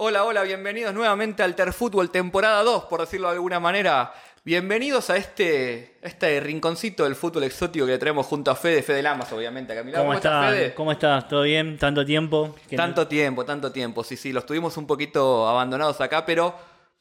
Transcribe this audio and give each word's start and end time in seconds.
Hola, 0.00 0.24
hola, 0.24 0.42
bienvenidos 0.44 0.94
nuevamente 0.94 1.42
al 1.42 1.56
Terfútbol 1.56 2.10
temporada 2.10 2.62
2, 2.62 2.84
por 2.84 3.00
decirlo 3.00 3.28
de 3.28 3.34
alguna 3.34 3.58
manera. 3.58 4.12
Bienvenidos 4.44 5.10
a 5.10 5.16
este, 5.16 5.96
este 6.02 6.38
rinconcito 6.38 7.02
del 7.02 7.16
fútbol 7.16 7.42
exótico 7.42 7.84
que 7.84 7.98
traemos 7.98 8.24
junto 8.26 8.50
a 8.52 8.54
Fede, 8.54 8.82
Fede 8.82 9.02
Lamas, 9.02 9.32
obviamente. 9.32 9.72
Acá 9.72 9.80
a 9.80 9.84
mi 9.84 9.90
lado. 9.90 10.04
¿Cómo, 10.04 10.14
estás, 10.14 10.44
estás? 10.44 10.54
Fede? 10.54 10.74
¿Cómo 10.74 10.92
estás? 10.92 11.28
¿Todo 11.28 11.42
bien? 11.42 11.76
¿Tanto 11.78 12.04
tiempo? 12.06 12.54
No- 12.70 12.76
Tanto 12.76 13.08
tiempo, 13.08 13.44
tanto 13.44 13.72
tiempo. 13.72 14.04
Sí, 14.04 14.16
sí, 14.16 14.32
los 14.32 14.46
tuvimos 14.46 14.76
un 14.76 14.86
poquito 14.86 15.48
abandonados 15.48 16.00
acá, 16.00 16.24
pero 16.24 16.54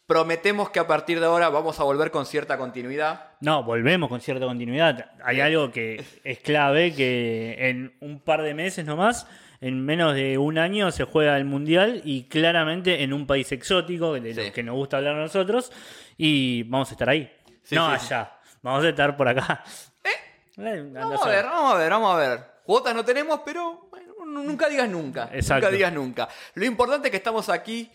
prometemos 0.08 0.72
que 0.72 0.80
a 0.80 0.88
partir 0.88 1.20
de 1.20 1.28
ahora 1.28 1.50
vamos 1.50 1.80
a 1.80 1.84
volver 1.84 2.10
con 2.10 2.26
cierta 2.26 2.58
continuidad. 2.58 3.28
No, 3.42 3.64
volvemos 3.64 4.10
con 4.10 4.22
cierta 4.22 4.46
continuidad. 4.48 5.12
Hay 5.24 5.40
algo 5.40 5.72
que 5.72 6.04
es 6.24 6.40
clave, 6.40 6.96
que 6.96 7.56
en 7.70 7.96
un 8.02 8.20
par 8.20 8.42
de 8.42 8.56
meses 8.56 8.84
nomás, 8.86 9.28
en 9.62 9.84
menos 9.86 10.14
de 10.16 10.38
un 10.38 10.58
año, 10.58 10.92
se 10.92 11.04
juega 11.06 11.36
el 11.38 11.46
Mundial 11.46 12.02
y 12.04 12.24
claramente 12.26 13.04
en 13.04 13.14
un 13.14 13.26
país 13.28 13.52
exótico, 13.52 14.14
de 14.14 14.34
Sí. 14.34 14.42
los 14.42 14.52
que 14.52 14.64
nos 14.64 14.76
gusta 14.76 14.98
hablar 14.98 15.16
a 15.16 15.20
nosotros, 15.22 15.72
y 16.18 16.64
vamos 16.64 16.90
a 16.90 16.92
estar 16.94 17.10
ahí. 17.10 17.32
Sí, 17.64 17.76
no 17.76 17.88
sí, 17.98 18.06
allá, 18.06 18.32
vamos 18.62 18.86
a 18.86 18.90
estar 18.90 19.16
por 19.18 19.28
acá. 19.28 19.64
Eh, 20.04 20.10
Vamos 20.94 21.24
a 21.24 21.30
ver, 21.30 21.46
vamos 21.46 21.74
a 21.76 21.78
ver, 21.78 21.90
vamos 21.92 22.16
a 22.16 22.18
ver. 22.18 22.40
Cuotas 22.64 22.96
no 22.96 23.06
tenemos, 23.06 23.42
pero 23.46 23.88
bueno, 23.92 24.14
nunca 24.44 24.68
digas 24.68 24.90
nunca. 24.90 25.30
Exacto. 25.32 25.66
Nunca 25.68 25.76
digas 25.76 25.94
nunca. 25.94 26.28
Lo 26.56 26.66
importante 26.66 27.08
es 27.10 27.12
que 27.12 27.18
estamos 27.18 27.48
aquí 27.50 27.92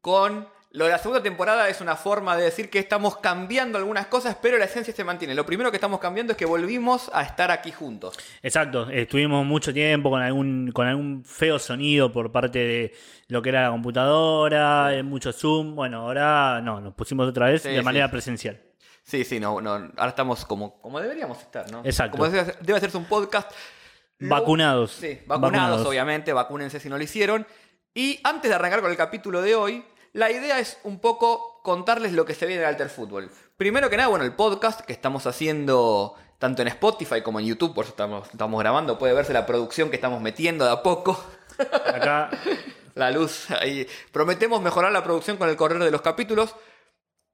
con. 0.00 0.48
Lo 0.76 0.86
de 0.86 0.90
la 0.90 0.98
segunda 0.98 1.22
temporada 1.22 1.68
es 1.68 1.80
una 1.80 1.94
forma 1.94 2.36
de 2.36 2.42
decir 2.42 2.68
que 2.68 2.80
estamos 2.80 3.18
cambiando 3.18 3.78
algunas 3.78 4.08
cosas, 4.08 4.36
pero 4.42 4.58
la 4.58 4.64
esencia 4.64 4.92
se 4.92 5.04
mantiene. 5.04 5.32
Lo 5.32 5.46
primero 5.46 5.70
que 5.70 5.76
estamos 5.76 6.00
cambiando 6.00 6.32
es 6.32 6.36
que 6.36 6.46
volvimos 6.46 7.08
a 7.14 7.22
estar 7.22 7.52
aquí 7.52 7.70
juntos. 7.70 8.18
Exacto, 8.42 8.90
estuvimos 8.90 9.46
mucho 9.46 9.72
tiempo 9.72 10.10
con 10.10 10.20
algún, 10.20 10.72
con 10.72 10.88
algún 10.88 11.24
feo 11.24 11.60
sonido 11.60 12.12
por 12.12 12.32
parte 12.32 12.58
de 12.58 12.94
lo 13.28 13.40
que 13.40 13.50
era 13.50 13.62
la 13.62 13.70
computadora, 13.70 14.92
eh, 14.94 15.04
mucho 15.04 15.32
Zoom. 15.32 15.76
Bueno, 15.76 16.00
ahora 16.00 16.60
no, 16.60 16.80
nos 16.80 16.92
pusimos 16.94 17.28
otra 17.28 17.46
vez 17.46 17.62
Sí, 17.62 17.68
de 17.68 17.78
sí. 17.78 17.84
manera 17.84 18.10
presencial. 18.10 18.60
Sí, 19.04 19.24
sí, 19.24 19.38
no, 19.38 19.60
no. 19.60 19.70
Ahora 19.70 20.08
estamos 20.08 20.44
como, 20.44 20.80
como 20.80 21.00
deberíamos 21.00 21.38
estar, 21.40 21.70
¿no? 21.70 21.82
Exacto. 21.84 22.18
Como 22.18 22.28
debe, 22.28 22.52
debe 22.62 22.78
hacerse 22.78 22.96
un 22.96 23.04
podcast. 23.04 23.48
Lo- 24.18 24.28
Vacunados. 24.28 24.90
Sí, 24.92 25.20
vacunados, 25.26 25.40
Vacunados. 25.52 25.86
obviamente, 25.86 26.32
vacúnense 26.32 26.80
si 26.80 26.88
no 26.88 26.96
lo 26.98 27.04
hicieron. 27.04 27.46
Y 27.94 28.18
antes 28.24 28.48
de 28.48 28.54
arrancar 28.56 28.80
con 28.80 28.90
el 28.90 28.96
capítulo 28.96 29.40
de 29.40 29.54
hoy, 29.54 29.84
la 30.14 30.30
idea 30.30 30.58
es 30.58 30.78
un 30.84 30.98
poco 30.98 31.60
contarles 31.62 32.12
lo 32.12 32.24
que 32.24 32.34
se 32.34 32.46
viene 32.46 32.62
en 32.62 32.68
Alter 32.68 32.88
Fútbol. 32.88 33.30
Primero 33.58 33.90
que 33.90 33.98
nada, 33.98 34.08
bueno, 34.08 34.24
el 34.24 34.32
podcast 34.32 34.80
que 34.80 34.94
estamos 34.94 35.26
haciendo 35.26 36.14
tanto 36.38 36.62
en 36.62 36.68
Spotify 36.68 37.20
como 37.22 37.40
en 37.40 37.46
YouTube, 37.46 37.74
por 37.74 37.84
eso 37.84 37.90
estamos, 37.90 38.28
estamos 38.30 38.58
grabando, 38.58 38.98
puede 38.98 39.12
verse 39.12 39.32
la 39.32 39.44
producción 39.44 39.90
que 39.90 39.96
estamos 39.96 40.22
metiendo 40.22 40.64
de 40.64 40.72
a 40.72 40.82
poco. 40.82 41.22
Acá, 41.58 42.30
La 42.94 43.10
luz 43.10 43.50
ahí. 43.50 43.86
Prometemos 44.12 44.62
mejorar 44.62 44.92
la 44.92 45.02
producción 45.02 45.36
con 45.36 45.48
el 45.48 45.56
correr 45.56 45.82
de 45.82 45.90
los 45.90 46.00
capítulos. 46.00 46.54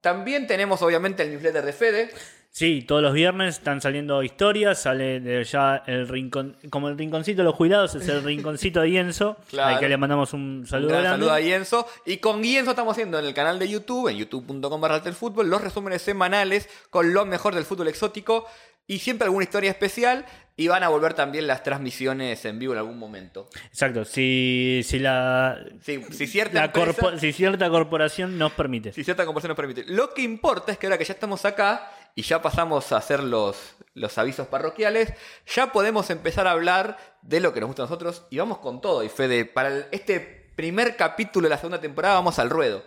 También 0.01 0.47
tenemos 0.47 0.81
obviamente 0.81 1.21
el 1.23 1.31
newsletter 1.31 1.63
de 1.63 1.73
Fede. 1.73 2.13
Sí, 2.51 2.83
todos 2.87 3.01
los 3.01 3.13
viernes 3.13 3.55
están 3.57 3.81
saliendo 3.81 4.21
historias, 4.23 4.81
sale 4.81 5.19
de 5.19 5.43
ya 5.43 5.83
el 5.87 6.07
rincón, 6.07 6.57
como 6.69 6.89
el 6.89 6.97
rinconcito 6.97 7.37
de 7.39 7.45
los 7.45 7.55
jubilados, 7.55 7.95
es 7.95 8.07
el 8.07 8.23
rinconcito 8.23 8.81
de 8.81 8.89
Ienzo, 8.91 9.37
Claro. 9.49 9.75
al 9.75 9.79
que 9.79 9.89
le 9.89 9.97
mandamos 9.97 10.33
un 10.33 10.59
Un 10.61 10.67
saludo 10.67 10.89
gran 10.89 11.01
grande. 11.03 11.25
saludo 11.25 11.33
a 11.33 11.39
Guienzo. 11.39 11.87
Y 12.05 12.17
con 12.17 12.41
Guienzo 12.41 12.71
estamos 12.71 12.91
haciendo 12.93 13.17
en 13.19 13.25
el 13.25 13.33
canal 13.33 13.57
de 13.57 13.67
YouTube, 13.69 14.09
en 14.09 14.17
youtube.com 14.17 14.81
barra 14.81 14.99
fútbol, 15.13 15.49
los 15.49 15.61
resúmenes 15.61 16.01
semanales 16.01 16.69
con 16.89 17.13
lo 17.13 17.25
mejor 17.25 17.55
del 17.55 17.65
fútbol 17.65 17.87
exótico 17.87 18.45
y 18.87 18.99
siempre 18.99 19.25
alguna 19.25 19.43
historia 19.43 19.71
especial. 19.71 20.25
Y 20.57 20.67
van 20.67 20.83
a 20.83 20.89
volver 20.89 21.15
también 21.15 21.47
las 21.47 21.63
transmisiones 21.63 22.43
en 22.45 22.59
vivo 22.59 22.73
en 22.73 22.79
algún 22.79 22.99
momento. 22.99 23.49
Exacto, 23.69 24.05
si, 24.05 24.81
si 24.83 24.99
la, 24.99 25.57
si 25.81 26.27
cierta 26.27 26.59
la 26.59 26.65
empresa- 26.65 27.01
corpo- 27.01 27.17
si 27.17 27.31
cierta 27.33 27.67
corporación 27.69 28.37
nos 28.37 28.51
permite. 28.51 28.93
si 28.93 29.03
cierta 29.03 29.25
conversión 29.25 29.49
nos 29.49 29.55
permite. 29.55 29.85
Lo 29.87 30.13
que 30.13 30.21
importa 30.21 30.71
es 30.73 30.77
que 30.77 30.85
ahora 30.85 30.99
que 30.99 31.05
ya 31.05 31.13
estamos 31.13 31.45
acá 31.45 31.89
y 32.15 32.23
ya 32.23 32.41
pasamos 32.41 32.91
a 32.91 32.97
hacer 32.97 33.21
los, 33.23 33.75
los 33.93 34.17
avisos 34.17 34.47
parroquiales, 34.47 35.13
ya 35.47 35.71
podemos 35.71 36.09
empezar 36.09 36.47
a 36.47 36.51
hablar 36.51 36.97
de 37.21 37.39
lo 37.39 37.53
que 37.53 37.59
nos 37.59 37.67
gusta 37.67 37.83
a 37.83 37.85
nosotros 37.85 38.25
y 38.29 38.37
vamos 38.37 38.57
con 38.59 38.81
todo. 38.81 39.03
Y 39.03 39.09
Fede, 39.09 39.45
para 39.45 39.69
el- 39.69 39.85
este 39.91 40.51
primer 40.55 40.95
capítulo 40.95 41.45
de 41.45 41.49
la 41.51 41.57
segunda 41.57 41.79
temporada 41.79 42.15
vamos 42.15 42.37
al 42.39 42.49
ruedo. 42.49 42.83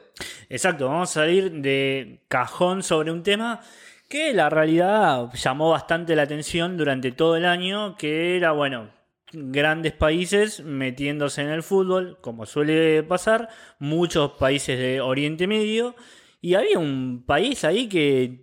Exacto, 0.48 0.86
vamos 0.88 1.10
a 1.10 1.14
salir 1.14 1.50
de 1.50 2.24
cajón 2.28 2.82
sobre 2.82 3.10
un 3.10 3.22
tema 3.22 3.60
que 4.08 4.32
la 4.34 4.50
realidad 4.50 5.32
llamó 5.32 5.70
bastante 5.70 6.14
la 6.14 6.22
atención 6.22 6.76
durante 6.76 7.10
todo 7.10 7.36
el 7.36 7.46
año, 7.46 7.96
que 7.96 8.36
era, 8.36 8.52
bueno, 8.52 8.90
grandes 9.32 9.92
países 9.94 10.60
metiéndose 10.60 11.40
en 11.42 11.48
el 11.48 11.62
fútbol, 11.64 12.18
como 12.20 12.46
suele 12.46 13.02
pasar, 13.02 13.48
muchos 13.80 14.32
países 14.32 14.78
de 14.78 15.00
Oriente 15.00 15.46
Medio, 15.48 15.96
y 16.40 16.54
había 16.54 16.78
un 16.78 17.24
país 17.26 17.64
ahí 17.64 17.88
que 17.88 18.40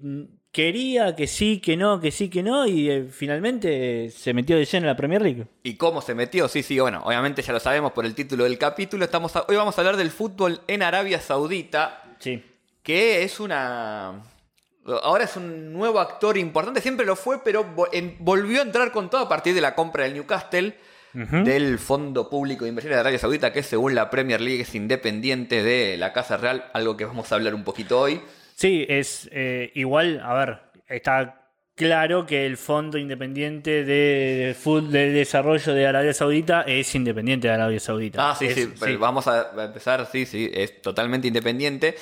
quería 0.51 1.16
que 1.16 1.28
sí, 1.28 1.59
que 1.59 1.78
no, 1.78 2.00
que 2.00 2.12
sí, 2.12 2.29
que 2.29 2.44
no, 2.44 2.66
y 2.67 2.89
eh, 2.89 3.07
finalmente 3.09 4.09
se 4.09 4.34
metió 4.34 4.57
de 4.57 4.66
lleno 4.66 4.85
en 4.85 4.88
la 4.88 4.97
Premier 4.97 5.22
League. 5.22 5.47
¿Y 5.63 5.75
cómo 5.75 6.01
se 6.01 6.13
metió? 6.16 6.47
Sí, 6.47 6.62
sí, 6.63 6.79
bueno, 6.79 7.01
obviamente 7.06 7.41
ya 7.41 7.53
lo 7.53 7.59
sabemos 7.59 7.91
por 7.94 8.06
el 8.06 8.13
título 8.16 8.44
del 8.44 8.57
capítulo. 8.57 9.06
Estamos 9.06 9.35
a- 9.35 9.45
hoy 9.47 9.56
vamos 9.56 9.78
a 9.78 9.81
hablar 9.81 9.97
del 9.97 10.12
fútbol 10.12 10.62
en 10.67 10.84
Arabia 10.84 11.19
Saudita, 11.22 12.03
Sí. 12.19 12.44
que 12.84 13.23
es 13.23 13.39
una... 13.39 14.23
Ahora 15.03 15.25
es 15.25 15.35
un 15.38 15.72
nuevo 15.73 16.00
actor 16.00 16.38
importante, 16.38 16.81
siempre 16.81 17.06
lo 17.06 17.16
fue, 17.16 17.44
pero 17.44 17.63
volvió 18.19 18.59
a 18.59 18.63
entrar 18.63 18.91
con 18.91 19.12
todo 19.12 19.22
a 19.22 19.29
partir 19.29 19.53
de 19.53 19.62
la 19.62 19.75
compra 19.75 20.06
del 20.06 20.16
Newcastle, 20.16 20.75
del 21.13 21.78
Fondo 21.78 22.29
Público 22.29 22.63
de 22.66 22.69
Inversiones 22.69 22.95
de 22.95 23.01
Arabia 23.01 23.19
Saudita, 23.19 23.53
que 23.53 23.62
según 23.63 23.94
la 23.94 24.09
Premier 24.09 24.41
League 24.41 24.62
es 24.63 24.73
independiente 24.73 25.62
de 25.62 25.97
la 25.97 26.13
Casa 26.13 26.38
Real, 26.38 26.66
algo 26.73 26.97
que 26.97 27.06
vamos 27.06 27.31
a 27.31 27.35
hablar 27.35 27.53
un 27.53 27.63
poquito 27.63 28.00
hoy. 28.00 28.22
Sí, 28.62 28.86
es 28.88 29.28
eh, 29.32 29.72
igual, 29.74 30.22
a 30.24 30.34
ver, 30.36 30.60
está 30.88 31.48
claro 31.76 32.28
que 32.28 32.46
el 32.46 32.58
Fondo 32.58 33.00
Independiente 33.00 33.84
de, 33.84 34.56
de 34.56 35.10
Desarrollo 35.12 35.74
de 35.74 35.88
Arabia 35.88 36.14
Saudita 36.14 36.62
es 36.68 36.94
independiente 36.94 37.48
de 37.48 37.56
Arabia 37.56 37.80
Saudita. 37.80 38.30
Ah, 38.30 38.36
sí, 38.36 38.46
Es- 38.46 38.70
sí, 38.80 38.96
vamos 38.98 39.28
a 39.28 39.50
empezar, 39.66 40.08
sí, 40.12 40.28
sí, 40.28 40.48
es 40.54 40.80
totalmente 40.80 41.28
independiente. 41.28 41.96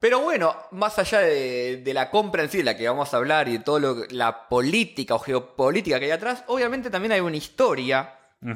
Pero 0.00 0.20
bueno, 0.20 0.56
más 0.70 0.98
allá 0.98 1.18
de, 1.20 1.82
de 1.84 1.92
la 1.92 2.08
compra 2.08 2.42
en 2.44 2.48
sí, 2.48 2.58
de 2.58 2.64
la 2.64 2.74
que 2.74 2.88
vamos 2.88 3.12
a 3.12 3.18
hablar 3.18 3.46
y 3.48 3.58
de 3.58 3.58
todo 3.58 3.78
lo, 3.78 3.96
la 4.10 4.48
política 4.48 5.16
o 5.16 5.18
geopolítica 5.18 5.98
que 5.98 6.06
hay 6.06 6.12
atrás, 6.12 6.44
obviamente 6.46 6.88
también 6.88 7.12
hay 7.12 7.20
una 7.20 7.36
historia, 7.36 8.14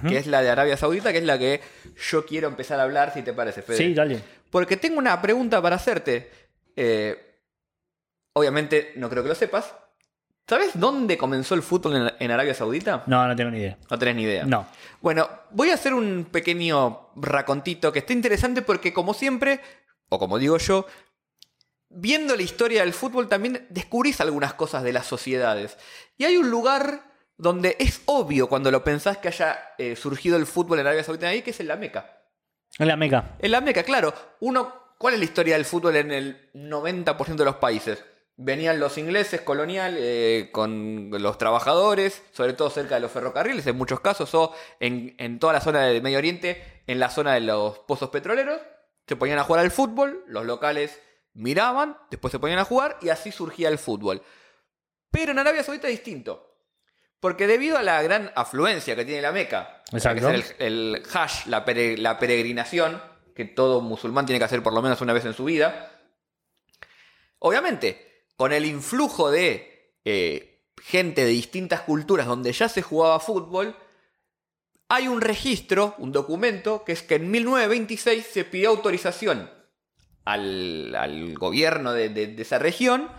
que 0.09 0.17
es 0.17 0.29
la 0.29 0.41
de 0.41 0.49
Arabia 0.49 0.79
Saudita, 0.79 1.13
que 1.13 1.19
es 1.19 1.25
la 1.25 1.39
que 1.39 1.61
yo 2.11 2.25
quiero 2.25 2.49
empezar 2.49 2.81
a 2.81 2.85
hablar, 2.85 3.13
si 3.13 3.21
te 3.21 3.35
parece, 3.35 3.61
Fede. 3.61 3.77
Sí, 3.77 3.93
dale. 3.93 4.21
Porque 4.51 4.77
tengo 4.77 4.99
una 4.99 5.21
pregunta 5.21 5.61
para 5.61 5.77
hacerte. 5.77 6.31
Eh, 6.77 7.41
obviamente, 8.35 8.93
no 8.97 9.09
creo 9.09 9.23
que 9.23 9.29
lo 9.31 9.35
sepas. 9.35 9.75
¿Sabes 10.49 10.73
dónde 10.75 11.17
comenzó 11.17 11.55
el 11.55 11.63
fútbol 11.63 11.97
en, 11.97 12.13
en 12.19 12.31
Arabia 12.31 12.55
Saudita? 12.55 13.05
No, 13.07 13.27
no 13.27 13.37
tengo 13.37 13.51
ni 13.51 13.59
idea. 13.59 13.79
No 13.91 13.99
tenés 13.99 14.17
ni 14.17 14.23
idea. 14.23 14.45
No. 14.45 14.67
Bueno, 15.01 15.29
voy 15.51 15.71
a 15.71 15.75
hacer 15.75 15.95
un 15.95 16.27
pequeño 16.31 17.11
racontito 17.17 17.93
que 17.93 18.01
está 18.01 18.13
interesante 18.13 18.63
porque, 18.63 18.93
como 18.93 19.15
siempre, 19.15 19.61
o 20.09 20.19
como 20.19 20.39
digo 20.39 20.59
yo, 20.59 20.87
viendo 21.89 22.35
la 22.37 22.43
historia 22.43 22.81
del 22.83 22.93
fútbol 22.93 23.29
también 23.29 23.67
descubrís 23.71 24.21
algunas 24.21 24.55
cosas 24.55 24.83
de 24.83 24.93
las 24.93 25.07
sociedades. 25.07 25.79
Y 26.17 26.25
hay 26.25 26.37
un 26.37 26.51
lugar 26.51 27.13
donde 27.37 27.77
es 27.79 28.03
obvio 28.07 28.49
cuando 28.49 28.71
lo 28.71 28.85
pensás 28.85 29.19
que 29.19 29.29
haya 29.29 29.59
eh, 29.79 29.97
surgido 29.97 30.37
el 30.37 30.47
fútbol 30.47 30.79
en 30.79 30.87
Arabia 30.87 31.05
Saudita 31.05 31.29
ahí, 31.29 31.43
que 31.43 31.51
es 31.51 31.61
en 31.61 31.69
la 31.69 31.77
Meca. 31.77 32.19
En 32.79 32.89
la 32.89 32.97
Meca. 32.97 33.37
En 33.39 33.51
la 33.51 33.61
Meca, 33.61 33.83
claro. 33.83 34.15
Uno, 34.41 34.82
¿cuál 35.03 35.15
es 35.15 35.19
la 35.21 35.25
historia 35.27 35.55
del 35.57 35.67
fútbol 35.67 35.97
en 35.97 36.11
el 36.13 36.51
90% 36.55 37.35
de 37.37 37.45
los 37.45 37.57
países? 37.57 38.03
Venían 38.37 38.81
los 38.81 38.97
ingleses 38.97 39.43
colonial 39.43 39.97
eh, 39.99 40.49
con 40.53 41.11
los 41.11 41.37
trabajadores, 41.37 42.23
sobre 42.33 42.55
todo 42.55 42.71
cerca 42.71 42.95
de 42.95 43.03
los 43.03 43.11
ferrocarriles 43.13 43.67
en 43.67 43.77
muchos 43.77 44.01
casos, 44.01 44.35
o 44.35 44.55
en, 44.81 45.15
en 45.19 45.39
toda 45.39 45.53
la 45.53 45.61
zona 45.61 45.83
del 45.83 46.01
Medio 46.03 46.17
Oriente, 46.19 46.83
en 46.87 46.99
la 46.99 47.11
zona 47.11 47.35
de 47.35 47.41
los 47.41 47.81
pozos 47.81 48.09
petroleros. 48.09 48.61
Se 49.07 49.17
ponían 49.17 49.39
a 49.39 49.45
jugar 49.45 49.61
al 49.63 49.71
fútbol, 49.71 50.25
los 50.29 50.47
locales 50.47 50.99
miraban, 51.35 51.99
después 52.11 52.33
se 52.33 52.39
ponían 52.39 52.59
a 52.61 52.65
jugar 52.65 52.97
y 53.03 53.11
así 53.11 53.33
surgía 53.33 53.69
el 53.69 53.79
fútbol. 53.79 54.23
Pero 55.11 55.33
en 55.33 55.39
Arabia 55.39 55.63
Saudita 55.63 55.89
es 55.89 55.95
distinto. 55.95 56.49
Porque 57.21 57.47
debido 57.47 57.77
a 57.79 57.83
la 57.83 58.01
gran 58.03 58.33
afluencia 58.35 58.97
que 58.97 59.05
tiene 59.05 59.23
la 59.23 59.31
Meca, 59.33 59.83
que 60.15 60.21
es 60.43 60.57
el, 60.59 60.95
el 60.95 61.03
la, 61.47 61.65
pere- 61.65 61.97
la 61.99 62.19
peregrinación, 62.19 63.01
que 63.35 63.45
todo 63.45 63.81
musulmán 63.81 64.27
tiene 64.27 64.39
que 64.39 64.45
hacer 64.45 64.63
por 64.63 64.73
lo 64.73 64.83
menos 64.83 65.01
una 65.01 65.13
vez 65.13 65.25
en 65.25 65.35
su 65.35 65.45
vida, 65.45 65.91
obviamente, 67.39 68.27
con 68.37 68.53
el 68.53 68.65
influjo 68.67 69.31
de 69.31 69.95
eh, 70.05 70.65
gente 70.83 71.25
de 71.25 71.31
distintas 71.31 71.81
culturas 71.83 72.27
donde 72.27 72.53
ya 72.53 72.69
se 72.69 72.83
jugaba 72.83 73.21
fútbol, 73.21 73.77
hay 74.89 75.09
un 75.09 75.21
registro, 75.21 75.95
un 75.99 76.13
documento, 76.13 76.85
que 76.85 76.93
es 76.93 77.03
que 77.03 77.15
en 77.17 77.31
1926 77.31 78.27
se 78.27 78.45
pidió 78.45 78.71
autorización 78.71 79.51
al, 80.25 80.95
al 80.95 81.35
gobierno 81.39 81.93
de, 81.93 82.09
de- 82.11 82.41
esa 82.43 82.59
región 82.59 83.11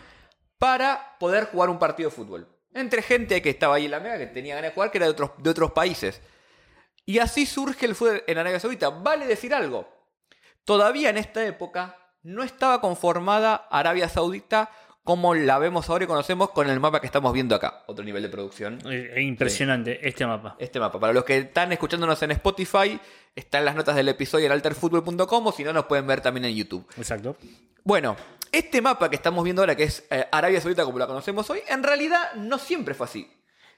para 0.59 1.17
poder 1.19 1.45
jugar 1.45 1.69
un 1.69 1.79
partido 1.79 2.09
de 2.09 2.15
fútbol. 2.15 2.47
Entre 2.73 3.01
gente 3.01 3.41
que 3.41 3.49
estaba 3.49 3.75
ahí 3.75 3.85
en 3.85 3.91
la 3.91 3.99
Mega, 3.99 4.17
que 4.17 4.27
tenía 4.27 4.55
ganas 4.55 4.71
de 4.71 4.75
jugar, 4.75 4.91
que 4.91 4.97
era 4.99 5.05
de 5.07 5.11
otros, 5.11 5.31
de 5.37 5.49
otros 5.49 5.71
países. 5.71 6.21
Y 7.05 7.19
así 7.19 7.45
surge 7.45 7.85
el 7.85 7.95
fútbol 7.95 8.23
en 8.27 8.37
Arabia 8.37 8.59
Saudita. 8.59 8.89
Vale 8.89 9.25
decir 9.27 9.53
algo. 9.53 9.87
Todavía 10.65 11.09
en 11.09 11.17
esta 11.17 11.45
época 11.45 11.97
no 12.23 12.43
estaba 12.43 12.81
conformada 12.81 13.67
Arabia 13.69 14.09
Saudita 14.09 14.69
como 15.03 15.35
la 15.35 15.59
vemos 15.59 15.89
ahora 15.89 16.05
y 16.05 16.07
conocemos 16.07 16.51
con 16.51 16.69
el 16.69 16.79
mapa 16.79 17.01
que 17.01 17.07
estamos 17.07 17.33
viendo 17.33 17.55
acá. 17.55 17.83
Otro 17.87 18.05
nivel 18.05 18.23
de 18.23 18.29
producción. 18.29 18.79
Impresionante 19.17 20.07
este 20.07 20.25
mapa. 20.25 20.55
Este 20.59 20.79
mapa. 20.79 20.99
Para 20.99 21.11
los 21.11 21.25
que 21.25 21.39
están 21.39 21.73
escuchándonos 21.73 22.21
en 22.23 22.31
Spotify, 22.31 22.99
está 23.35 23.59
en 23.59 23.65
las 23.65 23.75
notas 23.75 23.97
del 23.97 24.07
episodio 24.07 24.45
en 24.45 24.53
alterfootball.com 24.53 25.47
o 25.47 25.51
si 25.51 25.63
no, 25.65 25.73
nos 25.73 25.85
pueden 25.85 26.07
ver 26.07 26.21
también 26.21 26.45
en 26.45 26.55
YouTube. 26.55 26.87
Exacto. 26.95 27.35
Bueno, 27.83 28.15
este 28.49 28.81
mapa 28.81 29.09
que 29.09 29.17
estamos 29.17 29.43
viendo 29.43 29.61
ahora, 29.61 29.75
que 29.75 29.83
es 29.83 30.05
eh, 30.09 30.25
Arabia 30.31 30.61
Saudita 30.61 30.85
como 30.85 30.99
la 30.99 31.07
conocemos 31.07 31.49
hoy, 31.49 31.59
en 31.67 31.83
realidad 31.83 32.35
no 32.35 32.57
siempre 32.57 32.93
fue 32.93 33.05
así. 33.05 33.29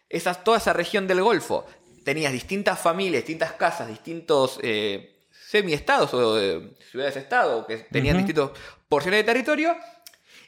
Esa, 0.08 0.36
toda 0.36 0.60
esa 0.60 0.74
región 0.74 1.08
del 1.08 1.24
Golfo, 1.24 1.66
tenías 2.04 2.32
distintas 2.32 2.80
familias, 2.80 3.24
distintas 3.24 3.54
casas, 3.54 3.88
distintos 3.88 4.60
eh, 4.62 5.15
semi-estados 5.48 6.14
o 6.14 6.62
ciudades-estado 6.92 7.68
que 7.68 7.78
tenían 7.78 8.18
distintas 8.18 8.52
porciones 8.88 9.20
de 9.20 9.24
territorio 9.24 9.76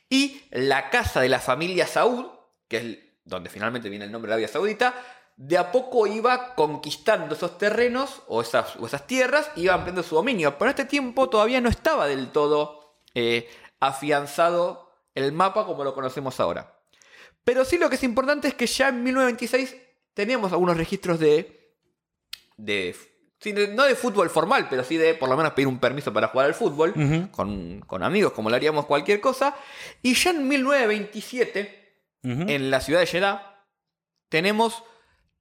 y 0.09 0.41
la 0.51 0.89
casa 0.89 1.21
de 1.21 1.29
la 1.29 1.39
familia 1.39 1.85
Saud, 1.85 2.25
que 2.67 2.77
es 2.77 2.97
donde 3.25 3.49
finalmente 3.49 3.89
viene 3.89 4.05
el 4.05 4.11
nombre 4.11 4.29
de 4.29 4.33
Arabia 4.33 4.47
Saudita, 4.47 4.95
de 5.35 5.57
a 5.57 5.71
poco 5.71 6.07
iba 6.07 6.55
conquistando 6.55 7.35
esos 7.35 7.57
terrenos 7.57 8.23
o 8.27 8.41
esas, 8.41 8.75
esas 8.83 9.05
tierras, 9.05 9.51
iba 9.55 9.73
ampliando 9.73 10.01
su 10.01 10.15
dominio. 10.15 10.57
Pero 10.57 10.65
en 10.65 10.69
este 10.69 10.85
tiempo 10.85 11.29
todavía 11.29 11.61
no 11.61 11.69
estaba 11.69 12.07
del 12.07 12.31
todo 12.31 12.97
eh, 13.13 13.47
afianzado 13.79 14.91
el 15.13 15.31
mapa 15.33 15.65
como 15.65 15.83
lo 15.83 15.93
conocemos 15.93 16.39
ahora. 16.39 16.79
Pero 17.43 17.65
sí 17.65 17.77
lo 17.77 17.89
que 17.89 17.95
es 17.95 18.03
importante 18.03 18.47
es 18.47 18.55
que 18.55 18.65
ya 18.65 18.89
en 18.89 19.03
1926 19.03 19.75
teníamos 20.13 20.51
algunos 20.51 20.75
registros 20.75 21.19
de, 21.19 21.75
de 22.57 22.95
no 23.75 23.83
de 23.83 23.95
fútbol 23.95 24.29
formal, 24.29 24.67
pero 24.69 24.83
sí 24.83 24.97
de 24.97 25.13
por 25.13 25.29
lo 25.29 25.37
menos 25.37 25.53
pedir 25.53 25.67
un 25.67 25.79
permiso 25.79 26.11
para 26.11 26.27
jugar 26.29 26.47
al 26.47 26.53
fútbol 26.53 26.93
con, 27.31 28.03
amigos, 28.03 28.33
como 28.33 28.49
lo 28.49 28.55
haríamos 28.55 28.85
cualquier 28.85 29.21
cosa. 29.21 29.55
Y 30.01 30.15
ya 30.15 30.31
en 30.31 30.47
1927, 30.47 31.87
en 32.23 32.71
la 32.71 32.81
ciudad 32.81 32.99
de 32.99 33.05
Jeddah, 33.05 33.65
tenemos 34.29 34.83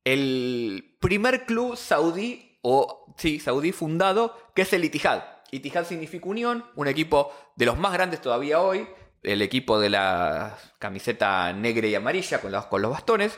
el 0.04 0.96
primer 1.00 1.46
club 1.46 1.76
saudí, 1.76 2.58
o 2.62 3.14
sí, 3.16 3.40
saudí 3.40 3.72
fundado, 3.72 4.36
que 4.54 4.62
es 4.62 4.72
el 4.72 4.84
Itihad. 4.84 5.24
Itihad 5.50 5.84
significa 5.84 6.28
unión, 6.28 6.64
un 6.76 6.88
equipo 6.88 7.32
de 7.56 7.66
los 7.66 7.78
más 7.78 7.92
grandes 7.92 8.20
todavía 8.20 8.60
hoy, 8.60 8.86
el 9.22 9.42
equipo 9.42 9.80
de 9.80 9.90
la 9.90 10.56
camiseta 10.78 11.52
negra 11.52 11.86
y 11.88 11.94
amarilla 11.94 12.40
con 12.40 12.52
los, 12.52 12.66
con 12.66 12.82
los 12.82 12.90
bastones, 12.92 13.36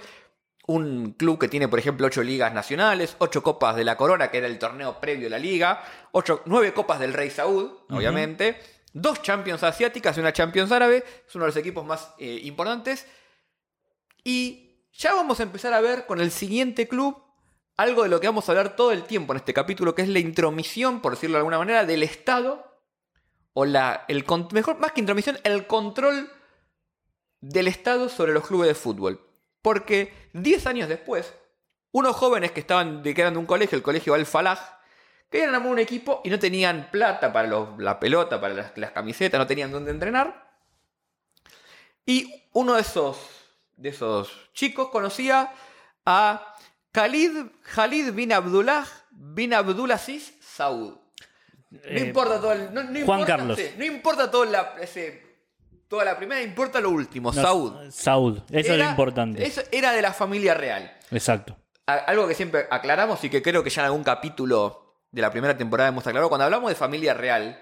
un 0.69 1.13
club 1.13 1.39
que 1.39 1.49
tiene, 1.49 1.67
por 1.67 1.79
ejemplo, 1.79 2.07
ocho 2.07 2.23
ligas 2.23 2.53
nacionales, 2.53 3.17
ocho 3.19 3.43
copas 3.43 3.75
de 3.75 3.85
la 3.85 3.97
corona, 3.97 4.31
que 4.31 4.37
era 4.37 4.47
el 4.47 4.59
torneo 4.59 5.01
previo 5.01 5.27
a 5.27 5.31
la 5.31 5.39
liga, 5.39 5.83
ocho, 6.13 6.43
nueve 6.45 6.75
copas 6.75 7.01
del 7.01 7.15
Rey 7.15 7.31
Saúd, 7.31 7.71
obviamente, 7.89 8.61
dos 8.93 9.23
Champions 9.23 9.63
asiáticas 9.63 10.17
y 10.17 10.21
una 10.21 10.35
Champions 10.35 10.71
árabe, 10.71 11.05
es 11.27 11.35
uno 11.35 11.45
de 11.45 11.49
los 11.49 11.57
equipos 11.57 11.87
más 11.87 12.13
eh, 12.19 12.41
importantes. 12.45 13.07
Y 14.23 14.85
ya 14.93 15.15
vamos 15.15 15.41
a 15.41 15.45
empezar 15.45 15.73
a 15.73 15.81
ver 15.81 16.05
con 16.05 16.21
el 16.21 16.31
siguiente 16.31 16.87
club 16.87 17.17
algo 17.79 18.03
de 18.03 18.11
lo 18.11 18.21
que 18.21 18.27
vamos 18.27 18.47
a 18.47 18.53
hablar 18.53 18.77
todo 18.77 18.93
el 18.93 19.05
tiempo 19.05 19.33
en 19.33 19.39
este 19.39 19.55
capítulo, 19.55 19.95
que 19.95 20.03
es 20.03 20.09
la 20.09 20.19
intromisión, 20.19 21.01
por 21.01 21.15
decirlo 21.15 21.37
de 21.37 21.41
alguna 21.41 21.59
manera, 21.59 21.87
del 21.87 22.03
Estado, 22.03 22.79
o 23.55 23.65
la, 23.65 24.05
el, 24.09 24.27
mejor, 24.53 24.79
más 24.81 24.93
que 24.93 25.01
intromisión, 25.01 25.39
el 25.45 25.67
control 25.67 26.31
del 27.41 27.69
Estado 27.69 28.11
sobre 28.11 28.35
los 28.35 28.47
clubes 28.47 28.69
de 28.69 28.75
fútbol. 28.75 29.28
Porque 29.63 30.13
10 30.33 30.67
años 30.67 30.89
después, 30.89 31.35
unos 31.93 32.17
jóvenes 32.17 32.53
que 32.53 32.61
estaban 32.61 33.03
de, 33.03 33.15
que 33.15 33.21
eran 33.21 33.35
de 33.35 33.41
un 33.41 33.47
colegio, 33.47 33.77
el 33.77 33.83
colegio 33.83 34.15
Al-Falah, 34.15 34.81
querían 35.31 35.55
armar 35.55 35.71
un 35.71 35.79
equipo 35.79 36.21
y 36.25 36.31
no 36.31 36.39
tenían 36.39 36.89
plata 36.91 37.33
para 37.33 37.49
la 37.79 38.01
pelota, 38.01 38.41
para 38.41 38.73
las, 38.75 38.91
camisetas, 38.93 39.39
no 39.39 39.47
tenían 39.47 39.71
dónde 39.71 39.91
entrenar. 39.91 40.49
Y 42.07 42.49
uno 42.53 42.75
de 42.75 42.81
esos, 42.81 43.19
de 43.77 43.91
esos 43.91 44.51
chicos 44.53 44.89
conocía 44.89 45.53
a 46.07 46.55
Khalid, 46.93 47.49
Khalid 47.75 48.13
bin 48.13 48.33
Abdullah 48.33 48.87
bin 49.11 49.53
Abdulaziz 49.53 50.35
Saud. 50.41 50.97
No 51.71 51.81
eh, 51.85 52.01
importa 52.01 52.41
todo 52.41 52.53
el, 52.53 53.05
Juan 53.05 53.25
Carlos. 53.25 53.59
no 53.77 53.85
importa 53.85 54.31
todo 54.31 54.47
la, 54.47 54.77
ese 54.81 55.28
toda 55.89 56.05
la 56.05 56.17
primera, 56.17 56.41
importa 56.43 56.81
lo 56.81 56.91
último, 56.91 57.33
Saud. 57.33 57.91
Saud, 57.91 58.39
eso 58.51 58.73
es 58.73 58.79
lo 58.79 58.85
importante. 58.85 59.45
Eso 59.45 59.63
era 59.73 59.93
de 59.93 60.03
la 60.03 60.13
familia 60.13 60.55
real. 60.55 60.93
Exacto. 61.11 61.57
algo 61.87 62.29
que 62.29 62.35
siempre 62.35 62.67
aclaramos 62.71 63.23
y 63.25 63.31
que 63.31 63.41
creo 63.43 63.65
que 63.65 63.71
ya 63.71 63.83
en 63.83 63.87
algún 63.87 64.05
capítulo 64.05 64.97
de 65.11 65.23
la 65.23 65.31
primera 65.31 65.57
temporada 65.57 65.89
hemos 65.89 66.07
aclarado, 66.07 66.29
cuando 66.29 66.45
hablamos 66.45 66.69
de 66.69 66.75
familia 66.75 67.15
real, 67.15 67.59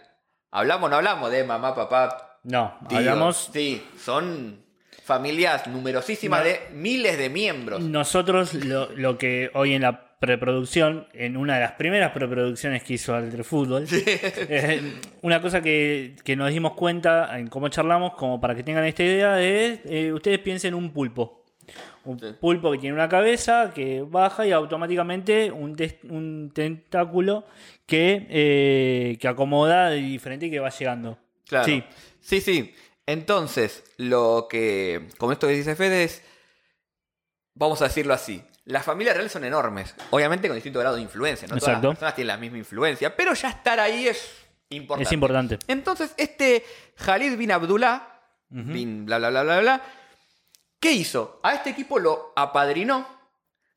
hablamos, 0.50 0.90
no 0.90 0.96
hablamos 0.96 1.30
de 1.30 1.44
mamá, 1.44 1.74
papá. 1.74 2.40
No, 2.42 2.76
hablamos. 2.90 3.50
Sí, 3.52 3.86
son 4.02 4.64
familias 5.04 5.68
numerosísimas 5.68 6.42
de 6.42 6.68
miles 6.72 7.16
de 7.18 7.30
miembros. 7.30 7.80
Nosotros 7.80 8.54
lo, 8.54 8.90
lo 8.90 9.16
que 9.18 9.50
hoy 9.54 9.74
en 9.74 9.82
la 9.82 10.05
preproducción, 10.18 11.06
en 11.12 11.36
una 11.36 11.54
de 11.54 11.60
las 11.60 11.72
primeras 11.72 12.12
preproducciones 12.12 12.82
que 12.82 12.94
hizo 12.94 13.14
Alter 13.14 13.44
Fútbol. 13.44 13.86
Eh, 14.48 15.00
una 15.22 15.40
cosa 15.40 15.60
que, 15.60 16.16
nos 16.36 16.50
dimos 16.50 16.72
cuenta 16.74 17.38
en 17.38 17.48
cómo 17.48 17.68
charlamos, 17.68 18.14
como 18.14 18.40
para 18.40 18.54
que 18.54 18.62
tengan 18.62 18.84
esta 18.84 19.02
idea, 19.02 19.40
es 19.42 19.80
eh, 19.84 20.12
ustedes 20.12 20.38
piensen 20.38 20.68
en 20.68 20.74
un 20.74 20.92
pulpo. 20.92 21.44
Un 22.04 22.18
pulpo 22.40 22.70
que 22.70 22.78
tiene 22.78 22.94
una 22.94 23.08
cabeza 23.08 23.72
que 23.74 24.02
baja 24.02 24.46
y 24.46 24.52
automáticamente 24.52 25.50
un, 25.50 25.76
un 26.08 26.52
tentáculo 26.54 27.44
que, 27.84 28.26
eh, 28.30 29.18
que 29.20 29.28
acomoda 29.28 29.90
de 29.90 29.96
diferente 29.96 30.46
y 30.46 30.50
que 30.50 30.60
va 30.60 30.70
llegando. 30.70 31.18
Claro. 31.46 31.64
Sí, 31.64 31.82
sí. 32.20 32.40
sí. 32.40 32.74
Entonces, 33.06 33.84
lo 33.98 34.46
que, 34.50 35.08
como 35.18 35.32
esto 35.32 35.46
que 35.46 35.54
dice 35.54 35.76
Fede, 35.76 36.04
es, 36.04 36.22
vamos 37.54 37.80
a 37.80 37.84
decirlo 37.84 38.14
así, 38.14 38.42
las 38.66 38.84
familias 38.84 39.14
reales 39.14 39.32
son 39.32 39.44
enormes, 39.44 39.94
obviamente 40.10 40.48
con 40.48 40.56
distinto 40.56 40.80
grado 40.80 40.96
de 40.96 41.02
influencia, 41.02 41.48
no 41.48 41.56
todas 41.56 41.74
las 41.74 41.80
personas 41.80 42.14
tienen 42.14 42.28
la 42.28 42.36
misma 42.36 42.58
influencia, 42.58 43.16
pero 43.16 43.32
ya 43.32 43.48
estar 43.48 43.80
ahí 43.80 44.08
es 44.08 44.28
importante. 44.70 45.08
Es 45.08 45.12
importante. 45.12 45.58
Entonces, 45.68 46.12
este 46.16 46.64
Khalid 46.96 47.36
bin 47.36 47.52
Abdullah, 47.52 48.20
bin 48.48 49.06
bla 49.06 49.18
bla 49.18 49.30
bla 49.30 49.42
bla 49.44 49.60
bla, 49.60 49.82
¿qué 50.80 50.92
hizo? 50.92 51.40
A 51.42 51.54
este 51.54 51.70
equipo 51.70 51.98
lo 51.98 52.32
apadrinó, 52.34 53.06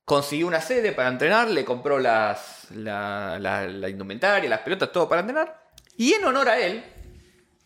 consiguió 0.06 0.48
una 0.48 0.60
sede 0.60 0.92
para 0.92 1.10
entrenar, 1.10 1.48
le 1.50 1.64
compró 1.64 2.00
las, 2.00 2.72
la, 2.72 3.38
la 3.40 3.90
indumentaria, 3.90 4.50
las 4.50 4.62
pelotas, 4.62 4.92
todo 4.92 5.08
para 5.08 5.22
entrenar, 5.22 5.70
y 5.98 6.14
en 6.14 6.26
honor 6.26 6.50
a 6.50 6.60
él, 6.60 6.84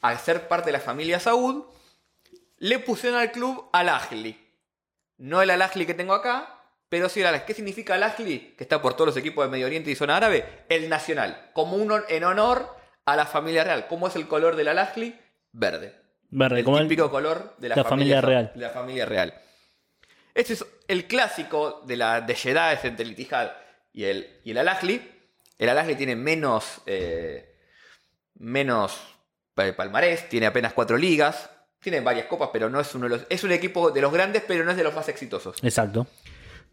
al 0.02 0.20
ser 0.20 0.48
parte 0.50 0.66
de 0.66 0.74
la 0.74 0.80
familia 0.82 1.22
Saud, 1.22 1.64
le 2.58 2.80
pusieron 2.80 3.20
al 3.20 3.32
club 3.32 3.70
Al-Ahli. 3.72 4.38
No 5.20 5.42
el 5.42 5.50
Al-Ahli 5.52 5.86
que 5.86 5.94
tengo 5.94 6.14
acá, 6.14 6.53
pero 6.94 7.10
sí, 7.10 7.24
¿qué 7.48 7.56
significa 7.56 7.96
el 7.96 8.04
Ahli? 8.04 8.54
Que 8.56 8.66
está 8.66 8.80
por 8.80 8.94
todos 8.94 9.08
los 9.08 9.18
equipos 9.18 9.44
de 9.44 9.50
Medio 9.50 9.66
Oriente 9.66 9.90
y 9.90 9.96
zona 9.96 10.16
árabe. 10.16 10.46
El 10.70 10.90
nacional, 10.90 11.50
como 11.52 11.76
uno 11.76 12.00
en 12.08 12.24
honor 12.24 12.70
a 13.04 13.16
la 13.16 13.26
familia 13.26 13.64
real. 13.64 13.88
¿Cómo 13.88 14.08
es 14.08 14.16
el 14.16 14.28
color 14.28 14.56
del 14.56 14.68
Al 14.68 14.78
Verde. 15.54 15.96
Verde, 16.30 16.60
el 16.60 16.64
como 16.64 16.80
típico 16.82 17.10
color 17.10 17.56
de 17.58 17.70
la, 17.70 17.84
familia, 17.84 18.22
real. 18.22 18.52
la 18.54 18.70
familia 18.70 19.08
real. 19.08 19.34
Este 20.36 20.54
es 20.54 20.64
el 20.88 21.08
clásico 21.08 21.82
de 21.84 21.98
la 21.98 22.22
de 22.22 22.36
Jeddah, 22.36 22.74
es 22.74 22.86
entre 22.86 23.06
el 23.06 23.14
Itihad 23.14 23.54
y 23.92 24.04
el, 24.04 24.42
y 24.44 24.52
el 24.52 24.60
Al-Ahli. 24.60 25.02
El 25.58 25.70
Al-Ahli 25.70 25.96
tiene 25.96 26.16
menos, 26.16 26.82
eh, 26.86 27.56
menos 28.36 29.02
palmarés, 29.56 30.30
tiene 30.30 30.46
apenas 30.46 30.74
cuatro 30.74 30.96
ligas, 30.96 31.50
tiene 31.80 32.02
varias 32.02 32.28
copas, 32.28 32.52
pero 32.54 32.70
no 32.70 32.80
es 32.80 32.94
uno 32.94 33.10
de 33.10 33.18
los. 33.18 33.26
Es 33.32 33.44
un 33.44 33.52
equipo 33.52 33.90
de 33.90 34.00
los 34.00 34.14
grandes, 34.14 34.44
pero 34.48 34.64
no 34.64 34.70
es 34.70 34.78
de 34.78 34.84
los 34.84 34.94
más 34.94 35.10
exitosos. 35.10 35.58
Exacto. 35.64 36.06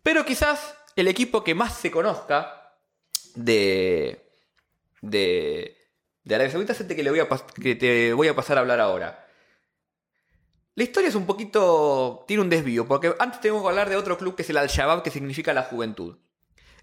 Pero 0.02 0.24
quizás 0.24 0.74
el 0.96 1.08
equipo 1.08 1.44
que 1.44 1.54
más 1.54 1.74
se 1.76 1.90
conozca 1.90 2.74
de, 3.34 4.30
de, 5.02 5.76
de 6.24 6.34
Arabia 6.34 6.52
Saudita 6.52 6.72
es 6.72 6.80
este 6.80 6.96
que, 6.96 7.02
le 7.02 7.10
voy 7.10 7.20
a 7.20 7.28
que 7.60 7.74
te 7.74 8.12
voy 8.12 8.28
a 8.28 8.34
pasar 8.34 8.56
a 8.56 8.60
hablar 8.60 8.80
ahora. 8.80 9.26
La 10.74 10.84
historia 10.84 11.08
es 11.08 11.14
un 11.14 11.26
poquito. 11.26 12.24
tiene 12.26 12.42
un 12.42 12.48
desvío, 12.48 12.86
porque 12.86 13.14
antes 13.18 13.40
tengo 13.40 13.60
que 13.62 13.68
hablar 13.68 13.90
de 13.90 13.96
otro 13.96 14.16
club 14.16 14.34
que 14.34 14.42
es 14.42 14.50
el 14.50 14.56
Al-Shabaab, 14.56 15.02
que 15.02 15.10
significa 15.10 15.52
la 15.52 15.64
juventud. 15.64 16.16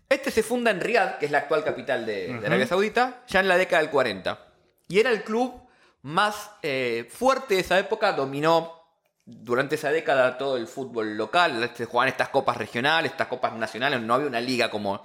Este 0.09 0.31
se 0.31 0.43
funda 0.43 0.71
en 0.71 0.81
Riyadh, 0.81 1.17
que 1.17 1.25
es 1.25 1.31
la 1.31 1.39
actual 1.39 1.63
capital 1.63 2.05
de, 2.05 2.39
Arabia 2.45 2.67
Saudita, 2.67 3.23
ya 3.27 3.39
en 3.39 3.47
la 3.47 3.57
década 3.57 3.81
del 3.81 3.91
40. 3.91 4.39
Y 4.87 4.99
era 4.99 5.09
el 5.09 5.23
club 5.23 5.53
más 6.01 6.51
eh, 6.61 7.09
fuerte 7.11 7.55
de 7.55 7.61
esa 7.61 7.77
época, 7.79 8.13
dominó 8.13 8.76
durante 9.27 9.75
esa 9.75 9.91
década 9.91 10.37
todo 10.37 10.55
el 10.55 10.67
fútbol 10.67 11.17
local, 11.17 11.69
se 11.75 11.85
jugaban 11.85 12.07
estas 12.07 12.29
copas 12.29 12.55
regionales, 12.55 13.11
estas 13.11 13.27
copas 13.27 13.53
nacionales, 13.53 14.01
no 14.01 14.13
había 14.13 14.27
una 14.27 14.39
liga 14.39 14.71
como, 14.71 15.03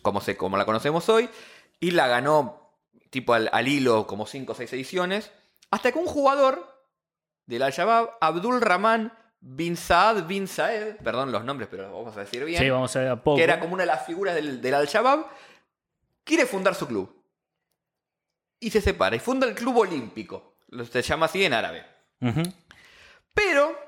como, 0.00 0.22
se, 0.22 0.34
como 0.36 0.56
la 0.56 0.64
conocemos 0.64 1.08
hoy, 1.10 1.28
y 1.78 1.90
la 1.90 2.08
ganó 2.08 2.72
tipo 3.10 3.34
al, 3.34 3.68
hilo 3.68 4.06
como 4.06 4.26
5 4.26 4.50
o 4.50 4.54
6 4.54 4.72
ediciones, 4.72 5.30
hasta 5.70 5.92
que 5.92 5.98
un 5.98 6.06
jugador 6.06 6.84
del 7.44 7.62
Al-Shabaab, 7.62 8.12
Abdul 8.22 8.62
Rahman 8.62 9.12
bin 9.40 9.76
Saad 9.76 10.26
bin 10.26 10.48
Saed, 10.48 10.96
perdón 10.96 11.30
los 11.30 11.44
nombres, 11.44 11.68
pero 11.70 11.92
vamos 11.92 12.16
a 12.16 12.20
decir 12.20 12.42
bien, 12.46 12.66
vamos 12.72 12.96
a 12.96 13.16
poco. 13.16 13.36
que 13.36 13.44
era 13.44 13.60
como 13.60 13.74
una 13.74 13.82
de 13.82 13.88
las 13.88 14.06
figuras 14.06 14.34
del, 14.34 14.62
del 14.62 14.74
Al-Shabaab, 14.74 15.26
quiere 16.24 16.46
fundar 16.46 16.74
su 16.74 16.86
club. 16.86 17.14
y 18.58 18.70
se 18.70 18.80
separa 18.80 19.16
y 19.16 19.18
funda 19.18 19.46
el 19.46 19.54
Club 19.54 19.76
Olímpico. 19.78 20.56
Se 20.90 21.02
llama 21.02 21.26
así 21.26 21.44
en 21.44 21.52
árabe. 21.52 21.84
Pero 23.34 23.78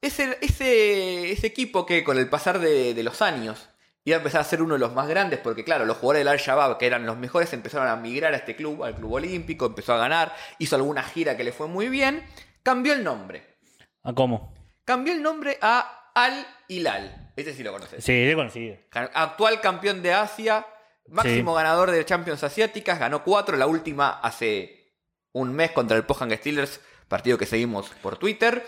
ese, 0.00 0.38
ese, 0.40 1.32
ese 1.32 1.46
equipo 1.46 1.86
que 1.86 2.02
con 2.04 2.18
el 2.18 2.28
pasar 2.28 2.58
de, 2.58 2.94
de 2.94 3.02
los 3.02 3.22
años 3.22 3.68
iba 4.04 4.16
a 4.16 4.20
empezar 4.20 4.40
a 4.40 4.44
ser 4.44 4.62
uno 4.62 4.74
de 4.74 4.80
los 4.80 4.92
más 4.94 5.06
grandes, 5.06 5.38
porque 5.38 5.64
claro, 5.64 5.84
los 5.84 5.96
jugadores 5.96 6.20
del 6.20 6.28
Al-Shabaab, 6.28 6.78
que 6.78 6.86
eran 6.86 7.06
los 7.06 7.16
mejores, 7.16 7.52
empezaron 7.52 7.86
a 7.86 7.96
migrar 7.96 8.34
a 8.34 8.38
este 8.38 8.56
club, 8.56 8.82
al 8.82 8.96
Club 8.96 9.12
Olímpico, 9.12 9.66
empezó 9.66 9.94
a 9.94 9.98
ganar, 9.98 10.34
hizo 10.58 10.74
alguna 10.74 11.02
gira 11.04 11.36
que 11.36 11.44
le 11.44 11.52
fue 11.52 11.68
muy 11.68 11.88
bien, 11.88 12.24
cambió 12.62 12.94
el 12.94 13.04
nombre. 13.04 13.58
¿A 14.02 14.12
cómo? 14.12 14.54
Cambió 14.84 15.12
el 15.12 15.22
nombre 15.22 15.56
a 15.60 16.10
Al-Hilal. 16.14 17.32
Este 17.36 17.54
sí 17.54 17.62
lo 17.62 17.72
conoces. 17.72 18.04
Sí, 18.04 18.12
he 18.12 18.34
conocido. 18.34 18.76
Actual 18.92 19.60
campeón 19.60 20.02
de 20.02 20.12
Asia, 20.12 20.66
máximo 21.06 21.54
ganador 21.54 21.92
de 21.92 22.04
Champions 22.04 22.42
Asiáticas, 22.42 22.98
ganó 22.98 23.22
cuatro, 23.22 23.56
la 23.56 23.68
última 23.68 24.18
hace 24.20 24.96
un 25.32 25.54
mes 25.54 25.70
contra 25.70 25.96
el 25.96 26.04
Pohang 26.04 26.32
Steelers, 26.32 26.80
partido 27.12 27.36
que 27.38 27.46
seguimos 27.46 27.90
por 28.02 28.16
Twitter. 28.16 28.64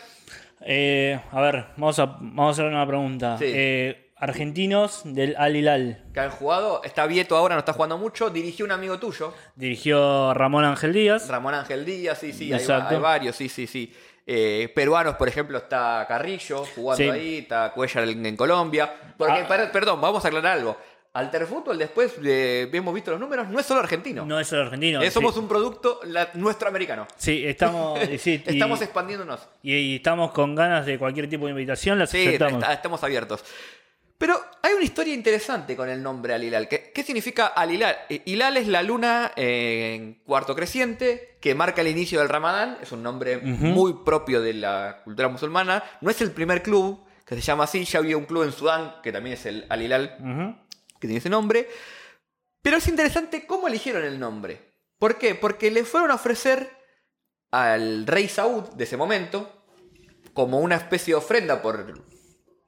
Eh, 0.60 1.18
a 1.32 1.40
ver, 1.40 1.66
vamos 1.76 1.98
a, 1.98 2.04
vamos 2.06 2.46
a 2.48 2.50
hacer 2.62 2.66
una 2.66 2.86
pregunta. 2.86 3.36
Sí. 3.38 3.46
Eh, 3.48 4.12
argentinos 4.16 5.02
del 5.04 5.34
Al 5.36 5.56
Hilal. 5.56 6.04
que 6.14 6.20
han 6.20 6.30
jugado. 6.30 6.82
Está 6.84 7.06
Vieto 7.06 7.36
ahora, 7.36 7.54
no 7.54 7.60
está 7.60 7.72
jugando 7.72 7.98
mucho. 7.98 8.30
Dirigió 8.30 8.64
un 8.64 8.72
amigo 8.72 8.98
tuyo, 8.98 9.32
Dirigió 9.56 10.32
Ramón 10.34 10.64
Ángel 10.64 10.92
Díaz. 10.92 11.28
Ramón 11.28 11.54
Ángel 11.54 11.84
Díaz, 11.84 12.18
sí, 12.18 12.32
sí, 12.32 12.52
hay, 12.52 12.66
varios, 13.00 13.34
sí, 13.36 13.48
sí, 13.48 13.66
sí. 13.66 13.92
Eh, 14.26 14.72
peruanos, 14.74 15.16
por 15.16 15.28
ejemplo, 15.28 15.58
está 15.58 16.04
Carrillo 16.08 16.64
jugando 16.74 17.02
Sí. 17.04 17.10
ahí, 17.10 17.38
está 17.38 17.72
Cuellar 17.72 18.08
en, 18.08 18.24
en 18.24 18.36
Colombia. 18.36 18.90
Porque, 19.18 19.40
Ah. 19.40 19.48
per- 19.48 19.70
perdón, 19.70 20.00
vamos 20.00 20.24
a 20.24 20.28
aclarar 20.28 20.56
algo. 20.58 20.78
Alterfútbol, 21.14 21.78
después 21.78 22.20
de 22.20 22.68
hemos 22.72 22.92
visto 22.92 23.10
los 23.12 23.20
números, 23.20 23.48
no 23.48 23.58
es 23.60 23.64
solo 23.66 23.80
argentino. 23.80 24.26
No 24.26 24.38
es 24.40 24.52
el 24.52 24.60
argentino. 24.62 25.00
Eh, 25.00 25.10
somos 25.10 25.34
sí. 25.34 25.40
un 25.40 25.48
producto 25.48 26.00
la- 26.04 26.30
nuestro 26.34 26.68
americano. 26.68 27.06
Sí, 27.16 27.46
estamos, 27.46 27.98
y- 28.26 28.42
Estamos 28.46 28.82
expandiéndonos. 28.82 29.40
y, 29.62 29.74
y 29.74 29.96
estamos 29.96 30.32
con 30.32 30.54
ganas 30.54 30.84
de 30.86 30.98
cualquier 30.98 31.28
tipo 31.30 31.46
de 31.46 31.52
invitación, 31.52 31.98
las 31.98 32.10
Sí, 32.10 32.26
aceptamos. 32.26 32.64
estamos 32.68 33.02
abiertos. 33.04 33.44
Pero 34.16 34.40
hay 34.62 34.72
una 34.74 34.84
historia 34.84 35.12
interesante 35.12 35.76
con 35.76 35.88
el 35.90 36.02
nombre 36.02 36.34
Al-Hilal. 36.34 36.68
¿Qué, 36.68 36.92
qué 36.94 37.02
significa 37.02 37.46
Al-Hilal? 37.48 37.96
Eh, 38.08 38.22
Hilal 38.24 38.56
es 38.56 38.68
la 38.68 38.82
luna 38.82 39.32
eh, 39.36 39.94
en 39.96 40.14
cuarto 40.24 40.54
creciente 40.54 41.36
que 41.40 41.54
marca 41.54 41.80
el 41.80 41.88
inicio 41.88 42.20
del 42.20 42.28
Ramadán. 42.28 42.78
Es 42.80 42.92
un 42.92 43.02
nombre 43.02 43.38
muy 43.38 43.92
propio 44.04 44.40
de 44.40 44.54
la 44.54 45.00
cultura 45.04 45.28
musulmana. 45.28 45.82
No 46.00 46.10
es 46.10 46.20
el 46.22 46.30
primer 46.30 46.62
club 46.62 47.04
que 47.26 47.34
se 47.34 47.40
llama 47.40 47.64
así. 47.64 47.84
Ya 47.84 47.98
había 47.98 48.16
un 48.16 48.24
club 48.24 48.44
en 48.44 48.52
Sudán 48.52 48.94
que 49.02 49.10
también 49.10 49.34
es 49.34 49.46
el 49.46 49.66
Al-Hilal 49.68 50.16
Ujú. 50.20 50.56
Que 51.04 51.08
tiene 51.08 51.18
ese 51.18 51.30
nombre. 51.30 51.68
Pero 52.62 52.78
es 52.78 52.88
interesante 52.88 53.46
cómo 53.46 53.68
eligieron 53.68 54.04
el 54.04 54.18
nombre. 54.18 54.72
¿Por 54.98 55.18
qué? 55.18 55.34
Porque 55.34 55.70
le 55.70 55.84
fueron 55.84 56.10
a 56.10 56.14
ofrecer 56.14 56.70
al 57.50 58.06
rey 58.06 58.28
Saud 58.28 58.64
de 58.74 58.84
ese 58.84 58.96
momento, 58.96 59.64
como 60.32 60.58
una 60.60 60.76
especie 60.76 61.12
de 61.12 61.18
ofrenda 61.18 61.62
por, 61.62 62.02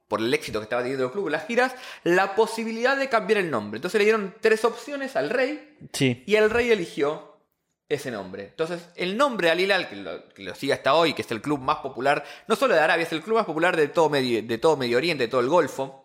por 0.07 0.19
el 0.21 0.33
éxito 0.33 0.59
que 0.59 0.63
estaba 0.63 0.81
teniendo 0.83 1.05
el 1.07 1.11
club, 1.11 1.29
las 1.29 1.45
giras, 1.47 1.73
la 2.03 2.35
posibilidad 2.35 2.95
de 2.95 3.09
cambiar 3.09 3.39
el 3.39 3.49
nombre. 3.51 3.77
Entonces 3.79 3.97
le 3.99 4.05
dieron 4.05 4.35
tres 4.39 4.63
opciones 4.65 5.15
al 5.15 5.29
rey 5.29 5.75
Sí. 5.93 6.23
y 6.25 6.35
el 6.35 6.49
rey 6.49 6.71
eligió 6.71 7.35
ese 7.89 8.11
nombre. 8.11 8.43
Entonces, 8.43 8.87
el 8.95 9.17
nombre 9.17 9.49
Al 9.49 9.59
Hilal, 9.61 9.87
que 9.89 9.95
lo, 9.95 10.29
que 10.29 10.43
lo 10.43 10.53
sigue 10.55 10.73
hasta 10.73 10.93
hoy, 10.93 11.13
que 11.13 11.21
es 11.23 11.31
el 11.31 11.41
club 11.41 11.59
más 11.59 11.77
popular, 11.77 12.23
no 12.47 12.55
solo 12.55 12.73
de 12.75 12.81
Arabia, 12.81 13.05
es 13.05 13.11
el 13.13 13.21
club 13.21 13.37
más 13.37 13.45
popular 13.45 13.75
de 13.77 13.87
todo 13.87 14.09
Medio, 14.09 14.43
de 14.43 14.57
todo 14.57 14.75
Medio 14.77 14.97
Oriente, 14.97 15.23
de 15.23 15.27
todo 15.29 15.41
el 15.41 15.47
Golfo, 15.49 16.03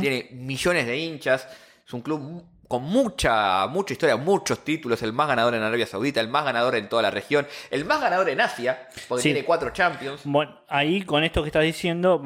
tiene 0.00 0.28
millones 0.32 0.86
de 0.86 0.96
hinchas. 0.96 1.46
Es 1.86 1.92
un 1.94 2.00
club 2.00 2.42
con 2.68 2.82
mucha, 2.82 3.66
mucha 3.68 3.92
historia, 3.92 4.16
muchos 4.16 4.64
títulos. 4.64 5.00
El 5.02 5.12
más 5.12 5.28
ganador 5.28 5.54
en 5.54 5.62
Arabia 5.62 5.86
Saudita, 5.86 6.20
el 6.20 6.26
más 6.28 6.44
ganador 6.44 6.74
en 6.74 6.88
toda 6.88 7.00
la 7.02 7.12
región, 7.12 7.46
el 7.70 7.84
más 7.84 8.00
ganador 8.00 8.28
en 8.28 8.40
Asia, 8.40 8.88
porque 9.08 9.22
Sí. 9.22 9.28
tiene 9.32 9.44
cuatro 9.44 9.70
Champions. 9.70 10.22
Bueno, 10.24 10.58
ahí 10.68 11.02
con 11.02 11.22
esto 11.22 11.42
que 11.42 11.48
estás 11.48 11.62
diciendo, 11.62 12.20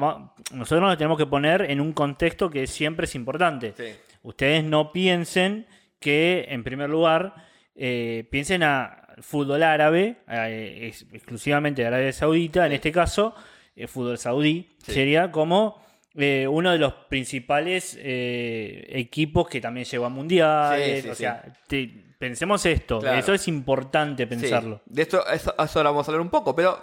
nosotros 0.51 0.81
nos 0.89 0.97
tenemos 0.97 1.17
que 1.19 1.27
poner 1.27 1.69
en 1.69 1.79
un 1.79 1.93
contexto 1.93 2.49
que 2.49 2.65
siempre 2.65 3.05
es 3.05 3.13
importante. 3.13 3.73
Sí. 3.77 3.93
Ustedes 4.23 4.63
no 4.63 4.91
piensen 4.91 5.67
que, 5.99 6.47
en 6.49 6.63
primer 6.63 6.89
lugar, 6.89 7.35
eh, 7.75 8.27
piensen 8.31 8.63
a 8.63 8.97
fútbol 9.21 9.61
árabe, 9.61 10.17
eh, 10.27 10.91
exclusivamente 11.13 11.83
de 11.83 11.87
Arabia 11.87 12.13
Saudita, 12.13 12.65
en 12.65 12.71
este 12.71 12.91
caso, 12.91 13.35
eh, 13.75 13.85
fútbol 13.85 14.17
saudí, 14.17 14.69
Sí. 14.83 14.91
sería 14.93 15.31
como 15.31 15.79
eh, 16.15 16.47
uno 16.47 16.71
de 16.71 16.77
los 16.77 16.93
principales 17.09 17.97
eh, 17.99 18.85
equipos 18.89 19.47
que 19.47 19.61
también 19.61 19.85
llegó 19.85 20.05
a 20.05 20.09
mundiales. 20.09 20.97
Sí, 20.97 21.01
sí, 21.03 21.09
o 21.09 21.15
sí. 21.15 21.19
sea, 21.23 21.43
te- 21.67 21.87
pensemos 22.19 22.65
esto, 22.65 22.99
Claro. 22.99 23.17
eso 23.19 23.33
es 23.33 23.47
importante 23.47 24.27
pensarlo. 24.27 24.81
de 24.85 25.01
esto 25.01 25.25
eso, 25.27 25.53
eso 25.57 25.79
ahora 25.79 25.89
vamos 25.91 26.07
a 26.07 26.11
hablar 26.11 26.21
un 26.21 26.29
poco, 26.29 26.55
pero 26.55 26.81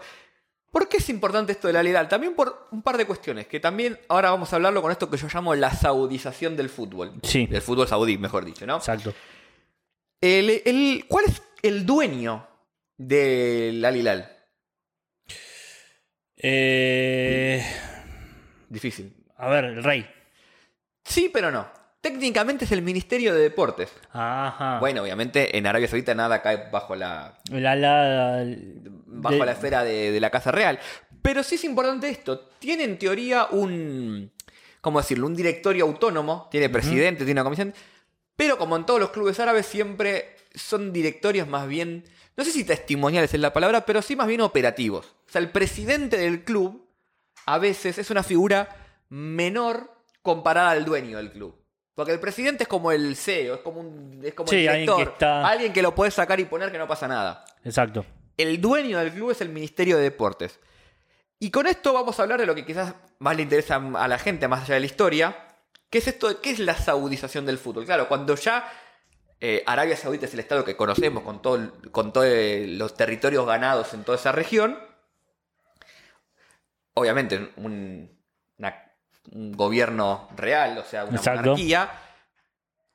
¿por 0.72 0.88
qué 0.88 0.96
es 0.96 1.08
importante 1.10 1.52
esto 1.52 1.68
del 1.68 1.76
Al 1.76 1.86
Hilal? 1.86 2.08
También 2.08 2.34
por 2.34 2.66
un 2.72 2.82
par 2.82 2.96
de 2.96 3.06
cuestiones, 3.06 3.46
que 3.46 3.60
también 3.60 3.98
ahora 4.08 4.30
vamos 4.30 4.52
a 4.52 4.56
hablarlo 4.56 4.82
con 4.82 4.90
esto 4.90 5.08
que 5.08 5.16
yo 5.16 5.28
llamo 5.32 5.54
la 5.54 5.70
saudización 5.72 6.56
del 6.56 6.68
fútbol. 6.68 7.12
Sí. 7.22 7.46
Del 7.46 7.62
fútbol 7.62 7.86
saudí, 7.86 8.18
mejor 8.18 8.44
dicho, 8.44 8.66
¿no? 8.66 8.76
Exacto. 8.78 9.14
El- 10.20 10.62
el- 10.64 11.04
¿Cuál 11.06 11.26
es 11.26 11.40
el 11.62 11.86
dueño 11.86 12.46
del 12.96 13.84
Al 13.84 13.96
Hilal? 13.96 14.32
Eh, 16.36 17.64
Difícil. 18.68 19.14
A 19.38 19.48
ver, 19.48 19.64
el 19.64 19.82
rey. 19.82 20.08
Sí, 21.04 21.30
pero 21.32 21.50
no. 21.50 21.66
Técnicamente 22.00 22.64
es 22.64 22.72
el 22.72 22.82
Ministerio 22.82 23.34
de 23.34 23.40
Deportes. 23.40 23.90
Ajá. 24.12 24.78
Bueno, 24.78 25.02
obviamente 25.02 25.56
en 25.58 25.66
Arabia 25.66 25.88
Saudita 25.88 26.14
nada 26.14 26.42
cae 26.42 26.68
bajo 26.70 26.94
la, 26.94 27.38
ala. 27.50 28.44
bajo 29.06 29.34
de- 29.36 29.44
la 29.46 29.52
esfera 29.52 29.82
de, 29.82 30.12
de 30.12 30.20
la 30.20 30.30
Casa 30.30 30.52
Real. 30.52 30.78
Pero 31.22 31.42
sí 31.42 31.56
es 31.56 31.64
importante 31.64 32.08
esto. 32.08 32.48
Tiene 32.58 32.84
en 32.84 32.98
teoría 32.98 33.48
un. 33.50 34.30
¿Cómo 34.80 35.00
decirlo? 35.00 35.26
Un 35.26 35.34
directorio 35.34 35.84
autónomo. 35.84 36.48
Tiene 36.50 36.68
presidente, 36.68 37.24
tiene 37.24 37.40
una 37.40 37.44
comisión. 37.44 37.74
Pero 38.36 38.56
como 38.58 38.76
en 38.76 38.86
todos 38.86 39.00
los 39.00 39.10
clubes 39.10 39.40
árabes, 39.40 39.66
siempre 39.66 40.36
son 40.54 40.92
directorios 40.92 41.48
más 41.48 41.66
bien. 41.66 42.04
No 42.36 42.44
sé 42.44 42.52
si 42.52 42.62
testimoniales 42.62 43.34
es 43.34 43.40
la 43.40 43.52
palabra, 43.52 43.84
pero 43.84 44.00
sí 44.02 44.14
más 44.14 44.28
bien 44.28 44.40
operativos. 44.42 45.06
O 45.26 45.30
sea, 45.32 45.40
el 45.40 45.50
presidente 45.50 46.16
del 46.16 46.44
club 46.44 46.86
a 47.46 47.58
veces 47.58 47.98
es 47.98 48.10
una 48.10 48.22
figura 48.22 48.68
menor 49.08 49.90
comparada 50.22 50.70
al 50.70 50.84
dueño 50.84 51.16
del 51.18 51.30
club. 51.32 51.54
Porque 51.94 52.12
el 52.12 52.20
presidente 52.20 52.62
es 52.64 52.68
como 52.68 52.92
el 52.92 53.16
CEO, 53.16 53.56
es 53.56 53.60
como, 53.62 53.80
un, 53.80 54.20
es 54.24 54.34
como 54.34 54.48
Sí, 54.48 54.62
el 54.62 54.68
alguien 54.68 54.86
director. 54.86 55.04
que 55.06 55.12
está- 55.14 55.48
alguien 55.48 55.72
que 55.72 55.82
lo 55.82 55.94
puedes 55.94 56.14
sacar 56.14 56.38
y 56.38 56.44
poner 56.44 56.70
que 56.70 56.78
no 56.78 56.86
pasa 56.86 57.08
nada. 57.08 57.44
Exacto. 57.64 58.06
El 58.36 58.60
dueño 58.60 58.98
del 58.98 59.12
club 59.12 59.32
es 59.32 59.40
el 59.40 59.48
Ministerio 59.48 59.96
de 59.96 60.04
Deportes. 60.04 60.60
Y 61.40 61.50
con 61.50 61.66
esto 61.66 61.92
vamos 61.92 62.18
a 62.18 62.22
hablar 62.22 62.38
de 62.38 62.46
lo 62.46 62.54
que 62.54 62.64
quizás 62.64 62.94
más 63.18 63.34
le 63.36 63.42
interesa 63.42 63.76
a 63.96 64.06
la 64.08 64.18
gente, 64.18 64.46
más 64.46 64.62
allá 64.62 64.74
de 64.74 64.80
la 64.80 64.86
historia, 64.86 65.36
que 65.90 65.98
es 65.98 66.06
esto 66.06 66.28
de 66.28 66.36
qué 66.40 66.50
es 66.50 66.58
la 66.60 66.74
saudización 66.74 67.46
del 67.46 67.58
fútbol. 67.58 67.84
Claro, 67.84 68.06
cuando 68.08 68.34
ya 68.36 68.70
eh, 69.40 69.62
Arabia 69.66 69.96
Saudita 69.96 70.26
es 70.26 70.34
el 70.34 70.40
estado 70.40 70.64
que 70.64 70.76
conocemos 70.76 71.22
con 71.24 71.40
todos 71.42 71.70
con 71.92 72.12
todo, 72.12 72.24
eh, 72.24 72.66
los 72.68 72.94
territorios 72.94 73.46
ganados 73.46 73.94
en 73.94 74.04
toda 74.04 74.18
esa 74.18 74.30
región, 74.32 74.78
obviamente 76.94 77.52
un, 77.56 78.17
un 79.32 79.52
gobierno 79.52 80.28
real, 80.36 80.78
o 80.78 80.84
sea, 80.84 81.04
una 81.04 81.16
Exacto. 81.16 81.42
monarquía, 81.42 81.90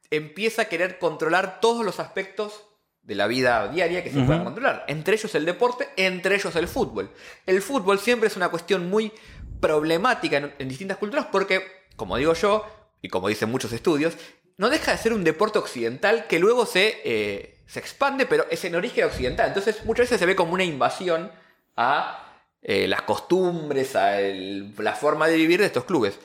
empieza 0.10 0.64
a 0.64 0.66
querer 0.66 1.00
controlar 1.00 1.60
todos 1.60 1.86
los 1.86 2.00
aspectos 2.00 2.64
de 3.02 3.16
la 3.16 3.28
vida 3.28 3.68
diaria 3.68 4.04
que 4.04 4.12
se 4.12 4.18
Ujú. 4.18 4.28
puedan 4.28 4.44
controlar. 4.44 4.86
Entre 4.88 5.16
ellos 5.16 5.34
el 5.36 5.46
deporte, 5.46 5.90
entre 5.98 6.36
ellos 6.36 6.56
el 6.56 6.68
fútbol. 6.68 7.12
El 7.46 7.62
fútbol 7.62 8.00
siempre 8.00 8.28
es 8.28 8.38
una 8.38 8.50
cuestión 8.50 8.90
muy 8.90 9.12
problemática 9.60 10.38
en, 10.38 10.54
en 10.58 10.70
distintas 10.70 10.98
culturas 10.98 11.28
porque, 11.32 11.66
como 11.96 12.18
digo 12.18 12.34
yo, 12.34 12.66
y 13.02 13.10
como 13.10 13.28
dicen 13.28 13.52
muchos 13.52 13.74
estudios, 13.74 14.16
no 14.58 14.70
deja 14.70 14.92
de 14.92 14.98
ser 14.98 15.14
un 15.14 15.24
deporte 15.24 15.60
occidental 15.60 16.28
que 16.28 16.40
luego 16.40 16.66
se, 16.66 17.02
eh, 17.04 17.58
se 17.66 17.80
expande, 17.80 18.26
pero 18.26 18.46
es 18.50 18.64
en 18.66 18.76
origen 18.76 19.06
occidental. 19.06 19.48
Entonces 19.48 19.84
muchas 19.86 20.06
veces 20.06 20.20
se 20.20 20.26
ve 20.26 20.36
como 20.36 20.54
una 20.54 20.64
invasión 20.64 21.32
a 21.76 22.33
eh, 22.64 22.88
las 22.88 23.02
costumbres, 23.04 23.96
a 23.96 24.20
el- 24.22 24.74
la 24.78 24.94
forma 24.94 25.28
de 25.28 25.36
vivir 25.36 25.60
de 25.60 25.66
estos 25.68 25.84
clubes. 25.86 26.18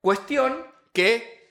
Cuestión 0.00 0.66
que, 0.92 1.50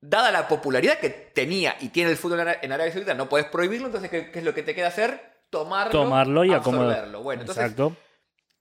dada 0.00 0.30
la 0.30 0.48
popularidad 0.48 0.98
que 0.98 1.10
tenía 1.10 1.76
y 1.80 1.88
tiene 1.90 2.10
el 2.10 2.16
fútbol 2.16 2.40
en 2.40 2.48
Ara- 2.48 2.58
en 2.62 2.72
Arabia 2.72 2.92
Saudita, 2.92 3.14
no 3.14 3.28
puedes 3.28 3.46
prohibirlo, 3.48 3.86
entonces 3.86 4.10
¿qué, 4.10 4.30
qué 4.30 4.38
es 4.40 4.44
lo 4.44 4.54
que 4.54 4.62
te 4.62 4.74
queda 4.74 4.88
hacer? 4.88 5.32
Tomarlo, 5.50 5.92
Tomarlo 5.92 6.44
y 6.44 6.52
acomodar. 6.54 6.90
absorberlo. 6.90 7.22
Bueno, 7.22 7.42
entonces, 7.42 7.64
Exacto. 7.64 7.96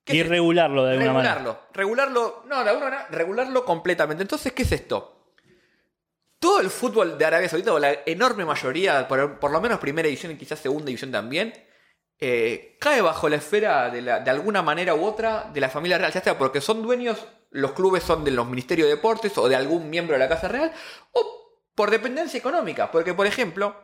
¿qué 0.03 0.15
Y 0.17 0.23
regularlo 0.23 0.83
de 0.85 0.91
alguna 0.93 1.13
manera. 1.13 1.35
regularlo, 1.35 1.61
regularlo, 1.73 2.43
no, 2.47 2.63
de 2.63 2.69
alguna 2.69 2.85
manera, 2.89 3.07
regularlo 3.11 3.63
completamente. 3.65 4.23
Entonces, 4.23 4.51
¿qué 4.51 4.63
es 4.63 4.71
esto? 4.73 5.17
Todo 6.39 6.59
el 6.59 6.69
fútbol 6.71 7.17
de 7.17 7.25
Arabia 7.25 7.47
Saudita, 7.47 7.71
o 7.73 7.79
la 7.79 7.99
enorme 8.05 8.43
mayoría, 8.45 9.07
por, 9.07 9.39
por 9.39 9.51
lo 9.51 9.61
menos 9.61 9.79
primera 9.79 10.07
división 10.07 10.31
y 10.31 10.35
quizás 10.37 10.59
segunda 10.59 10.87
división 10.87 11.11
también, 11.11 11.53
eh, 12.21 12.77
cae 12.79 13.01
bajo 13.01 13.27
la 13.29 13.37
esfera 13.37 13.89
de, 13.89 14.01
la- 14.01 14.19
de 14.19 14.29
alguna 14.31 14.61
manera 14.61 14.93
u 14.95 15.03
otra 15.03 15.49
de 15.51 15.59
la 15.59 15.69
familia 15.69 15.97
real, 15.97 16.11
ya 16.13 16.21
sea 16.21 16.37
porque 16.37 16.61
son 16.61 16.81
dueños, 16.83 17.17
los 17.49 17.71
clubes 17.73 18.03
son 18.03 18.23
de 18.23 18.31
los 18.31 18.47
ministerios 18.47 18.87
de 18.87 18.95
deportes 18.95 19.37
o 19.37 19.49
de 19.49 19.55
algún 19.55 19.89
miembro 19.89 20.13
de 20.13 20.19
la 20.19 20.29
Casa 20.29 20.47
Real, 20.47 20.71
o 21.11 21.59
por 21.75 21.89
dependencia 21.91 22.37
económica, 22.37 22.91
porque 22.91 23.13
por 23.13 23.25
ejemplo, 23.27 23.75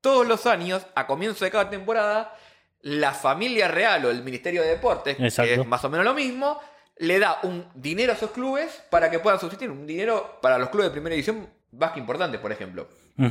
todos 0.00 0.26
los 0.26 0.46
años, 0.46 0.84
a 0.94 1.06
comienzo 1.06 1.44
de 1.44 1.50
cada 1.50 1.70
temporada, 1.70 2.34
la 2.82 3.12
familia 3.12 3.68
real 3.68 4.04
o 4.04 4.10
el 4.10 4.22
Ministerio 4.22 4.62
de 4.62 4.68
Deportes, 4.68 5.16
que 5.44 5.54
es 5.54 5.66
más 5.66 5.84
o 5.84 5.88
menos 5.88 6.04
lo 6.04 6.14
mismo, 6.14 6.60
le 6.98 7.18
da 7.18 7.38
un 7.42 7.68
dinero 7.74 8.12
a 8.12 8.16
esos 8.16 8.30
clubes 8.30 8.82
para 8.90 9.10
que 9.10 9.18
puedan 9.18 9.38
subsistir. 9.40 9.70
Un 9.70 9.86
dinero 9.86 10.38
para 10.40 10.58
los 10.58 10.70
clubes 10.70 10.86
de 10.88 10.92
primera 10.92 11.14
división 11.14 11.48
más 11.72 11.92
que 11.92 12.00
importante, 12.00 12.38
por 12.38 12.52
ejemplo. 12.52 12.88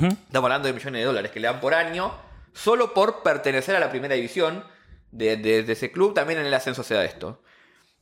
Estamos 0.08 0.46
hablando 0.48 0.68
de 0.68 0.74
millones 0.74 1.00
de 1.02 1.06
dólares 1.06 1.32
que 1.32 1.40
le 1.40 1.48
dan 1.48 1.60
por 1.60 1.74
año 1.74 2.12
solo 2.56 2.94
por 2.94 3.22
pertenecer 3.22 3.76
a 3.76 3.80
la 3.80 3.92
primera 3.92 4.16
división 4.16 4.64
de, 5.12 5.60
ese 5.68 5.92
club. 5.92 6.14
También 6.14 6.40
en 6.40 6.46
el 6.48 6.54
ascenso 6.54 6.84
se 6.84 6.96
da 6.96 7.04
esto. 7.06 7.42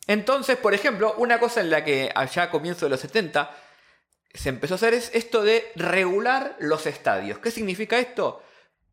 Entonces, 0.07 0.57
por 0.57 0.73
ejemplo, 0.73 1.15
una 1.17 1.39
cosa 1.39 1.61
en 1.61 1.69
la 1.69 1.83
que 1.83 2.11
allá 2.13 2.43
a 2.43 2.51
comienzo 2.51 2.85
de 2.85 2.91
los 2.91 2.99
70 2.99 3.55
se 4.33 4.49
empezó 4.49 4.75
a 4.75 4.77
hacer 4.77 4.93
es 4.93 5.11
esto 5.13 5.43
de 5.43 5.71
regular 5.75 6.55
los 6.59 6.85
estadios. 6.85 7.39
¿Qué 7.39 7.51
significa 7.51 7.99
esto? 7.99 8.43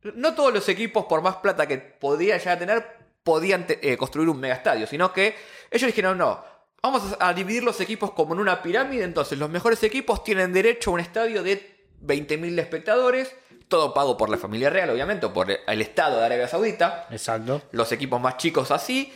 No 0.02 0.34
todos 0.34 0.52
los 0.52 0.68
equipos, 0.68 1.04
por 1.06 1.22
más 1.22 1.36
plata 1.36 1.66
que 1.66 1.78
podían 1.78 2.38
ya 2.38 2.58
tener, 2.58 2.86
podían 3.22 3.66
eh, 3.68 3.96
construir 3.96 4.28
un 4.28 4.40
megaestadio, 4.40 4.86
sino 4.86 5.12
que 5.12 5.34
ellos 5.70 5.88
dijeron, 5.88 6.16
no, 6.16 6.42
vamos 6.82 7.16
a 7.18 7.34
dividir 7.34 7.62
los 7.62 7.80
equipos 7.80 8.12
como 8.12 8.34
en 8.34 8.40
una 8.40 8.62
pirámide, 8.62 9.04
entonces 9.04 9.38
los 9.38 9.50
mejores 9.50 9.82
equipos 9.82 10.24
tienen 10.24 10.52
derecho 10.52 10.90
a 10.90 10.94
un 10.94 11.00
estadio 11.00 11.42
de 11.42 11.79
20.000 12.02 12.58
espectadores, 12.58 13.34
todo 13.68 13.94
pago 13.94 14.16
por 14.16 14.28
la 14.30 14.36
familia 14.38 14.70
real, 14.70 14.90
obviamente, 14.90 15.26
o 15.26 15.32
por 15.32 15.48
el 15.50 15.80
Estado 15.80 16.18
de 16.18 16.26
Arabia 16.26 16.48
Saudita 16.48 17.06
Exacto. 17.10 17.62
los 17.72 17.92
equipos 17.92 18.20
más 18.20 18.36
chicos 18.36 18.70
así. 18.70 19.12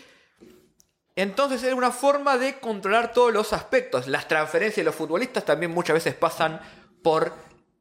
Entonces 1.17 1.62
era 1.62 1.76
una 1.76 1.93
forma 1.93 2.37
de 2.38 2.59
controlar 2.59 3.12
todos 3.12 3.33
los 3.33 3.53
aspectos. 3.53 4.09
Las 4.09 4.26
transferencias 4.26 4.76
de 4.79 4.85
los 4.85 4.95
futbolistas 4.95 5.45
también 5.45 5.71
muchas 5.73 5.95
veces 5.95 6.14
pasan 6.14 6.61
por 7.03 7.33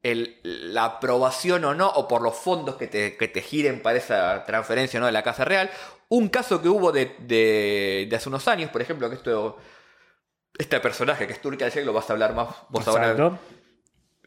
el- 0.04 0.40
la 0.44 0.86
aprobación 0.86 1.64
o 1.66 1.74
no, 1.74 1.90
o 1.90 2.08
por 2.08 2.22
los 2.22 2.36
fondos 2.36 2.76
que 2.76 2.88
te, 2.88 3.18
que 3.18 3.28
te 3.28 3.42
giren 3.42 3.82
para 3.82 3.98
esa 3.98 4.44
transferencia 4.46 5.00
o 5.00 5.02
no 5.02 5.06
de 5.08 5.14
la 5.14 5.24
Casa 5.24 5.46
Real. 5.46 5.70
Un 6.10 6.28
caso 6.30 6.62
que 6.62 6.70
hubo 6.70 6.92
de, 6.92 7.16
de- 7.20 8.06
de 8.10 8.16
hace 8.16 8.30
unos 8.30 8.48
años, 8.48 8.70
por 8.70 8.82
ejemplo, 8.82 9.10
que 9.10 9.16
esto, 9.16 9.58
este 10.58 10.80
personaje 10.80 11.26
que 11.26 11.34
es 11.34 11.42
Turki 11.42 11.64
al 11.64 11.86
lo 11.86 11.94
vas 11.94 12.10
a 12.10 12.14
hablar 12.14 12.34
más 12.36 12.50
vos 12.70 12.88
ahora 12.88 13.12
Exacto. 13.12 13.40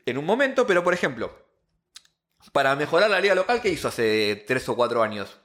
En 0.06 0.18
un 0.18 0.24
momento, 0.24 0.66
pero 0.66 0.82
por 0.82 0.94
ejemplo, 0.94 1.36
para 2.52 2.74
mejorar 2.76 3.10
la 3.10 3.20
liga 3.20 3.34
local, 3.34 3.60
¿qué 3.60 3.68
hizo 3.68 3.88
hace 3.88 4.44
3 4.46 4.68
o 4.70 4.76
4 4.76 5.02
años? 5.02 5.38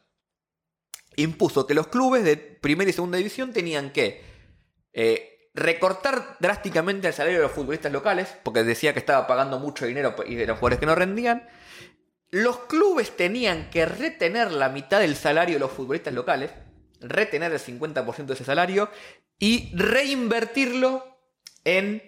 Impuso 1.16 1.68
que 1.68 1.74
los 1.74 1.88
clubes 1.88 2.24
de 2.24 2.38
primera 2.38 2.90
y 2.90 2.94
segunda 2.94 3.18
división 3.18 3.52
tenían 3.52 3.92
que 3.92 4.24
eh, 4.94 5.50
recortar 5.54 6.38
drásticamente 6.40 7.08
el 7.08 7.14
salario 7.14 7.40
de 7.40 7.44
los 7.44 7.52
futbolistas 7.52 7.92
locales, 7.92 8.30
porque 8.44 8.64
decía 8.64 8.94
que 8.94 9.00
estaba 9.00 9.28
pagando 9.28 9.60
mucho 9.60 9.86
dinero 9.86 10.16
y 10.26 10.40
eran 10.40 10.56
jugadores 10.56 10.80
que 10.80 10.86
no 10.86 10.96
rendían. 10.96 11.48
Los 12.30 12.60
clubes 12.60 13.18
tenían 13.18 13.70
que 13.70 13.86
retener 13.86 14.52
la 14.52 14.70
mitad 14.70 15.02
del 15.02 15.16
salario 15.16 15.56
de 15.56 15.60
los 15.60 15.72
futbolistas 15.72 16.14
locales, 16.14 16.52
retener 17.02 17.52
el 17.52 17.60
50% 17.60 18.26
de 18.26 18.34
ese 18.34 18.46
salario 18.46 18.90
y 19.38 19.76
reinvertirlo 19.76 21.18
en 21.66 22.02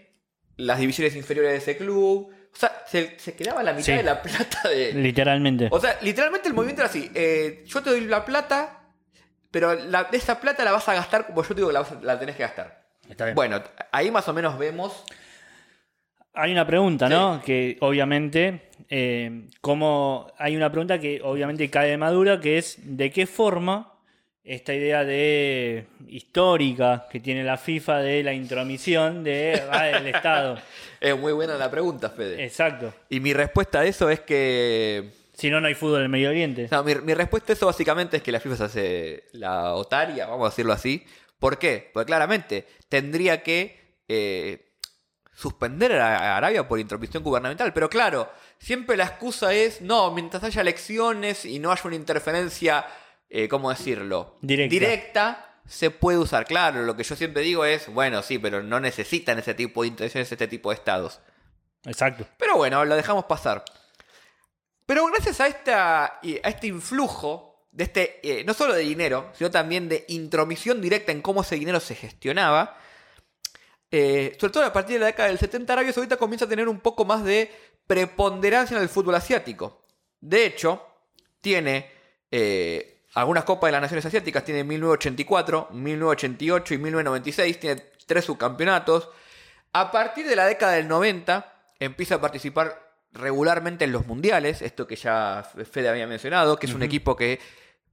las 0.56 0.80
divisiones 0.80 1.16
inferiores 1.16 1.52
de 1.52 1.58
ese 1.58 1.78
club. 1.78 2.32
O 2.54 2.56
sea, 2.56 2.84
se, 2.86 3.18
se 3.20 3.34
quedaba 3.36 3.64
la 3.64 3.72
mitad 3.74 3.86
Sí. 3.86 3.92
de 3.94 4.04
la 4.04 4.22
plata 4.22 4.70
de... 4.70 4.94
Literalmente. 4.94 5.68
O 5.72 5.80
sea, 5.80 5.98
literalmente 6.02 6.48
el 6.48 6.54
movimiento 6.54 6.82
era 6.84 6.90
así. 6.90 7.10
eh, 7.16 7.64
yo 7.66 7.82
te 7.82 7.90
doy 7.90 8.02
la 8.02 8.24
plata, 8.24 8.82
pero 9.52 9.74
la- 9.74 10.04
de 10.06 10.18
esa 10.18 10.40
plata 10.40 10.64
la 10.64 10.72
vas 10.72 10.88
a 10.88 10.94
gastar 10.94 11.26
como 11.26 11.42
yo 11.42 11.50
te 11.50 11.56
digo 11.56 11.68
que 11.70 11.74
la, 11.74 11.86
la 12.02 12.20
tenés 12.20 12.36
que 12.36 12.44
gastar. 12.44 12.84
Está 13.10 13.26
bien. 13.26 13.36
Bueno, 13.36 13.62
ahí 13.92 14.12
más 14.12 14.28
o 14.28 14.34
menos 14.34 14.58
vemos... 14.58 15.04
Hay 16.36 16.52
una 16.52 16.66
pregunta, 16.66 17.08
¿no? 17.10 17.42
Que 17.46 17.78
obviamente, 17.82 18.70
eh, 18.90 19.48
como 19.62 20.32
hay 20.40 20.56
una 20.56 20.72
pregunta 20.72 20.98
que 21.00 21.22
obviamente 21.24 21.70
cae 21.70 21.90
de 21.92 21.98
madura, 21.98 22.40
que 22.40 22.58
es 22.58 22.78
de 22.82 23.12
qué 23.12 23.28
forma 23.28 23.93
esta 24.44 24.74
idea 24.74 25.06
de 25.06 25.86
histórica 26.08 27.08
que 27.10 27.20
tiene 27.20 27.44
la 27.44 27.58
FIFA 27.58 28.00
de 28.00 28.24
la 28.24 28.34
intromisión 28.34 29.24
de, 29.24 29.64
ah, 29.72 29.86
del 29.86 30.08
Estado. 30.08 30.58
Es 31.00 31.18
muy 31.20 31.34
buena 31.34 31.56
la 31.56 31.70
pregunta, 31.70 32.10
Fede. 32.10 32.44
Exacto. 32.46 32.94
Y 33.10 33.20
mi 33.20 33.34
respuesta 33.34 33.82
a 33.82 33.86
eso 33.86 34.10
es 34.10 34.22
que... 34.22 35.10
Si 35.34 35.50
no, 35.50 35.60
no 35.60 35.68
hay 35.68 35.74
fútbol 35.76 35.98
en 35.98 36.04
el 36.04 36.10
Medio 36.10 36.30
Oriente. 36.30 36.70
No, 36.72 36.82
mi, 36.82 36.96
mi 36.96 37.14
respuesta 37.14 37.52
a 37.52 37.56
eso 37.56 37.66
básicamente 37.66 38.18
es 38.18 38.24
que 38.24 38.32
la 38.32 38.40
FIFA 38.40 38.56
se 38.56 38.64
hace 38.64 39.24
la 39.34 39.74
otaria, 39.74 40.28
vamos 40.28 40.48
a 40.48 40.50
decirlo 40.52 40.72
así. 40.72 41.06
¿Por 41.40 41.58
qué? 41.58 41.90
Porque 41.94 42.06
claramente 42.06 42.66
tendría 42.88 43.44
que 43.44 43.98
eh, 44.08 44.74
suspender 45.34 46.00
a 46.00 46.38
Arabia 46.38 46.68
por 46.68 46.80
intromisión 46.80 47.22
gubernamental. 47.24 47.74
Pero 47.74 47.90
claro, 47.90 48.32
siempre 48.58 48.96
la 48.96 49.06
excusa 49.06 49.54
es, 49.54 49.82
no, 49.82 50.12
mientras 50.12 50.44
haya 50.44 50.62
elecciones 50.62 51.44
y 51.44 51.60
no 51.60 51.72
haya 51.72 51.82
una 51.84 51.96
interferencia, 51.96 52.86
eh, 53.36 53.48
¿cómo 53.48 53.72
decirlo? 53.72 54.36
Directa. 54.42 54.72
Directa, 54.72 55.56
se 55.68 55.90
puede 55.90 56.20
usar. 56.20 56.46
Claro, 56.46 56.84
lo 56.84 56.96
que 56.96 57.04
yo 57.04 57.16
siempre 57.16 57.42
digo 57.42 57.66
es, 57.66 57.92
bueno, 57.92 58.22
sí, 58.22 58.38
pero 58.38 58.62
no 58.62 58.80
necesitan 58.80 59.40
ese 59.40 59.56
tipo 59.56 59.82
de 59.82 59.88
intervenciones, 59.88 60.32
este 60.32 60.48
tipo 60.48 60.70
de 60.70 60.76
estados. 60.76 61.20
Exacto. 61.84 62.28
Pero 62.38 62.58
bueno, 62.58 62.86
lo 62.86 62.96
dejamos 62.96 63.26
pasar. 63.26 63.66
Pero 64.86 65.08
gracias 65.08 65.42
a, 65.42 65.48
esta, 65.48 66.06
a 66.06 66.22
este 66.22 66.68
influjo, 66.68 67.68
de 67.72 67.86
este, 67.86 68.20
eh, 68.22 68.44
no 68.44 68.54
solo 68.54 68.76
de 68.76 68.84
dinero, 68.84 69.32
sino 69.34 69.50
también 69.50 69.90
de 69.90 70.06
intromisión 70.10 70.80
directa 70.80 71.12
en 71.12 71.24
cómo 71.24 71.42
ese 71.42 71.56
dinero 71.56 71.80
se 71.80 71.96
gestionaba, 71.96 72.78
eh, 73.90 74.38
sobre 74.40 74.54
todo 74.54 74.64
a 74.64 74.74
partir 74.74 74.98
de 74.98 75.00
la 75.00 75.06
década 75.08 75.30
del 75.30 75.40
70, 75.40 75.74
Arabia 75.74 75.92
Saudita 75.92 76.18
comienza 76.18 76.46
a 76.46 76.50
tener 76.50 76.70
un 76.70 76.82
poco 76.82 77.04
más 77.04 77.24
de 77.24 77.52
preponderancia 77.88 78.78
en 78.78 78.84
el 78.84 78.90
fútbol 78.90 79.16
asiático. 79.16 79.88
De 80.20 80.46
hecho, 80.46 80.86
tiene 81.42 81.92
eh, 82.30 82.93
algunas 83.14 83.44
copas 83.44 83.68
de 83.68 83.74
las 83.74 83.82
naciones 83.82 84.06
asiáticas, 84.06 84.44
tiene 84.44 84.64
1984, 84.64 85.70
1988 85.72 86.74
y 86.74 86.78
1996, 86.78 87.60
tiene 87.60 87.82
tres 88.06 88.26
subcampeonatos. 88.26 89.10
A 89.74 89.92
partir 89.92 90.28
de 90.28 90.36
la 90.36 90.46
década 90.46 90.74
del 90.74 90.88
90 90.88 91.54
empieza 91.80 92.16
a 92.16 92.22
participar 92.22 92.94
regularmente 93.12 93.86
en 93.86 93.92
los 93.92 94.08
mundiales, 94.08 94.62
esto 94.62 94.88
que 94.88 94.96
ya 94.96 95.48
Fede 95.70 95.90
había 95.90 96.08
mencionado, 96.08 96.58
que 96.58 96.66
es 96.66 96.74
un 96.74 96.84
equipo 96.84 97.16
que 97.16 97.40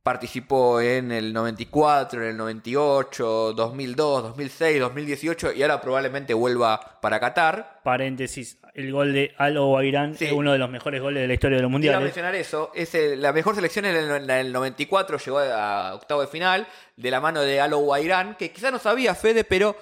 participó 0.02 0.80
en 0.80 1.12
el 1.12 1.32
94, 1.32 2.22
en 2.22 2.28
el 2.30 2.36
98, 2.36 3.52
2002, 3.52 4.22
2006, 4.22 4.80
2018 4.80 5.52
y 5.52 5.62
ahora 5.62 5.80
probablemente 5.80 6.32
vuelva 6.34 6.98
para 7.02 7.20
Qatar. 7.20 7.80
Paréntesis, 7.84 8.58
el 8.74 8.92
gol 8.92 9.12
de 9.12 9.34
Al 9.36 9.56
Owairán 9.58 10.16
Sí. 10.16 10.24
es 10.26 10.32
uno 10.32 10.52
de 10.52 10.58
los 10.58 10.70
mejores 10.70 11.02
goles 11.02 11.20
de 11.22 11.28
la 11.28 11.34
historia 11.34 11.56
de 11.58 11.62
los 11.62 11.70
mundiales. 11.70 12.00
mencionar 12.02 12.34
eso. 12.34 12.70
Es 12.74 12.94
el- 12.94 13.20
la 13.20 13.32
mejor 13.32 13.54
selección 13.54 13.84
en 13.84 13.96
el, 13.96 14.10
en 14.24 14.30
el 14.30 14.52
94 14.52 15.18
llegó 15.18 15.38
a 15.38 15.94
octavo 15.94 16.22
de 16.22 16.28
final 16.28 16.66
de 16.96 17.10
la 17.10 17.20
mano 17.20 17.42
de 17.42 17.60
Alo 17.60 17.78
Guairán, 17.78 18.36
que 18.36 18.50
quizás 18.52 18.72
no 18.72 18.78
sabía 18.78 19.14
Fede, 19.14 19.44
pero 19.44 19.76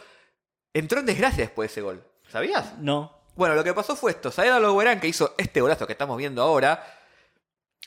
entró 0.75 0.99
en 1.01 1.07
desgracia 1.07 1.45
después 1.45 1.69
de 1.69 1.73
ese 1.73 1.81
gol. 1.83 2.03
¿Sabías? 2.29 2.75
No. 2.79 3.17
Bueno, 3.37 3.55
lo 3.55 3.63
que 3.63 3.73
pasó 3.73 3.95
fue 3.95 4.11
esto. 4.11 4.33
Saed 4.33 4.51
Alo 4.51 4.73
Guairán, 4.73 4.99
que 4.99 5.07
hizo 5.07 5.35
este 5.39 5.61
golazo 5.61 5.87
que 5.87 5.93
estamos 5.93 6.19
viendo 6.19 6.43
ahora, 6.43 6.85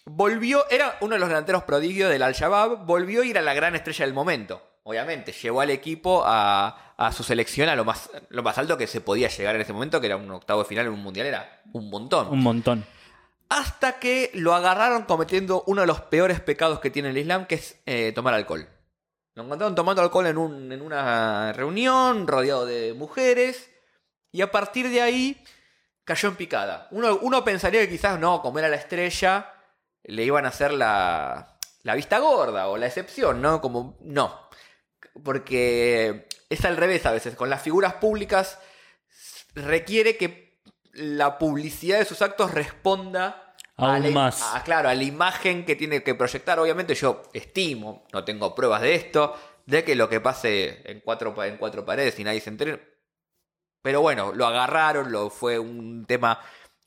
volvió, 0.05 0.65
era 0.69 0.97
uno 1.01 1.13
de 1.15 1.19
los 1.19 1.29
delanteros 1.29 1.63
prodigios 1.63 2.09
del 2.09 2.23
Al-Shabaab, 2.23 2.85
volvió 2.85 3.21
a 3.21 3.25
ir 3.25 3.37
a 3.37 3.41
la 3.41 3.53
gran 3.53 3.75
estrella 3.75 4.05
del 4.05 4.13
momento. 4.13 4.61
Obviamente, 4.83 5.31
llevó 5.31 5.61
al 5.61 5.69
equipo 5.69 6.23
a, 6.25 6.93
a 6.97 7.11
su 7.11 7.23
selección 7.23 7.69
a 7.69 7.75
lo 7.75 7.85
más, 7.85 8.09
lo 8.29 8.41
más 8.41 8.57
alto 8.57 8.77
que 8.77 8.87
se 8.87 8.99
podía 9.01 9.27
llegar 9.29 9.55
en 9.55 9.61
ese 9.61 9.73
momento, 9.73 10.01
que 10.01 10.07
era 10.07 10.17
un 10.17 10.31
octavo 10.31 10.63
de 10.63 10.69
final 10.69 10.87
en 10.87 10.93
un 10.93 11.03
mundial, 11.03 11.27
era 11.27 11.61
un 11.73 11.89
montón. 11.89 12.27
Un 12.29 12.39
montón. 12.41 12.83
Hasta 13.49 13.99
que 13.99 14.31
lo 14.33 14.55
agarraron 14.55 15.03
cometiendo 15.03 15.63
uno 15.67 15.81
de 15.81 15.87
los 15.87 16.01
peores 16.01 16.39
pecados 16.39 16.79
que 16.79 16.89
tiene 16.89 17.09
el 17.09 17.17
Islam, 17.17 17.45
que 17.45 17.55
es 17.55 17.79
eh, 17.85 18.11
tomar 18.15 18.33
alcohol. 18.33 18.67
Lo 19.35 19.43
encontraron 19.43 19.75
tomando 19.75 20.01
alcohol 20.01 20.25
en, 20.27 20.37
un- 20.37 20.71
en 20.71 20.81
una 20.81 21.53
reunión, 21.53 22.27
rodeado 22.27 22.65
de 22.65 22.93
mujeres, 22.93 23.69
y 24.31 24.41
a 24.41 24.49
partir 24.51 24.89
de 24.89 25.01
ahí 25.01 25.43
cayó 26.05 26.29
en 26.29 26.35
picada. 26.37 26.87
Uno, 26.91 27.19
uno 27.21 27.43
pensaría 27.43 27.81
que 27.81 27.89
quizás 27.89 28.19
no, 28.19 28.41
como 28.41 28.57
era 28.59 28.67
la 28.67 28.77
estrella, 28.77 29.47
le 30.03 30.23
iban 30.23 30.45
a 30.45 30.49
hacer 30.49 30.71
la, 30.73 31.57
la 31.83 31.95
vista 31.95 32.19
gorda 32.19 32.67
o 32.67 32.77
la 32.77 32.87
excepción, 32.87 33.41
¿no? 33.41 33.61
Como, 33.61 33.97
no. 34.01 34.49
Porque 35.23 36.27
es 36.49 36.65
al 36.65 36.77
revés 36.77 37.05
a 37.05 37.11
veces. 37.11 37.35
Con 37.35 37.49
las 37.49 37.61
figuras 37.61 37.93
públicas 37.95 38.59
requiere 39.55 40.17
que 40.17 40.59
la 40.93 41.37
publicidad 41.37 41.99
de 41.99 42.05
sus 42.05 42.21
actos 42.21 42.51
responda 42.51 43.55
a 43.77 43.93
Aún 43.95 44.03
la, 44.03 44.09
más. 44.11 44.41
a- 44.55 44.63
claro, 44.63 44.89
a 44.89 44.93
la 44.95 45.03
imagen 45.03 45.65
que 45.65 45.75
tiene 45.75 46.03
que 46.03 46.15
proyectar. 46.15 46.59
Obviamente 46.59 46.95
yo 46.95 47.23
estimo, 47.33 48.05
no 48.13 48.23
tengo 48.23 48.53
pruebas 48.55 48.81
de 48.81 48.95
esto, 48.95 49.35
de 49.65 49.83
que 49.83 49.95
lo 49.95 50.09
que 50.09 50.19
pase 50.21 50.81
en 50.89 51.01
cuatro, 51.01 51.41
en 51.43 51.57
cuatro 51.57 51.85
paredes 51.85 52.17
y 52.19 52.23
nadie 52.23 52.41
se 52.41 52.49
entere. 52.49 52.91
Pero 53.81 54.01
bueno, 54.01 54.31
lo 54.33 54.45
agarraron, 54.45 55.11
lo, 55.11 55.29
fue 55.29 55.57
un 55.57 56.05
tema 56.05 56.39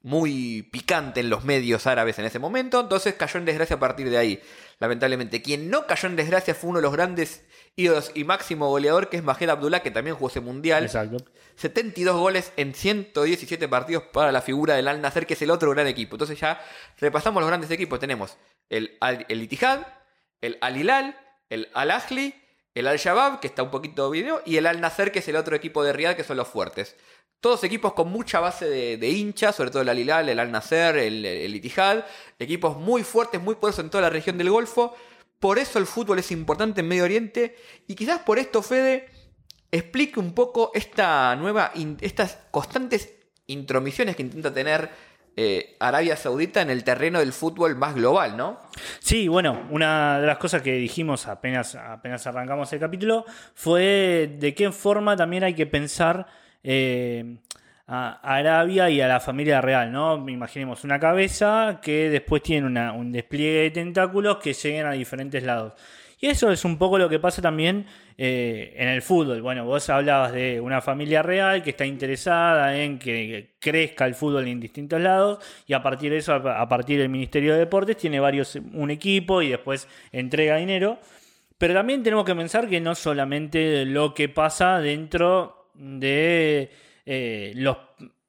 muy 0.05 0.63
picante 0.71 1.21
en 1.21 1.31
los 1.31 1.45
medios 1.45 1.87
árabes 1.87 2.19
en 2.19 2.27
ese 2.27 2.39
momento, 2.39 2.79
entonces 2.79 3.15
cayó 3.15 3.39
en 3.39 3.47
desgracia 3.47 3.77
a 3.77 3.81
partir 3.81 4.11
de 4.11 4.19
ahí, 4.19 4.43
lamentablemente. 4.79 5.41
Quien 5.41 5.71
no 5.71 5.87
cayó 5.87 6.09
en 6.11 6.15
desgracia 6.17 6.55
fue 6.55 6.71
uno 6.71 6.79
de 6.79 6.83
los 6.83 6.93
grandes 6.93 7.43
ídolos 7.75 8.11
y 8.15 8.23
máximo 8.25 8.69
goleador, 8.69 9.09
que 9.09 9.17
es 9.17 9.25
Majed 9.25 9.49
Abdullah, 9.49 9.81
que 9.81 9.91
también 9.91 10.15
jugó 10.15 10.29
ese 10.29 10.41
mundial. 10.41 10.85
Exacto. 10.85 11.17
72 11.57 12.17
goles 12.21 12.53
en 12.59 12.75
117 12.75 13.67
partidos 13.67 14.03
para 14.13 14.31
la 14.31 14.43
figura 14.43 14.75
del 14.75 14.89
Al 14.89 15.01
Nasser, 15.01 15.27
que 15.27 15.35
es 15.35 15.43
el 15.43 15.51
otro 15.51 15.71
gran 15.71 15.87
equipo. 15.87 16.17
Entonces 16.17 16.39
ya 16.39 16.63
repasamos 17.01 17.41
los 17.41 17.49
grandes 17.49 17.71
equipos. 17.71 17.99
Tenemos 17.99 18.37
el, 18.69 18.99
Al- 19.01 19.25
el 19.29 19.43
Itihad, 19.43 19.87
el 20.43 20.59
Al 20.61 20.77
Hilal, 20.77 21.19
el 21.49 21.71
Al 21.75 21.91
Ahly, 21.91 22.35
el 22.75 22.87
Al 22.89 22.99
Shabab, 22.99 23.41
que 23.41 23.47
está 23.47 23.63
un 23.63 23.71
poquito 23.71 24.11
video, 24.11 24.43
y 24.45 24.57
el 24.59 24.67
Al 24.67 24.81
Nasser, 24.83 25.11
que 25.13 25.21
es 25.21 25.29
el 25.29 25.37
otro 25.37 25.57
equipo 25.57 25.83
de 25.83 25.93
Riyadh, 25.95 26.17
que 26.17 26.25
son 26.25 26.37
los 26.37 26.49
fuertes. 26.49 26.95
Todos 27.45 27.63
equipos 27.63 27.93
con 27.93 28.11
mucha 28.11 28.41
base 28.41 28.97
de, 28.97 29.11
hinchas, 29.11 29.55
sobre 29.55 29.71
todo 29.71 29.83
el 29.83 29.91
Al 29.91 29.99
Hilal, 29.99 30.27
el 30.31 30.39
Al 30.39 30.51
Nasser, 30.51 30.97
el, 30.97 31.27
el 31.27 31.55
Itihad. 31.55 32.03
Equipos 32.39 32.79
muy 32.79 33.03
fuertes, 33.03 33.39
muy 33.39 33.57
poderosos 33.57 33.85
en 33.85 33.91
toda 33.91 34.01
la 34.01 34.09
región 34.09 34.39
del 34.39 34.49
Golfo. 34.49 34.97
Por 35.41 35.59
eso 35.59 35.79
el 35.79 35.85
fútbol 35.85 36.19
es 36.21 36.33
importante 36.33 36.81
en 36.81 36.89
Medio 36.89 37.05
Oriente. 37.05 37.55
Y 37.87 37.97
quizás 37.97 38.21
por 38.21 38.39
esto, 38.39 38.63
Fede, 38.63 39.11
explique 39.71 40.19
un 40.19 40.33
poco 40.33 40.71
esta 40.73 41.37
nueva, 41.37 41.71
estas 42.01 42.39
constantes 42.51 43.13
intromisiones 43.47 44.17
que 44.17 44.23
intenta 44.23 44.55
tener 44.55 44.89
eh, 45.37 45.77
Arabia 45.81 46.17
Saudita 46.17 46.63
en 46.63 46.71
el 46.71 46.83
terreno 46.83 47.19
del 47.19 47.35
fútbol 47.35 47.77
más 47.77 47.95
global, 47.95 48.39
¿no? 48.39 48.59
Sí, 49.01 49.29
bueno, 49.29 49.67
una 49.69 50.19
de 50.19 50.27
las 50.27 50.39
cosas 50.39 50.63
que 50.63 50.73
dijimos 50.73 51.27
apenas, 51.27 51.75
apenas 51.75 52.27
arrancamos 52.27 52.73
el 52.73 52.81
capítulo 52.81 53.27
fue 53.53 54.35
de 54.39 54.55
qué 54.55 54.73
forma 54.73 55.15
también 55.15 55.45
hay 55.45 55.53
que 55.53 55.67
pensar 55.67 56.43
eh, 56.65 57.37
a 57.87 58.19
Arabia 58.23 58.89
y 58.89 59.01
a 59.01 59.09
la 59.09 59.21
familia 59.21 59.61
real, 59.61 59.93
¿no? 59.93 60.29
Imaginemos 60.29 60.85
una 60.85 60.99
cabeza 60.99 61.81
que 61.83 62.09
después 62.09 62.43
tiene 62.43 62.67
un 62.91 63.13
despliegue 63.13 63.63
de 63.63 63.71
tentáculos 63.71 64.39
que 64.39 64.55
lleguen 64.55 64.87
a 64.87 64.93
diferentes 64.93 65.43
lados. 65.43 65.75
Y 66.21 66.29
eso 66.29 66.51
es 66.51 66.65
un 66.65 66.79
poco 66.79 66.97
lo 66.97 67.09
que 67.11 67.19
pasa 67.19 67.43
también 67.43 67.85
eh, 68.17 68.73
en 68.79 68.89
el 68.89 69.03
fútbol. 69.03 69.43
Bueno, 69.43 69.67
vos 69.67 69.91
hablabas 69.91 70.33
de 70.33 70.59
una 70.59 70.81
familia 70.81 71.23
real 71.23 71.63
que 71.63 71.71
está 71.71 71.85
interesada 71.85 72.75
en 72.79 72.99
que 72.99 73.57
crezca 73.61 74.07
el 74.07 74.15
fútbol 74.15 74.49
en 74.49 74.59
distintos 74.59 75.03
lados 75.03 75.45
y 75.67 75.75
a 75.75 75.83
partir 75.83 76.13
de 76.13 76.19
eso, 76.19 76.33
a 76.33 76.63
a 76.63 76.69
partir 76.69 76.99
del 76.99 77.11
Ministerio 77.11 77.53
de 77.53 77.59
Deportes, 77.59 77.99
tiene 77.99 78.21
varios, 78.21 78.57
un 78.57 78.91
equipo 78.91 79.43
y 79.43 79.51
después 79.51 79.87
entrega 80.13 80.57
dinero. 80.57 80.99
Pero 81.59 81.75
también 81.75 82.03
tenemos 82.03 82.25
que 82.25 82.35
pensar 82.35 82.69
que 82.71 82.81
no 82.81 82.95
solamente 82.95 83.85
lo 83.85 84.15
que 84.15 84.31
pasa 84.31 84.81
dentro 84.81 85.64
de 85.75 86.71
eh, 87.07 87.53
los 87.57 87.77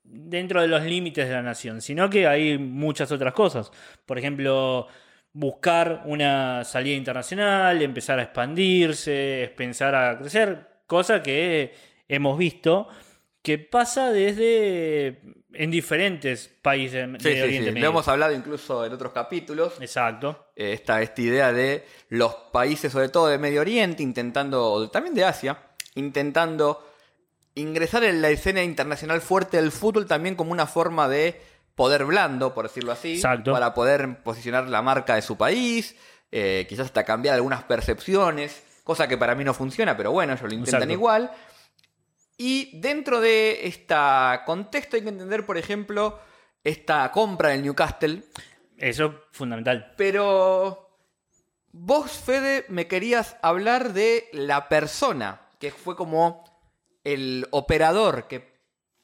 dentro 0.04 0.62
de 0.62 0.68
los 0.68 0.84
límites 0.84 1.28
de 1.28 1.34
la 1.34 1.42
nación, 1.42 1.82
sino 1.82 2.10
que 2.10 2.28
hay 2.28 2.58
muchas 2.58 3.12
otras 3.12 3.34
cosas. 3.34 3.72
Por 4.06 4.18
ejemplo, 4.18 4.88
buscar 5.34 6.04
una 6.06 6.64
salida 6.64 6.96
internacional, 6.96 7.82
empezar 7.82 8.20
a 8.20 8.24
expandirse, 8.24 9.54
pensar 9.58 9.96
a 9.96 10.18
crecer, 10.18 10.68
cosa 10.88 11.22
que 11.22 11.74
hemos 12.08 12.38
visto 12.38 12.88
que 13.42 13.60
pasa 13.60 14.12
desde 14.12 15.22
en 15.54 15.70
diferentes 15.70 16.52
países 16.64 17.12
de 17.12 17.20
Sí, 17.20 17.36
sí, 17.36 17.42
Oriente 17.42 17.68
sí. 17.68 17.72
Medio. 17.74 17.84
Lo 17.84 17.90
hemos 17.92 18.08
hablado 18.08 18.34
incluso 18.34 18.84
en 18.84 18.92
otros 18.92 19.12
capítulos. 19.12 19.74
Exacto. 19.80 20.48
eh, 20.56 20.74
esta, 20.74 21.00
esta 21.02 21.22
idea 21.22 21.54
de 21.54 21.86
los 22.10 22.34
países, 22.52 22.92
sobre 22.92 23.10
todo 23.10 23.28
de 23.28 23.38
Medio 23.38 23.62
Oriente, 23.62 24.02
intentando, 24.02 24.90
también 24.90 25.14
de 25.14 25.26
Asia, 25.26 25.60
intentando 25.94 26.95
ingresar 27.56 28.04
en 28.04 28.22
la 28.22 28.30
escena 28.30 28.64
internacional 28.64 29.22
fuerte 29.22 29.58
del 29.58 29.72
fútbol 29.72 30.06
también 30.06 30.36
como 30.36 30.52
una 30.52 30.68
forma 30.68 31.08
de 31.08 31.42
poder 31.76 32.06
blando, 32.06 32.54
por 32.54 32.68
decirlo 32.68 32.92
así, 32.92 33.16
Exacto. 33.16 33.52
para 33.54 33.74
poder 33.74 34.22
posicionar 34.24 34.68
la 34.70 34.82
marca 34.82 35.16
de 35.16 35.22
su 35.22 35.38
país, 35.38 35.96
eh, 36.32 36.66
quizás 36.70 36.86
hasta 36.88 37.04
cambiar 37.04 37.36
algunas 37.36 37.64
percepciones, 37.64 38.64
cosa 38.84 39.08
que 39.08 39.18
para 39.18 39.36
mí 39.36 39.44
no 39.44 39.54
funciona, 39.54 39.96
pero 39.98 40.12
bueno, 40.12 40.34
ellos 40.34 40.44
lo 40.44 40.54
intentan 40.54 40.76
Exacto. 40.84 40.94
igual. 40.94 41.32
Y 42.38 42.78
dentro 42.80 43.22
de 43.22 43.66
este 43.68 43.96
contexto 44.46 44.98
hay 44.98 45.04
que 45.04 45.10
entender, 45.10 45.46
por 45.46 45.58
ejemplo, 45.58 46.20
esta 46.64 47.10
compra 47.12 47.50
del 47.50 47.64
Newcastle, 47.64 48.24
Eso 48.78 49.06
es 49.06 49.12
fundamental. 49.32 49.94
pero 49.98 50.90
vos, 51.72 52.12
Fede, 52.12 52.66
me 52.70 52.88
querías 52.88 53.38
hablar 53.42 53.94
de 53.94 54.28
la 54.34 54.68
persona 54.68 55.42
que 55.60 55.72
fue 55.72 55.96
como 55.96 56.44
el 57.06 57.48
operador 57.52 58.28
que 58.28 58.54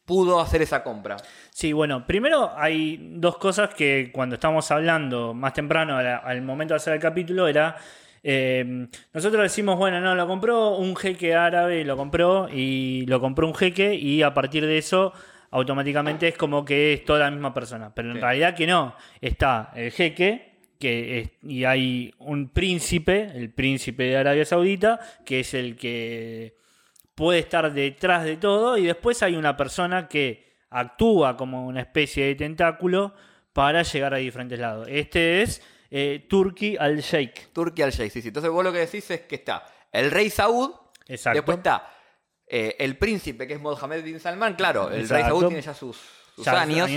pudo 0.06 0.42
hacer 0.42 0.62
esa 0.62 0.84
compra. 0.84 1.16
Sí, 1.52 1.72
bueno, 1.72 2.06
primero 2.06 2.52
hay 2.58 2.98
dos 3.14 3.38
cosas 3.38 3.74
que 3.74 4.10
cuando 4.14 4.36
estábamos 4.36 4.70
hablando 4.72 5.34
más 5.34 5.54
temprano, 5.54 5.96
al, 5.96 6.06
al 6.08 6.42
momento 6.42 6.74
de 6.74 6.78
hacer 6.78 6.94
el 6.94 7.00
capítulo, 7.00 7.48
era. 7.48 7.78
eh, 8.24 8.88
nosotros 9.14 9.42
decimos, 9.44 9.78
bueno, 9.78 10.02
no, 10.02 10.14
lo 10.16 10.28
compró 10.28 10.76
un 10.76 10.96
jeque 10.96 11.34
árabe, 11.34 11.86
lo 11.86 11.96
compró 11.96 12.50
y 12.52 13.06
lo 13.08 13.20
compró 13.22 13.48
un 13.48 13.56
jeque, 13.56 13.96
y 13.96 14.22
a 14.24 14.34
partir 14.34 14.66
de 14.66 14.78
eso, 14.78 15.14
automáticamente 15.52 16.28
es 16.28 16.38
como 16.38 16.64
que 16.66 16.94
es 16.94 17.06
toda 17.06 17.20
la 17.20 17.32
misma 17.32 17.54
persona. 17.54 17.94
Pero 17.94 18.10
en 18.10 18.16
Sí. 18.16 18.22
realidad 18.22 18.56
que 18.56 18.68
no. 18.68 18.96
Está 19.22 19.72
el 19.76 19.92
jeque. 19.92 20.50
Que 20.80 21.20
es- 21.20 21.30
y 21.44 21.64
hay 21.64 22.12
un 22.18 22.50
príncipe, 22.50 23.30
el 23.36 23.52
príncipe 23.54 24.04
de 24.06 24.18
Arabia 24.18 24.46
Saudita, 24.46 25.00
que 25.24 25.42
es 25.42 25.54
el 25.54 25.76
que 25.76 26.56
puede 27.22 27.38
estar 27.38 27.72
detrás 27.72 28.24
de 28.24 28.38
todo 28.38 28.80
y 28.80 28.88
después 28.88 29.22
hay 29.22 29.36
una 29.36 29.56
persona 29.56 30.08
que 30.08 30.56
actúa 30.72 31.38
como 31.38 31.68
una 31.68 31.82
especie 31.82 32.26
de 32.26 32.34
tentáculo 32.34 33.14
para 33.54 33.84
llegar 33.84 34.16
a 34.16 34.18
diferentes 34.18 34.58
lados. 34.58 34.88
Este 34.90 35.44
es 35.44 35.62
eh, 35.92 36.26
Turki 36.28 36.78
al-Sheikh. 36.80 37.54
Turquía 37.54 37.86
al 37.86 37.92
Sheikh. 37.92 38.12
sí, 38.12 38.24
sí. 38.24 38.30
Entonces 38.30 38.50
vos 38.50 38.64
lo 38.64 38.74
que 38.74 38.80
decís 38.80 39.12
es 39.12 39.22
que 39.22 39.36
está 39.36 39.64
el 39.92 40.10
rey 40.10 40.32
Saud, 40.32 40.72
Exacto. 41.08 41.36
después 41.38 41.58
está 41.60 41.94
eh, 42.48 42.76
el 42.80 42.98
príncipe 42.98 43.46
que 43.46 43.54
es 43.54 43.62
Mohammed 43.62 44.04
bin 44.04 44.20
Salman. 44.20 44.56
Claro, 44.56 44.90
el 44.90 45.08
rey. 45.08 45.22
Saud 45.22 45.46
tiene 45.46 45.62
ya 45.62 45.76
sus, 45.76 46.00
sus 46.36 46.44
Ya, 46.44 46.60
años. 46.60 46.90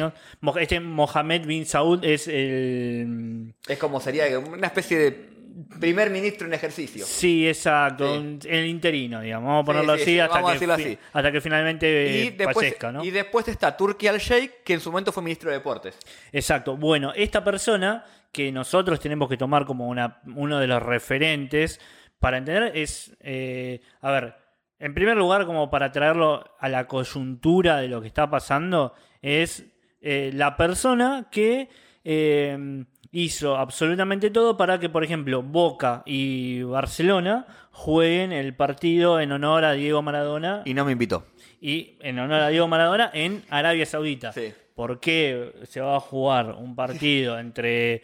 Este 0.59 0.81
Mohammed 0.81 1.45
bin 1.45 1.67
Saud 1.67 2.03
es 2.03 2.29
el... 2.29 3.53
Es 3.69 3.77
como 3.77 4.01
sería 4.01 4.39
una 4.39 4.69
especie 4.69 4.99
de 4.99 5.34
primer 5.79 6.11
ministro 6.11 6.47
en 6.47 6.55
ejercicio. 6.55 7.05
Sí, 7.05 7.47
exacto. 7.47 8.21
Sí. 8.21 8.39
El 8.49 8.67
interino, 8.67 9.21
digamos. 9.21 9.49
Vamos 9.49 9.63
a 9.63 9.67
ponerlo 9.67 9.97
sí, 9.97 10.03
así, 10.03 10.11
sí, 10.13 10.21
hasta, 10.21 10.41
vamos 10.41 10.59
que 10.59 10.73
así. 10.73 10.99
hasta 11.13 11.33
que 11.33 11.41
finalmente 11.41 11.87
Y 11.87 12.27
eh, 12.29 12.35
después, 12.37 12.77
¿no? 12.93 13.05
y 13.05 13.11
después 13.11 13.49
está 13.49 13.77
Turquía 13.77 14.11
al 14.11 14.19
Sheikh, 14.19 14.63
que 14.65 14.75
en 14.75 14.81
su 14.81 14.91
momento 14.91 15.13
fue 15.13 15.23
ministro 15.23 15.51
de 15.51 15.59
Deportes. 15.59 15.99
Exacto. 16.33 16.77
Bueno, 16.77 17.13
esta 17.15 17.45
persona 17.45 18.05
que 18.33 18.51
nosotros 18.51 18.99
tenemos 18.99 19.29
que 19.29 19.37
tomar 19.37 19.65
como 19.65 19.89
una, 19.89 20.21
uno 20.35 20.59
de 20.59 20.67
los 20.67 20.83
referentes 20.83 21.81
para 22.19 22.39
entender 22.39 22.73
es, 22.75 23.17
eh, 23.21 23.81
a 24.01 24.11
ver, 24.11 24.35
en 24.79 24.93
primer 24.93 25.17
lugar, 25.17 25.47
como 25.47 25.71
para 25.71 25.93
traerlo 25.93 26.45
a 26.59 26.69
la 26.69 26.87
coyuntura 26.87 27.79
de 27.79 27.89
lo 27.89 28.01
que 28.01 28.09
está 28.09 28.29
pasando, 28.29 28.95
es 29.23 29.65
eh, 30.01 30.31
la 30.35 30.57
persona 30.57 31.29
que 31.31 31.69
eh, 32.03 32.85
hizo 33.17 33.57
absolutamente 33.57 34.29
todo 34.31 34.57
para 34.57 34.79
que, 34.81 34.89
por 34.89 35.05
ejemplo, 35.05 35.41
Boca 35.43 36.03
y 36.05 36.63
Barcelona 36.65 37.47
jueguen 37.71 38.33
el 38.33 38.55
partido 38.57 39.21
en 39.21 39.31
honor 39.33 39.65
a 39.65 39.73
Diego 39.73 40.03
Maradona 40.03 40.63
Y 40.65 40.75
no 40.75 40.85
me 40.85 40.93
invitó. 40.93 41.25
y 41.61 41.97
en 42.01 42.19
honor 42.19 42.41
a 42.43 42.49
Diego 42.49 42.67
Maradona 42.69 43.11
en 43.15 43.43
Arabia 43.51 43.87
Saudita. 43.87 44.33
Sí. 44.33 44.53
¿Por 44.75 44.99
qué 44.99 45.53
se 45.63 45.81
va 45.81 45.97
a 45.97 46.01
jugar 46.01 46.57
un 46.59 46.75
partido 46.75 47.39
entre 47.39 48.03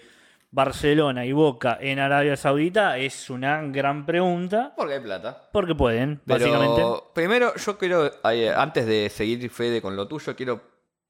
Barcelona 0.53 1.27
y 1.27 1.33
Boca 1.33 1.77
en 1.81 1.99
Arabia 1.99 2.37
Saudita? 2.37 2.97
Es 2.97 3.31
una 3.31 3.63
gran 3.63 4.07
pregunta. 4.07 4.73
Porque 4.77 4.95
hay 4.95 5.01
plata. 5.01 5.49
Porque 5.53 5.75
pueden, 5.75 6.21
Pero 6.25 6.39
básicamente. 6.39 6.83
primero 7.15 7.53
yo 7.57 7.77
quiero, 7.79 8.11
antes 8.57 8.87
de 8.87 9.09
seguir 9.11 9.51
Fede 9.51 9.83
con 9.83 9.97
lo 9.97 10.07
tuyo, 10.07 10.37
quiero 10.37 10.61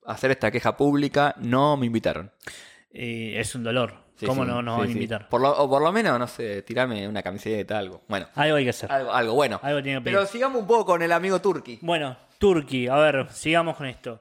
hacer 0.07 0.31
esta 0.31 0.51
queja 0.51 0.75
pública. 0.77 1.35
No 1.39 1.77
me 1.77 1.85
invitaron. 1.87 2.31
Es 2.93 3.55
un 3.55 3.63
dolor. 3.65 3.95
Sí, 4.17 4.27
¿Cómo 4.27 4.45
sí, 4.45 4.51
no 4.51 4.61
nos 4.61 4.75
sí, 4.75 4.81
van 4.81 4.89
a 4.89 4.93
invitar? 4.93 5.29
Por 5.31 5.41
lo, 5.41 5.51
o 5.51 5.69
por 5.69 5.81
lo 5.83 5.93
menos, 5.93 6.19
no 6.19 6.27
sé, 6.27 6.61
tirarme 6.63 7.09
una 7.09 7.23
camiseta, 7.23 7.79
algo. 7.79 8.03
Bueno, 8.07 8.27
Algo 8.35 8.57
hay 8.57 8.65
que 8.65 8.71
hacer. 8.71 8.93
algo, 8.93 9.13
algo 9.13 9.35
bueno. 9.35 9.59
Algo 9.63 9.83
tiene 9.83 9.99
que 9.99 10.05
pedir. 10.05 10.17
Pero 10.19 10.27
sigamos 10.27 10.61
un 10.61 10.67
poco 10.67 10.85
con 10.85 11.03
el 11.03 11.11
amigo 11.13 11.41
Turki. 11.41 11.79
Bueno, 11.81 12.17
Turkey, 12.39 12.89
a 12.89 12.97
ver, 12.97 13.29
sigamos 13.31 13.77
con 13.77 13.87
esto. 13.87 14.21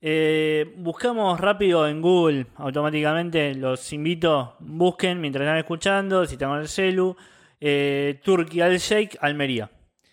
Eh, 0.00 0.72
buscamos 0.76 1.40
rápido 1.40 1.86
en 1.88 2.00
Google 2.00 2.46
automáticamente, 2.56 3.54
los 3.54 3.92
invito, 3.92 4.56
busquen 4.60 5.20
mientras 5.20 5.42
están 5.44 5.58
escuchando, 5.58 6.24
si 6.26 6.34
están 6.34 6.50
con 6.50 6.60
el 6.60 6.68
celu, 6.68 7.16
eh, 7.60 8.20
Turkey 8.22 8.60
al 8.60 8.78
Sheikh, 8.78 9.16
Almería. 9.20 9.70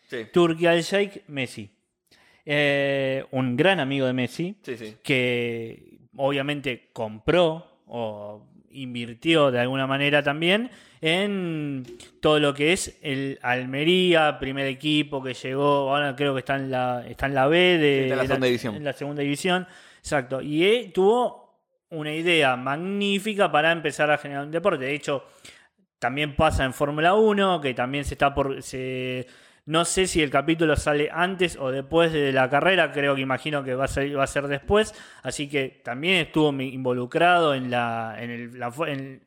Sí, 0.10 0.26
Turkey 0.32 0.66
al 0.68 0.82
Sheikh, 0.82 1.24
Messi. 1.28 1.70
Eh, 2.46 3.24
un 3.32 3.56
gran 3.56 3.80
amigo 3.80 4.06
de 4.06 4.14
Messi, 4.14 4.56
que 5.04 6.00
obviamente 6.18 6.90
compró 6.92 7.71
o 7.94 8.42
invirtió 8.72 9.52
de 9.52 9.60
alguna 9.60 9.86
manera 9.86 10.24
también 10.24 10.72
en 11.02 11.84
todo 12.22 12.40
lo 12.40 12.54
que 12.54 12.72
es 12.72 12.98
el 13.02 13.38
Almería, 13.42 14.40
primer 14.40 14.68
equipo 14.68 15.22
que 15.22 15.34
llegó, 15.34 15.90
ahora 15.90 16.16
creo 16.16 16.34
que 16.34 16.40
está 16.40 16.56
en 16.56 16.72
la, 16.72 17.04
está 17.08 17.26
en 17.26 17.36
la 17.36 17.48
B 17.48 17.58
de, 17.78 18.04
Sí, 18.04 18.10
está 18.12 18.14
en 18.14 18.18
la 18.18 18.24
segunda 18.28 18.48
división. 18.48 18.76
en 18.76 18.84
la 18.84 18.94
segunda 18.94 19.22
división, 19.24 19.68
exacto. 19.98 20.42
Y 20.42 20.64
eh, 20.64 20.92
tuvo 20.94 21.60
una 21.90 22.14
idea 22.14 22.56
magnífica 22.56 23.52
para 23.52 23.72
empezar 23.72 24.10
a 24.10 24.18
generar 24.18 24.46
un 24.46 24.52
deporte. 24.52 24.86
De 24.86 24.94
hecho, 24.94 25.26
también 26.00 26.36
pasa 26.36 26.64
en 26.64 26.74
Fórmula 26.74 27.16
1, 27.16 27.60
que 27.60 27.74
también 27.74 28.06
se 28.06 28.14
está 28.14 28.34
por... 28.34 28.64
Se, 28.64 29.28
no 29.66 29.86
sé 29.86 30.08
si 30.08 30.22
el 30.22 30.30
capítulo 30.30 30.76
sale 30.76 31.10
antes 31.12 31.56
o 31.58 31.72
después 31.72 32.12
de 32.12 32.32
la 32.32 32.50
carrera, 32.50 32.92
creo 32.92 33.16
que 33.16 33.22
imagino 33.22 33.64
que 33.64 33.76
va 33.76 33.86
a 33.86 33.88
ser, 33.88 34.18
va 34.18 34.24
a 34.24 34.28
ser 34.28 34.48
después, 34.48 34.94
así 35.24 35.50
que 35.50 35.82
también 35.84 36.18
estuvo 36.18 36.52
involucrado 36.62 37.54
en, 37.54 37.70
la, 37.70 38.16
en, 38.18 38.32
el, 38.32 38.64
en 38.88 39.24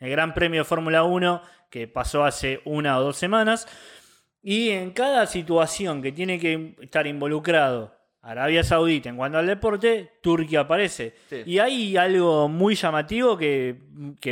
el 0.00 0.10
Gran 0.10 0.34
Premio 0.34 0.60
de 0.60 0.64
Fórmula 0.64 1.04
1 1.04 1.42
que 1.70 1.88
pasó 1.88 2.24
hace 2.24 2.60
una 2.64 2.98
o 2.98 3.02
dos 3.02 3.16
semanas. 3.16 3.66
Y 4.42 4.70
en 4.70 4.92
cada 4.92 5.26
situación 5.26 6.00
que 6.00 6.12
tiene 6.12 6.38
que 6.38 6.76
estar 6.80 7.06
involucrado 7.06 7.98
Arabia 8.22 8.62
Saudita 8.62 9.08
en 9.08 9.16
cuanto 9.16 9.38
al 9.38 9.46
deporte, 9.46 10.12
Turquía 10.22 10.60
aparece. 10.60 11.14
Y 11.46 11.58
hay 11.58 11.96
algo 11.96 12.48
muy 12.48 12.74
llamativo 12.74 13.36
que, 13.36 13.76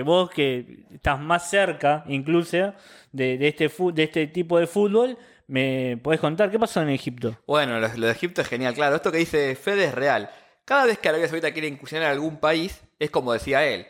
vos 0.05 0.31
que 0.31 0.85
estás 0.93 1.21
más 1.21 1.49
cerca, 1.49 2.05
incluso, 2.09 2.75
de, 3.13 3.47
este, 3.47 3.71
de 3.93 4.03
este 4.03 4.27
tipo 4.27 4.59
de 4.59 4.67
fútbol, 4.67 5.17
me 5.47 5.99
podés 6.03 6.21
contar 6.21 6.51
qué 6.51 6.59
pasó 6.59 6.83
en 6.83 6.91
Egipto. 6.91 7.39
Bueno, 7.47 7.79
lo, 7.79 7.89
de 7.89 8.11
Egipto 8.11 8.43
es 8.43 8.49
genial, 8.49 8.75
claro. 8.75 8.97
Esto 8.97 9.13
que 9.13 9.19
dice 9.19 9.55
Fede 9.55 9.87
es 9.87 9.95
real. 9.95 10.31
Cada 10.65 10.87
vez 10.87 10.99
que 10.99 11.09
Arabia 11.09 11.29
Saudita 11.29 11.53
quiere 11.53 11.69
incursionar 11.69 12.09
en 12.09 12.13
algún 12.13 12.39
país, 12.39 12.83
es 12.99 13.11
como 13.11 13.33
decía 13.33 13.65
él. 13.65 13.87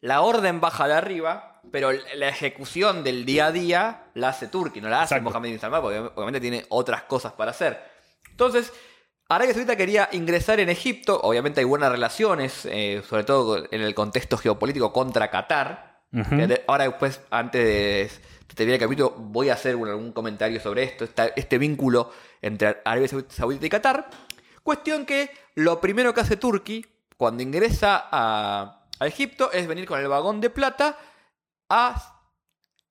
La 0.00 0.22
orden 0.22 0.60
baja 0.60 0.86
de 0.86 0.94
arriba, 0.94 1.60
pero 1.72 1.90
la 1.92 2.28
ejecución 2.28 3.02
del 3.04 3.24
día 3.24 3.46
a 3.46 3.52
día 3.52 4.04
la 4.14 4.28
hace 4.28 4.46
Turquía, 4.46 4.80
no 4.82 4.88
la 4.88 5.02
hace 5.02 5.20
Mohamed 5.20 5.50
Bin 5.50 5.58
Salman, 5.58 5.82
porque 5.82 5.98
obviamente 5.98 6.40
tiene 6.40 6.64
otras 6.68 7.02
cosas 7.02 7.32
para 7.32 7.50
hacer. 7.50 7.82
Entonces, 8.30 8.72
Arabia 9.28 9.52
Saudita 9.52 9.76
quería 9.76 10.08
ingresar 10.12 10.58
en 10.60 10.70
Egipto, 10.70 11.20
obviamente 11.22 11.60
hay 11.60 11.66
buenas 11.66 11.92
relaciones, 11.92 12.66
eh, 12.66 13.02
sobre 13.08 13.24
todo 13.24 13.64
en 13.70 13.80
el 13.80 13.94
contexto 13.94 14.38
geopolítico 14.38 14.92
contra 14.92 15.30
Qatar. 15.30 16.02
ahora 16.66 16.84
después, 16.84 17.20
antes 17.30 17.64
de, 17.64 18.10
terminar 18.54 18.74
el 18.74 18.80
capítulo, 18.80 19.14
voy 19.16 19.48
a 19.48 19.54
hacer 19.54 19.74
algún 19.74 20.12
comentario 20.12 20.60
sobre 20.60 20.84
esto, 20.84 21.06
este 21.36 21.58
vínculo 21.58 22.10
entre 22.42 22.78
Arabia 22.84 23.08
Saudita 23.28 23.66
y 23.66 23.68
Qatar. 23.70 24.10
Cuestión 24.62 25.06
que 25.06 25.30
lo 25.54 25.80
primero 25.80 26.12
que 26.14 26.20
hace 26.20 26.36
Turquía 26.36 26.82
cuando 27.16 27.42
ingresa 27.42 28.08
a, 28.10 28.76
Egipto 29.00 29.50
es 29.52 29.66
venir 29.66 29.86
con 29.86 29.98
el 29.98 30.08
vagón 30.08 30.42
de 30.42 30.50
plata 30.50 30.98
a 31.70 32.20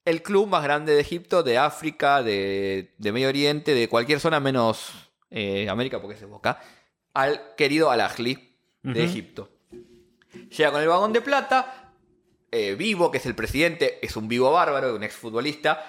el 0.06 0.24
club 0.24 0.48
más 0.48 0.63
grande 0.63 0.93
de 0.93 1.02
Egipto, 1.02 1.43
de 1.43 1.60
África, 1.60 2.24
de, 2.24 2.95
de 2.98 3.12
Medio 3.12 3.30
Oriente, 3.30 3.76
de 3.76 3.88
cualquier 3.88 4.19
zona 4.19 4.39
menos 4.39 4.91
eh, 5.30 5.69
América 5.69 6.02
porque 6.02 6.17
se 6.17 6.26
Boca, 6.26 6.60
al 7.13 7.56
querido 7.56 7.91
Al-Ahli 7.91 8.56
de 8.82 9.04
Egipto. 9.04 9.50
Llega 10.32 10.72
con 10.72 10.82
el 10.82 10.88
vagón 10.88 11.13
de 11.13 11.22
plata, 11.22 11.88
eh, 12.52 12.76
Vivo, 12.76 13.12
que 13.12 13.18
es 13.18 13.26
el 13.26 13.36
presidente, 13.36 14.00
es 14.02 14.16
un 14.16 14.28
vivo 14.28 14.52
bárbaro, 14.52 14.96
un 14.96 15.04
exfutbolista, 15.04 15.86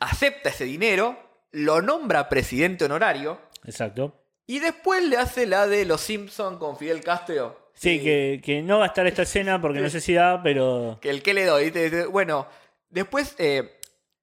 acepta 0.00 0.48
ese 0.48 0.64
dinero, 0.64 1.16
lo 1.52 1.82
nombra 1.82 2.28
presidente 2.28 2.84
honorario. 2.84 3.40
Exacto. 3.64 4.14
Y 4.46 4.60
después 4.60 5.04
le 5.04 5.18
hace 5.18 5.46
la 5.46 5.66
de 5.66 5.84
Los 5.84 6.00
Simpson 6.00 6.58
con 6.58 6.76
Fidel 6.76 7.02
Castro. 7.02 7.70
Sí, 7.74 8.00
que, 8.00 8.62
no 8.64 8.78
va 8.78 8.84
a 8.84 8.88
estar 8.88 9.06
esta 9.06 9.22
escena 9.22 9.60
porque 9.60 9.80
no 9.82 9.90
sé 9.90 10.00
si 10.00 10.14
da, 10.14 10.42
pero... 10.42 10.98
Que 11.00 11.10
el 11.10 11.22
que 11.22 11.34
le 11.34 11.44
doy. 11.44 11.70
Bueno, 12.10 12.48
después 12.88 13.34
eh, 13.38 13.78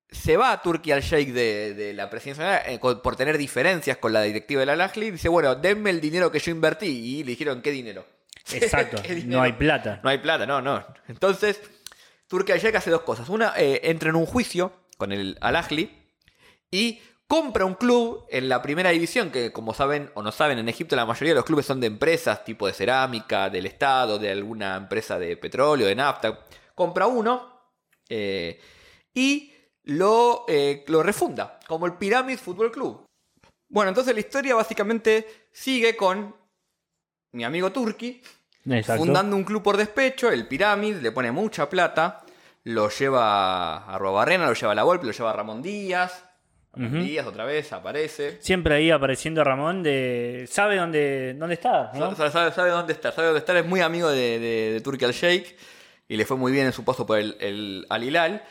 se 0.10 0.36
va 0.36 0.52
a 0.52 0.62
Turquía 0.62 0.96
al 0.96 1.02
Sheikh 1.02 1.30
de, 1.30 1.94
la 1.94 2.10
presidencia 2.10 2.70
eh, 2.70 2.80
por 2.80 3.16
tener 3.16 3.38
diferencias 3.38 3.98
con 3.98 4.14
la 4.14 4.24
directiva 4.24 4.62
de 4.62 4.66
la 4.66 4.76
Lajli 4.76 5.08
y 5.08 5.12
dice, 5.12 5.30
bueno, 5.30 5.56
denme 5.56 5.90
el 5.90 6.02
dinero 6.02 6.32
que 6.32 6.40
yo 6.40 6.52
invertí. 6.52 6.88
Y 6.88 7.24
le 7.24 7.32
dijeron, 7.32 7.62
¿qué 7.62 7.72
dinero? 7.72 8.06
Exacto, 8.52 9.02
no 9.26 9.42
hay 9.42 9.54
plata. 9.54 10.00
No 10.04 10.10
hay 10.10 10.20
plata, 10.20 10.46
no, 10.46 10.62
no. 10.62 10.86
Entonces, 11.08 11.60
Turquía 12.28 12.58
Sheikh 12.58 12.76
hace 12.76 12.92
dos 12.92 13.02
cosas. 13.02 13.30
Una, 13.30 13.54
eh, 13.58 13.82
entra 13.84 14.10
en 14.10 14.16
un 14.16 14.26
juicio 14.26 14.72
con 14.98 15.12
el 15.12 15.38
al 15.42 15.56
y 16.72 17.02
compra 17.28 17.66
un 17.66 17.76
club 17.76 18.26
en 18.30 18.50
la 18.50 18.62
primera 18.62 18.92
división, 18.92 19.32
que 19.32 19.52
como 19.52 19.74
saben 19.74 20.12
o 20.14 20.22
no 20.22 20.32
saben, 20.32 20.60
en 20.60 20.70
Egipto 20.70 20.96
la 20.96 21.06
mayoría 21.06 21.32
de 21.34 21.36
los 21.36 21.46
clubes 21.46 21.66
son 21.66 21.80
de 21.80 21.88
empresas 21.88 22.44
tipo 22.44 22.68
de 22.68 22.74
cerámica, 22.74 23.50
del 23.50 23.66
Estado, 23.66 24.20
de 24.20 24.32
alguna 24.32 24.76
empresa 24.76 25.18
de 25.18 25.38
petróleo, 25.38 25.88
de 25.88 25.96
nafta. 25.96 26.46
Compra 26.76 27.08
uno 27.08 27.72
eh, 28.10 28.60
y 29.14 29.54
lo, 29.84 30.46
eh, 30.48 30.84
lo 30.88 31.04
refunda, 31.04 31.60
como 31.68 31.86
el 31.86 31.94
Pyramid 31.94 32.38
Football 32.38 32.72
Club. 32.72 33.06
Bueno, 33.70 33.90
entonces 33.90 34.14
la 34.14 34.20
historia 34.20 34.56
básicamente 34.56 35.48
sigue 35.52 35.96
con 35.96 36.36
mi 37.36 37.44
amigo 37.44 37.72
Turki 37.72 38.22
fundando 38.98 39.36
un 39.36 39.44
club 39.44 39.62
por 39.62 39.78
despecho, 39.78 40.32
el 40.32 40.48
Pyramid, 40.48 40.96
le 40.96 41.12
pone 41.12 41.32
mucha 41.32 41.70
plata, 41.70 42.24
lo 42.64 42.90
lleva 42.90 43.86
a 43.86 43.98
Robarrena, 43.98 44.48
lo 44.48 44.54
lleva 44.54 44.72
a 44.72 44.76
La 44.76 44.84
Volpe, 44.84 45.06
lo 45.06 45.12
lleva 45.12 45.30
a 45.30 45.34
Ramón 45.34 45.62
Díaz. 45.62 46.24
Díaz 46.78 47.26
otra 47.26 47.46
vez 47.46 47.72
aparece. 47.72 48.38
Siempre 48.42 48.76
ahí 48.76 48.92
apareciendo 48.92 49.46
Ramón 49.46 49.82
de. 49.82 50.46
¿Sabe 50.50 50.76
dónde, 50.76 51.34
dónde 51.34 51.54
está? 51.54 51.94
Sabe, 51.94 52.00
dónde 52.02 52.92
está, 52.92 53.12
sabe 53.14 53.28
dónde 53.28 53.40
está. 53.40 53.58
Es 53.58 53.66
muy 53.66 53.80
amigo 53.80 54.10
de, 54.10 54.40
de, 54.40 54.82
Turki 54.82 55.06
al 55.06 55.14
Sheikh 55.14 55.56
y 56.10 56.18
le 56.18 56.26
fue 56.26 56.36
muy 56.36 56.52
bien 56.52 56.66
en 56.66 56.74
su 56.74 56.84
paso 56.84 57.06
por 57.06 57.18
el, 57.18 57.38
el 57.40 57.86
Al 57.90 58.04
Hilal. 58.04 58.44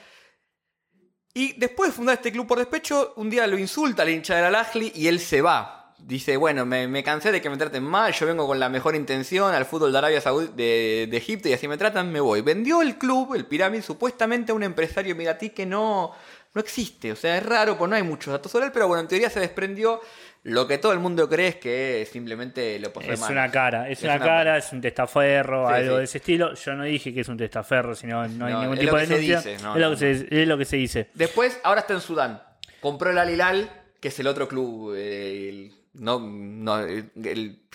Y 1.34 1.52
después 1.58 1.90
de 1.90 1.96
fundar 1.96 2.14
este 2.14 2.32
club 2.32 2.46
por 2.46 2.58
despecho, 2.58 3.12
un 3.16 3.28
día 3.28 3.46
lo 3.46 3.58
insulta 3.58 4.04
al 4.04 4.08
hincha 4.08 4.36
del 4.36 4.46
Al-Ahli 4.46 4.92
y 4.94 5.08
él 5.08 5.20
se 5.20 5.42
va. 5.42 5.83
Dice, 6.06 6.36
bueno, 6.36 6.66
me, 6.66 7.02
cansé 7.02 7.32
de 7.32 7.40
que 7.40 7.48
me 7.48 7.56
traten 7.56 7.82
mal, 7.82 8.12
yo 8.12 8.26
vengo 8.26 8.46
con 8.46 8.60
la 8.60 8.68
mejor 8.68 8.94
intención 8.94 9.54
al 9.54 9.64
fútbol 9.64 9.90
de 9.90 9.98
Arabia 9.98 10.20
Saudí 10.20 10.48
de, 10.54 11.16
Egipto 11.16 11.48
y 11.48 11.54
así 11.54 11.66
me 11.66 11.78
tratan, 11.78 12.12
me 12.12 12.20
voy. 12.20 12.42
Vendió 12.42 12.82
el 12.82 12.98
club, 12.98 13.34
el 13.34 13.46
Pirámide, 13.46 13.82
supuestamente 13.82 14.52
a 14.52 14.54
un 14.54 14.62
empresario 14.62 15.12
emiratí 15.12 15.50
que 15.50 15.64
no, 15.64 16.12
no 16.52 16.60
existe. 16.60 17.10
O 17.12 17.16
sea, 17.16 17.38
es 17.38 17.46
raro, 17.46 17.78
pues 17.78 17.88
no 17.88 17.96
hay 17.96 18.02
muchos 18.02 18.32
datos 18.32 18.52
sobre 18.52 18.66
él, 18.66 18.72
pero 18.72 18.86
bueno, 18.86 19.00
en 19.00 19.08
teoría 19.08 19.30
se 19.30 19.40
desprendió 19.40 20.00
lo 20.44 20.68
que 20.68 20.76
todo 20.76 20.92
el 20.92 20.98
mundo 20.98 21.26
cree 21.26 21.48
es 21.48 21.56
que 21.56 22.06
simplemente 22.10 22.78
lo 22.78 22.92
posee 22.92 23.14
Es 23.14 23.20
una 23.22 23.50
cara, 23.50 23.88
es, 23.88 24.02
una, 24.02 24.18
cara, 24.18 24.58
es 24.58 24.70
un 24.72 24.82
testaferro, 24.82 25.66
algo 25.66 25.96
de 25.96 26.04
ese 26.04 26.18
estilo. 26.18 26.52
Yo 26.54 26.74
no 26.74 26.84
dije 26.84 27.14
que 27.14 27.22
es 27.22 27.28
un 27.28 27.38
testaferro, 27.38 27.94
sino 27.94 28.28
no, 28.28 28.44
hay 28.44 28.54
ningún 28.54 28.78
tipo 28.78 28.94
de 28.94 29.06
denuncia. 29.06 29.38
es, 29.38 29.62
lo 29.62 29.90
que 29.90 29.96
se, 29.96 30.10
es, 30.42 30.46
lo 30.46 30.58
que 30.58 30.66
se, 30.66 30.76
dice. 30.76 31.08
Después, 31.14 31.58
ahora 31.64 31.80
está 31.80 31.94
en 31.94 32.02
Sudán. 32.02 32.42
Compró 32.80 33.10
el 33.10 33.16
Alilal, 33.16 33.70
que 33.98 34.08
es 34.08 34.18
el 34.20 34.26
otro 34.26 34.46
club, 34.46 34.94
el, 34.94 35.72
no, 35.94 36.20
no, 36.20 36.80
el, 36.80 37.10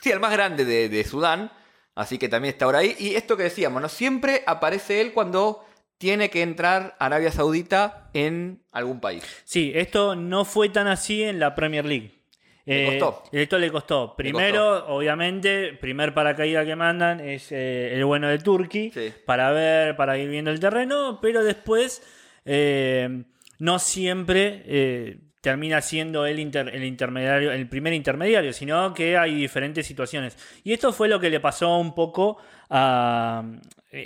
sí, 0.01 0.11
el 0.11 0.19
más 0.19 0.31
grande 0.31 0.65
de, 0.65 0.89
de, 0.89 1.03
Sudán. 1.03 1.51
Así 1.95 2.17
que 2.17 2.29
también 2.29 2.53
está 2.53 2.65
ahora 2.65 2.79
ahí. 2.79 2.95
Y 2.99 3.15
esto 3.15 3.35
que 3.35 3.43
decíamos, 3.43 3.81
¿no? 3.81 3.89
Siempre 3.89 4.43
aparece 4.45 5.01
él 5.01 5.11
cuando 5.11 5.65
tiene 5.97 6.29
que 6.29 6.41
entrar 6.41 6.95
Arabia 6.97 7.31
Saudita 7.31 8.09
en 8.13 8.63
algún 8.71 9.01
país. 9.01 9.23
Sí, 9.43 9.71
esto 9.75 10.15
no 10.15 10.45
fue 10.45 10.69
tan 10.69 10.87
así 10.87 11.23
en 11.23 11.39
la 11.39 11.55
Premier 11.55 11.85
League. 11.85 12.19
Le 12.65 12.85
costó. 12.99 13.23
Eh, 13.31 13.41
esto 13.41 13.57
le 13.57 13.71
costó. 13.71 14.15
Primero, 14.15 14.87
obviamente, 14.87 15.73
primer 15.73 16.13
paracaídas 16.13 16.65
que 16.65 16.75
mandan 16.75 17.19
es 17.19 17.51
eh, 17.51 17.95
el 17.95 18.05
bueno 18.05 18.27
de 18.27 18.37
Turkey 18.37 18.93
para 19.25 19.51
ver, 19.51 19.95
para 19.95 20.17
ir 20.17 20.29
viendo 20.29 20.51
el 20.51 20.59
terreno, 20.59 21.19
pero 21.19 21.43
después 21.43 22.03
eh, 22.45 23.23
no 23.57 23.79
siempre 23.79 24.63
termina 25.41 25.81
siendo 25.81 26.25
el, 26.25 26.39
el 26.39 26.83
intermediario, 26.83 27.51
el 27.51 27.67
primer 27.69 27.93
intermediario, 27.93 28.53
sino 28.53 28.93
que 28.93 29.17
hay 29.17 29.35
diferentes 29.35 29.87
situaciones. 29.87 30.37
Y 30.63 30.73
esto 30.73 30.91
fue 30.91 31.07
lo 31.07 31.19
que 31.19 31.29
le 31.29 31.39
pasó 31.39 31.77
un 31.77 31.95
poco 31.95 32.37
a 32.69 33.43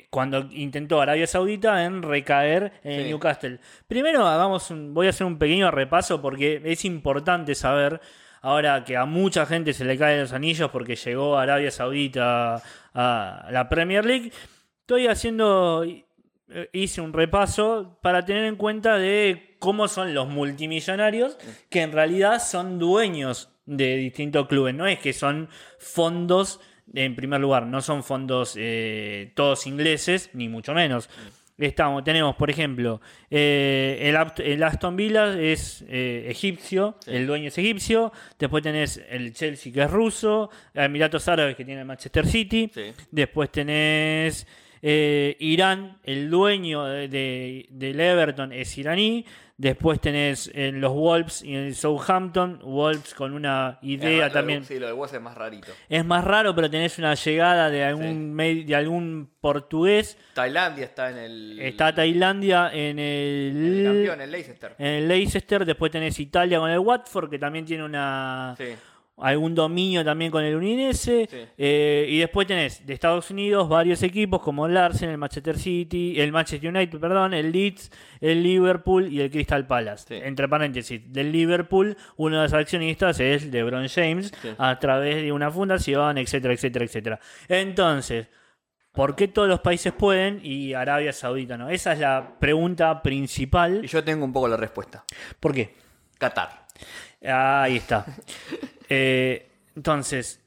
cuando 0.09 0.47
intentó 0.51 1.01
Arabia 1.01 1.27
Saudita 1.27 1.83
en 1.83 2.01
recaer 2.01 2.71
en 2.83 3.07
Newcastle. 3.07 3.59
Primero 3.85 4.25
hagamos 4.25 4.71
voy 4.71 5.07
a 5.07 5.09
hacer 5.09 5.27
un 5.27 5.37
pequeño 5.37 5.69
repaso 5.71 6.21
porque 6.21 6.61
es 6.63 6.85
importante 6.85 7.53
saber 7.53 7.99
Ahora 8.43 8.83
que 8.83 8.97
a 8.97 9.05
mucha 9.05 9.45
gente 9.45 9.71
se 9.71 9.85
le 9.85 9.97
caen 9.97 10.19
los 10.19 10.33
anillos 10.33 10.69
porque 10.69 10.97
llegó 10.97 11.37
Arabia 11.37 11.71
Saudita 11.71 12.61
a 12.93 13.47
la 13.49 13.69
Premier 13.69 14.05
League, 14.05 14.33
estoy 14.81 15.07
haciendo, 15.07 15.85
hice 16.71 17.01
un 17.01 17.13
repaso 17.13 17.97
para 18.01 18.25
tener 18.25 18.45
en 18.45 18.55
cuenta 18.55 18.97
de 18.97 19.55
cómo 19.59 19.87
son 19.87 20.13
los 20.13 20.27
multimillonarios 20.27 21.37
que 21.69 21.81
en 21.81 21.91
realidad 21.91 22.41
son 22.41 22.79
dueños 22.79 23.49
de 23.65 23.95
distintos 23.97 24.47
clubes. 24.47 24.73
No 24.73 24.87
es 24.87 24.99
que 24.99 25.13
son 25.13 25.49
fondos, 25.79 26.59
en 26.93 27.15
primer 27.15 27.39
lugar, 27.39 27.65
no 27.65 27.81
son 27.81 28.03
fondos 28.03 28.55
eh, 28.57 29.31
todos 29.35 29.67
ingleses, 29.67 30.29
ni 30.33 30.49
mucho 30.49 30.73
menos. 30.73 31.09
Estamos, 31.57 32.03
tenemos, 32.03 32.35
por 32.35 32.49
ejemplo, 32.49 32.99
eh, 33.29 34.11
el, 34.39 34.63
Aston 34.63 34.95
Villa 34.95 35.39
es 35.39 35.85
eh, 35.87 36.25
egipcio, 36.27 36.97
el 37.05 37.27
dueño 37.27 37.49
es 37.49 37.57
egipcio. 37.57 38.11
Después 38.39 38.63
tenés 38.63 39.01
el 39.07 39.33
Chelsea 39.33 39.71
que 39.71 39.83
es 39.83 39.91
ruso, 39.91 40.49
Emiratos 40.73 41.27
Árabes 41.27 41.55
que 41.55 41.63
tiene 41.63 41.81
el 41.81 41.87
Manchester 41.87 42.25
City. 42.25 42.71
Después 43.11 43.51
tenés 43.51 44.47
Eh, 44.85 45.37
Irán, 45.39 45.97
el 46.03 46.29
dueño 46.29 46.83
de, 46.83 47.07
de- 47.07 47.65
del 47.69 47.99
Everton 48.01 48.51
es 48.51 48.77
iraní. 48.77 49.25
Después 49.55 50.01
tenés 50.01 50.51
en 50.53 50.81
los 50.81 50.91
Wolves 50.91 51.41
y 51.43 51.55
en 51.55 51.73
Southampton, 51.75 52.59
Wolves 52.63 53.13
con 53.13 53.33
una 53.33 53.77
idea 53.83 54.25
Eh, 54.25 54.27
lo- 54.27 54.31
también. 54.33 54.65
Sí, 54.65 54.77
lo 54.79 54.87
de 54.87 54.93
Wolves 54.93 55.13
es 55.13 55.21
más 55.21 55.35
rarito. 55.35 55.71
Es 55.87 56.03
más 56.03 56.23
raro, 56.25 56.53
pero 56.55 56.69
tenés 56.69 56.97
una 56.97 57.13
llegada 57.13 57.69
de 57.69 57.83
algún, 57.85 58.33
me- 58.33 58.55
de 58.65 58.75
algún 58.75 59.29
portugués. 59.39 60.17
Tailandia 60.33 60.85
está 60.85 61.11
en 61.11 61.17
el. 61.17 61.59
Está 61.61 61.93
Tailandia 61.93 62.71
en 62.73 62.97
el 62.99 63.55
el, 63.77 63.83
campeón, 63.85 64.21
el 64.21 64.31
Leicester. 64.31 64.75
en 64.79 64.87
el 64.87 65.07
Leicester. 65.07 65.65
Después 65.65 65.91
tenés 65.91 66.19
Italia 66.19 66.57
con 66.59 66.69
el 66.71 66.79
Watford, 66.79 67.29
que 67.29 67.39
también 67.39 67.63
tiene 67.63 67.85
una 67.85 68.55
Sí. 68.57 68.65
Algún 69.17 69.54
dominio 69.54 70.04
también 70.04 70.32
con 70.32 70.43
el 70.43 70.56
Udinese. 70.56 71.28
Sí. 71.30 71.38
Eh, 71.58 72.08
y 72.10 72.17
después 72.19 72.47
tenés 72.47 72.86
de 72.86 72.93
Estados 72.93 73.30
Unidos 73.30 73.69
varios 73.69 74.02
equipos 74.04 74.41
como 74.41 74.65
el 74.65 74.76
Arsenal, 74.76 75.12
el 75.13 75.17
Manchester 75.19 75.58
City, 75.58 76.19
el 76.19 76.32
Manchester 76.32 76.69
United, 76.76 76.99
perdón, 76.99 77.34
el 77.34 77.52
Leeds, 77.52 77.91
el 78.21 78.41
Liverpool 78.41 79.08
y 79.12 79.21
el 79.21 79.30
Crystal 79.30 79.67
Palace. 79.67 80.06
Sí. 80.08 80.15
Entre 80.26 80.47
paréntesis, 80.49 81.02
del 81.13 81.32
Liverpool, 81.32 81.95
uno 82.17 82.38
de 82.38 82.43
los 82.43 82.54
accionistas 82.54 83.19
es 83.19 83.45
LeBron 83.45 83.88
James 83.88 84.32
Sí. 84.41 84.49
a 84.58 84.80
través 84.80 85.17
de 85.23 85.32
una 85.32 85.52
fundación, 85.52 86.17
etcétera, 86.17 86.54
etcétera, 86.54 86.86
etcétera. 86.86 87.19
Entonces, 87.47 88.28
¿por 88.91 89.15
qué 89.15 89.28
todos 89.28 89.47
los 89.47 89.60
países 89.60 89.93
pueden 89.93 90.39
y 90.43 90.73
Arabia 90.73 91.13
Saudita 91.13 91.56
no? 91.58 91.69
Esa 91.69 91.93
es 91.93 91.99
la 91.99 92.34
pregunta 92.39 92.99
Y 92.99 93.04
principal. 93.04 93.84
yo 93.84 94.04
tengo 94.04 94.26
un 94.26 94.34
poco 94.34 94.47
la 94.47 94.58
respuesta. 94.58 95.04
¿Por 95.39 95.54
qué? 95.54 95.76
Qatar. 96.17 96.65
Ahí 97.26 97.78
está. 97.78 98.06
Eh, 98.95 99.49
entonces, 99.75 100.39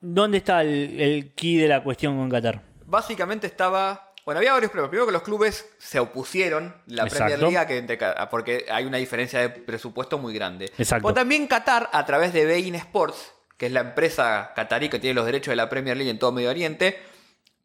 ¿dónde 0.00 0.38
está 0.38 0.62
el, 0.62 1.00
el 1.00 1.34
key 1.34 1.56
de 1.56 1.66
la 1.68 1.82
cuestión 1.82 2.16
con 2.16 2.30
Qatar? 2.30 2.62
Básicamente 2.86 3.46
estaba. 3.48 4.12
Bueno, 4.24 4.38
había 4.38 4.52
varios 4.52 4.70
problemas. 4.70 4.90
Primero 4.90 5.06
que 5.06 5.12
los 5.12 5.22
clubes 5.22 5.68
se 5.78 5.98
opusieron, 5.98 6.74
la 6.86 7.06
Premier. 7.06 7.38
League, 7.40 7.66
que 7.66 7.78
entre 7.78 7.98
Ca- 7.98 8.28
porque 8.30 8.66
hay 8.70 8.84
una 8.84 8.98
diferencia 8.98 9.40
de 9.40 9.48
presupuesto 9.48 10.18
muy 10.18 10.32
grande. 10.34 10.66
Exacto. 10.78 11.08
Pero 11.08 11.14
también 11.14 11.46
Qatar, 11.48 11.88
a 11.92 12.04
través 12.06 12.32
de 12.32 12.44
Bein 12.46 12.74
Sports, 12.76 13.32
que 13.56 13.66
es 13.66 13.72
la 13.72 13.80
empresa 13.80 14.52
catarí 14.54 14.88
que 14.88 14.98
tiene 15.00 15.14
los 15.14 15.26
derechos 15.26 15.50
de 15.52 15.56
la 15.56 15.68
Premier 15.68 15.96
League 15.96 16.10
en 16.10 16.18
todo 16.18 16.30
Medio 16.32 16.50
Oriente, 16.50 16.98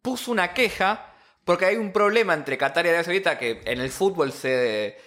puso 0.02 0.32
una 0.32 0.54
queja 0.54 1.14
porque 1.44 1.66
hay 1.66 1.76
un 1.76 1.92
problema 1.92 2.34
entre 2.34 2.58
Qatar 2.58 2.86
y 2.86 2.90
Arabia 2.90 3.04
Saudita 3.04 3.38
que 3.38 3.62
en 3.66 3.80
el 3.80 3.92
fútbol 3.92 4.32
se, 4.32 4.98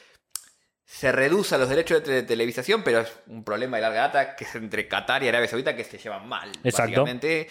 se 0.91 1.13
reduce 1.13 1.55
a 1.55 1.59
los 1.59 1.69
derechos 1.69 2.03
de, 2.03 2.23
te- 2.23 2.23
televisación, 2.23 2.83
pero 2.83 3.01
es 3.01 3.13
un 3.27 3.45
problema 3.45 3.77
de 3.77 3.83
larga 3.83 4.01
data 4.01 4.35
que 4.37 4.45
es 4.45 4.55
entre 4.55 4.89
Qatar 4.89 5.23
y 5.23 5.29
Arabia 5.29 5.47
Saudita 5.47 5.77
que 5.77 5.85
se 5.85 5.99
llevan 5.99 6.27
mal, 6.27 6.49
Exacto. 6.65 6.93
básicamente. 6.93 7.49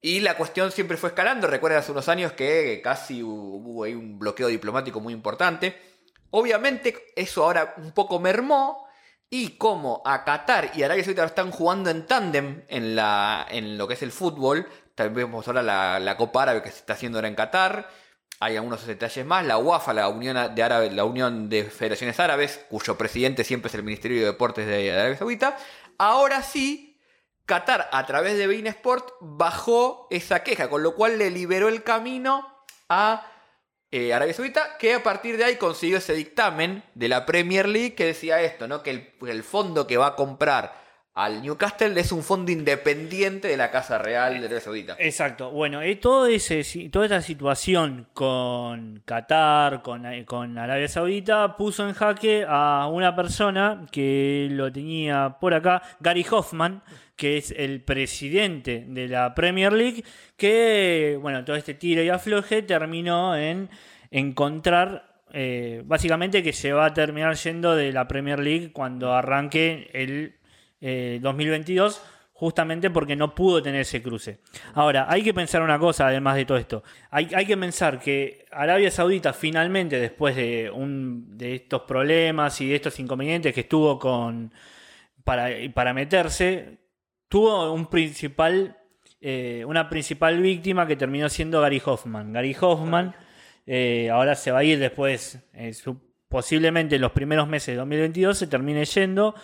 Y 0.00 0.20
la 0.20 0.36
cuestión 0.38 0.72
siempre 0.72 0.96
fue 0.96 1.10
escalando. 1.10 1.46
Recuerden 1.48 1.80
hace 1.80 1.92
unos 1.92 2.08
años 2.08 2.32
que 2.32 2.80
casi 2.82 3.22
hubo 3.22 3.56
hubo 3.58 3.84
ahí 3.84 3.94
un 3.94 4.18
bloqueo 4.18 4.48
diplomático 4.48 5.00
muy 5.00 5.12
importante. 5.12 5.76
Obviamente 6.30 6.96
eso 7.14 7.44
ahora 7.44 7.74
un 7.76 7.92
poco 7.92 8.18
mermó. 8.20 8.86
Y 9.28 9.56
como 9.58 10.02
a 10.06 10.24
Qatar 10.24 10.70
y 10.74 10.82
Arabia 10.82 11.02
Saudita 11.04 11.24
están 11.24 11.50
jugando 11.50 11.90
en 11.90 12.06
tándem 12.06 12.62
en, 12.68 12.94
la, 12.96 13.44
en 13.50 13.76
lo 13.76 13.86
que 13.88 13.94
es 13.94 14.02
el 14.02 14.12
fútbol, 14.12 14.66
también 14.94 15.26
vemos 15.26 15.46
ahora 15.48 15.62
la, 15.62 15.98
la 15.98 16.16
Copa 16.16 16.44
Árabe 16.44 16.62
que 16.62 16.70
se 16.70 16.78
está 16.78 16.92
haciendo 16.94 17.18
ahora 17.18 17.28
en 17.28 17.34
Qatar. 17.34 17.88
Hay 18.40 18.56
algunos 18.56 18.86
detalles 18.86 19.24
más. 19.24 19.44
La 19.46 19.58
UAFA, 19.58 19.94
la 19.94 20.08
Unión 20.08 20.54
de, 20.54 20.90
la 20.90 21.04
Unión 21.04 21.48
de 21.48 21.64
Federaciones 21.64 22.20
Árabes, 22.20 22.64
cuyo 22.68 22.98
presidente 22.98 23.44
siempre 23.44 23.68
es 23.68 23.74
el 23.74 23.82
Ministerio 23.82 24.20
de 24.20 24.26
Deportes 24.26 24.66
de 24.66 24.92
Arabia 24.92 25.16
Saudita. 25.16 25.56
Ahora 25.98 26.42
sí, 26.42 27.00
Qatar, 27.46 27.88
a 27.92 28.04
través 28.04 28.36
de 28.36 28.46
Bein 28.46 28.66
Sport, 28.66 29.14
bajó 29.20 30.06
esa 30.10 30.42
queja, 30.42 30.68
con 30.68 30.82
lo 30.82 30.94
cual 30.94 31.18
le 31.18 31.30
liberó 31.30 31.68
el 31.68 31.82
camino 31.82 32.64
a 32.88 33.26
eh, 33.90 34.12
Arabia 34.12 34.34
Saudita, 34.34 34.76
que 34.78 34.94
a 34.94 35.02
partir 35.02 35.38
de 35.38 35.44
ahí 35.44 35.56
consiguió 35.56 35.96
ese 35.96 36.12
dictamen 36.12 36.84
de 36.94 37.08
la 37.08 37.24
Premier 37.24 37.66
League 37.68 37.94
que 37.94 38.04
decía 38.04 38.42
esto, 38.42 38.68
¿no? 38.68 38.82
Que 38.82 39.14
el 39.20 39.44
fondo 39.44 39.86
que 39.86 39.96
va 39.96 40.08
a 40.08 40.16
comprar 40.16 40.85
al 41.16 41.40
Newcastle 41.40 41.98
es 41.98 42.12
un 42.12 42.22
fondo 42.22 42.52
independiente 42.52 43.48
de 43.48 43.56
la 43.56 43.70
Casa 43.70 43.96
Real 43.96 44.34
de 44.34 44.40
Arabia 44.40 44.60
Saudita. 44.60 44.96
Exacto. 44.98 45.50
Bueno, 45.50 45.80
eh, 45.80 45.96
todo 45.96 46.26
ese, 46.26 46.62
toda 46.90 47.06
esa 47.06 47.22
situación 47.22 48.06
con 48.12 49.00
Qatar, 49.06 49.80
con, 49.80 50.04
eh, 50.04 50.26
con 50.26 50.58
Arabia 50.58 50.88
Saudita, 50.88 51.56
puso 51.56 51.88
en 51.88 51.94
jaque 51.94 52.44
a 52.46 52.86
una 52.92 53.16
persona 53.16 53.86
que 53.90 54.48
lo 54.50 54.70
tenía 54.70 55.38
por 55.40 55.54
acá, 55.54 55.80
Gary 56.00 56.24
Hoffman, 56.30 56.82
que 57.16 57.38
es 57.38 57.50
el 57.50 57.80
presidente 57.80 58.84
de 58.86 59.08
la 59.08 59.34
Premier 59.34 59.72
League, 59.72 60.04
que, 60.36 61.18
bueno, 61.18 61.46
todo 61.46 61.56
este 61.56 61.72
tiro 61.72 62.02
y 62.02 62.10
afloje 62.10 62.60
terminó 62.60 63.34
en 63.34 63.70
encontrar, 64.10 65.22
eh, 65.32 65.80
básicamente, 65.86 66.42
que 66.42 66.52
se 66.52 66.74
va 66.74 66.84
a 66.84 66.92
terminar 66.92 67.36
yendo 67.36 67.74
de 67.74 67.90
la 67.90 68.06
Premier 68.06 68.38
League 68.38 68.70
cuando 68.70 69.14
arranque 69.14 69.88
el 69.94 70.34
eh, 70.88 71.18
2022 71.20 72.00
justamente 72.32 72.90
porque 72.90 73.16
no 73.16 73.34
pudo 73.34 73.62
tener 73.62 73.80
ese 73.80 74.02
cruce. 74.02 74.40
Ahora, 74.74 75.06
hay 75.08 75.22
que 75.22 75.32
pensar 75.32 75.62
una 75.62 75.78
cosa, 75.78 76.06
además 76.06 76.36
de 76.36 76.44
todo 76.44 76.58
esto. 76.58 76.82
Hay, 77.10 77.26
que 77.26 77.56
pensar 77.56 77.98
que 77.98 78.44
Arabia 78.52 78.90
Saudita 78.90 79.32
finalmente, 79.32 79.98
después 79.98 80.36
de, 80.36 80.70
un, 80.70 81.36
de 81.36 81.54
estos 81.56 81.82
problemas 81.82 82.60
y 82.60 82.68
de 82.68 82.76
estos 82.76 83.00
inconvenientes 83.00 83.54
que 83.54 83.62
estuvo 83.62 83.98
con 83.98 84.52
para, 85.24 85.48
para 85.72 85.94
meterse, 85.94 86.78
tuvo 87.28 87.72
un 87.72 87.86
principal, 87.86 88.76
eh, 89.20 89.64
una 89.66 89.88
principal 89.88 90.40
víctima 90.40 90.86
que 90.86 90.94
terminó 90.94 91.28
siendo 91.30 91.62
Gary 91.62 91.82
Hoffman. 91.84 92.32
Gary 92.34 92.54
Hoffman 92.60 93.14
eh, 93.66 94.10
ahora 94.10 94.34
se 94.34 94.52
va 94.52 94.58
a 94.60 94.64
ir 94.64 94.78
después, 94.78 95.38
eh, 95.54 95.74
posiblemente 96.28 96.96
en 96.96 97.00
los 97.00 97.12
primeros 97.12 97.48
meses 97.48 97.68
de 97.68 97.76
2022 97.76 98.38
se 98.38 98.46
termine 98.46 98.84
yendo 98.84 99.34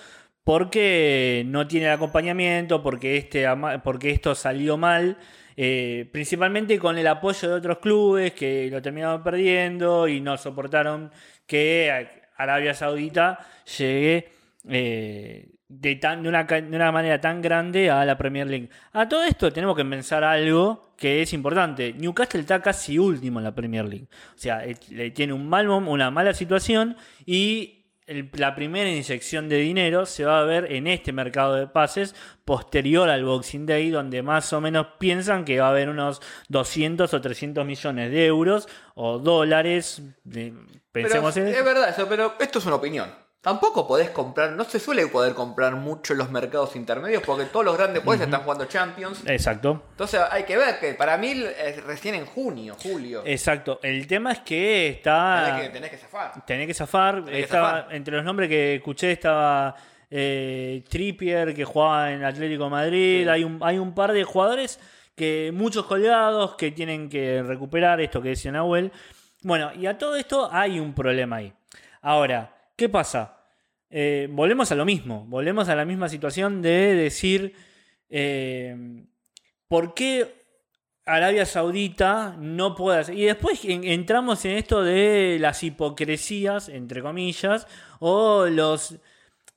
porque 0.45 1.45
no 1.47 1.67
tiene 1.69 1.87
el 1.87 1.93
acompañamiento, 1.93 2.83
porque, 2.83 3.17
este, 3.17 3.47
porque 3.85 4.11
esto 4.11 4.35
salió 4.35 4.77
mal, 4.77 5.19
eh, 5.57 6.09
principalmente 6.13 6.79
con 6.79 6.99
el 6.99 7.07
apoyo 7.07 7.49
de 7.49 7.55
otros 7.55 7.79
clubes 7.79 8.33
que 8.33 8.69
lo 8.71 8.83
terminaron 8.83 9.23
perdiendo 9.23 10.09
y 10.09 10.21
no 10.21 10.37
soportaron 10.37 11.11
que 11.47 12.09
Arabia 12.37 12.75
Saudita 12.75 13.39
llegue 13.79 14.31
eh, 14.69 15.49
de, 15.69 16.01
una, 16.27 16.93
manera 16.93 17.21
tan 17.21 17.41
grande 17.41 17.91
a 17.91 18.05
la 18.05 18.19
Premier 18.19 18.47
League. 18.47 18.69
A 18.93 19.09
todo 19.09 19.25
esto 19.25 19.53
tenemos 19.53 19.77
que 19.77 19.85
pensar 19.85 20.25
algo 20.25 20.95
que 20.97 21.23
es 21.23 21.33
importante. 21.33 21.93
Newcastle 21.95 22.41
está 22.41 22.61
casi 22.61 22.99
último 22.99 23.39
en 23.39 23.45
la 23.45 23.55
Premier 23.55 23.85
League. 23.87 24.09
O 24.35 24.39
sea, 24.39 24.65
eh, 24.65 24.77
le 24.91 25.11
tiene 25.13 25.33
un 25.33 25.49
mal, 25.49 25.69
una 25.69 26.11
mala 26.11 26.35
situación 26.35 26.97
y 27.25 27.82
el- 28.13 28.31
la 28.35 28.55
primera 28.55 28.89
inyección 28.89 29.49
de 29.49 29.57
dinero 29.57 30.07
se 30.07 30.25
va 30.25 30.41
a 30.41 30.45
ver 30.45 30.71
en 30.73 30.87
este 30.87 31.13
mercado 31.13 31.55
de 31.57 31.67
pases 31.67 32.15
posterior 32.45 33.09
al 33.09 33.25
Boxing 33.25 33.67
Day, 33.67 33.91
donde 33.91 34.23
más 34.23 34.53
o 34.53 34.61
menos 34.61 34.87
piensan 34.99 35.45
que 35.45 35.59
va 35.61 35.67
a 35.67 35.71
haber 35.71 35.89
unos 35.89 36.21
200 36.49 37.13
o 37.15 37.21
300 37.21 37.65
millones 37.67 38.11
de 38.11 38.27
euros 38.27 38.69
o 38.95 39.19
dólares. 39.19 40.03
Pero 40.31 40.55
pensemos 40.93 41.37
en 41.37 41.49
es 41.49 41.65
verdad 41.65 41.89
eso, 41.89 42.07
pero 42.09 42.35
esto 42.39 42.59
es 42.59 42.67
una 42.67 42.77
opinión. 42.77 43.22
Tampoco 43.43 43.89
podés 43.89 44.11
comprar, 44.11 44.53
no 44.53 44.63
se 44.63 44.79
suele 44.79 45.05
poder 45.09 45.35
comprar 45.35 45.75
mucho 45.75 46.13
en 46.13 46.21
los 46.21 46.31
mercados 46.31 46.77
intermedios 46.77 47.25
porque 47.27 47.47
todos 47.47 47.65
los 47.65 47.77
grandes 47.77 48.01
países 48.05 48.27
están 48.27 48.43
jugando 48.43 48.67
Champions. 48.67 49.25
Exacto. 49.27 49.83
Entonces 49.91 50.21
hay 50.31 50.45
que 50.45 50.57
ver 50.57 50.79
que 50.79 50.95
para 50.95 51.19
mí 51.19 51.33
es 51.59 51.83
recién 51.83 52.15
en 52.15 52.25
junio, 52.25 52.77
julio. 52.81 53.23
Exacto. 53.27 53.81
El 53.83 54.07
tema 54.07 54.31
es 54.31 54.39
que 54.41 54.89
está. 54.91 55.45
Tenés 55.47 55.63
que, 55.63 55.69
tenés 55.71 55.91
que 55.91 55.97
zafar. 55.99 56.45
Tenés 56.47 56.67
que 56.69 56.75
zafar. 56.75 57.15
Tenés 57.25 57.33
que 57.33 57.41
Estaba- 57.41 57.71
zafar. 57.81 57.95
Entre 57.97 58.15
los 58.15 58.25
nombres 58.25 58.49
que 58.49 58.77
escuché 58.77 59.11
estaba 59.11 59.75
eh, 60.09 60.85
Trippier, 60.89 61.53
que 61.53 61.65
jugaba 61.65 62.13
en 62.13 62.23
Atlético 62.23 62.65
de 62.65 62.71
Madrid. 62.71 63.23
Sí. 63.25 63.29
Hay, 63.29 63.43
un, 63.43 63.59
hay 63.61 63.77
un 63.79 63.93
par 63.93 64.13
de 64.13 64.23
jugadores 64.23 64.79
que 65.17 65.51
muchos 65.53 65.85
colgados 65.87 66.55
que 66.55 66.71
tienen 66.71 67.09
que 67.09 67.43
recuperar 67.43 68.01
esto 68.01 68.23
que 68.23 68.29
decía 68.29 68.53
Nahuel. 68.53 68.93
Bueno, 69.43 69.73
y 69.75 69.87
a 69.87 69.99
todo 69.99 70.15
esto 70.15 70.49
hay 70.53 70.79
un 70.79 70.95
problema 70.95 71.37
ahí. 71.37 71.53
Ahora, 72.03 72.55
¿qué 72.83 72.89
pasa? 72.89 73.39
Eh, 73.91 74.27
volvemos 74.31 74.73
a 74.73 74.75
lo 74.75 74.85
mismo. 74.85 75.25
Volvemos 75.29 75.69
a 75.69 75.77
la 75.77 75.85
misma 75.85 76.09
situación 76.09 76.61
de 76.63 76.95
decir. 76.97 77.55
eh, 78.11 79.05
¿Por 79.69 79.95
qué 79.95 80.43
Arabia 81.05 81.47
Saudita 81.47 82.37
no 82.39 82.75
puede 82.75 82.99
hacer. 83.01 83.17
Y 83.17 83.25
después 83.25 83.65
en- 83.65 83.85
entramos 83.85 84.45
en 84.45 84.53
esto 84.57 84.83
de 84.83 85.37
las 85.41 85.63
hipocresías, 85.63 86.69
entre 86.69 87.03
comillas, 87.03 87.67
o 88.01 88.47
los 88.47 88.97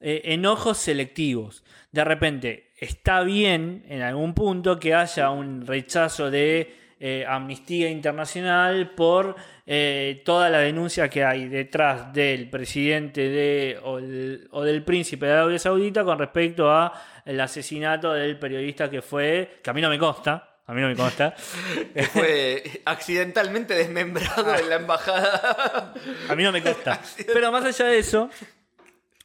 eh, 0.02 0.22
enojos 0.26 0.78
selectivos. 0.78 1.64
De 1.92 2.04
repente, 2.04 2.72
está 2.80 3.22
bien 3.22 3.84
en 3.88 4.02
algún 4.04 4.34
punto 4.34 4.80
que 4.80 4.94
haya 4.94 5.30
un 5.32 5.66
rechazo 5.66 6.30
de 6.30 6.76
eh, 7.00 7.26
Amnistía 7.28 7.90
Internacional 7.90 8.92
por 8.92 9.36
eh, 9.66 10.22
toda 10.26 10.50
la 10.50 10.60
denuncia 10.60 11.10
que 11.10 11.24
hay 11.24 11.48
detrás 11.50 12.14
del 12.14 12.50
presidente 12.50 13.28
de, 13.30 13.80
o, 13.84 13.98
el- 14.00 14.48
o 14.52 14.64
del 14.64 14.84
príncipe 14.84 15.26
de 15.26 15.34
Arabia 15.34 15.60
Saudita 15.60 16.04
con 16.04 16.18
respecto 16.20 16.72
a 16.72 16.94
el 17.26 17.40
asesinato 17.42 18.14
del 18.14 18.38
periodista 18.40 18.90
que 18.90 19.02
fue, 19.02 19.60
que 19.64 19.70
a 19.70 19.74
mí 19.74 19.82
no 19.82 19.90
me 19.90 19.98
consta, 20.00 20.58
a 20.68 20.74
mí 20.74 20.82
no 20.82 20.88
me 20.88 20.96
consta. 20.96 21.34
que 21.94 22.04
fue 22.04 22.64
accidentalmente 22.86 23.74
desmembrado 23.74 24.56
en 24.56 24.70
la 24.70 24.76
embajada. 24.76 25.94
A 26.30 26.36
mí 26.36 26.44
no 26.44 26.52
me 26.52 26.62
consta. 26.64 27.02
Pero 27.34 27.52
más 27.52 27.66
allá 27.66 27.86
de 27.88 28.00
eso, 28.00 28.30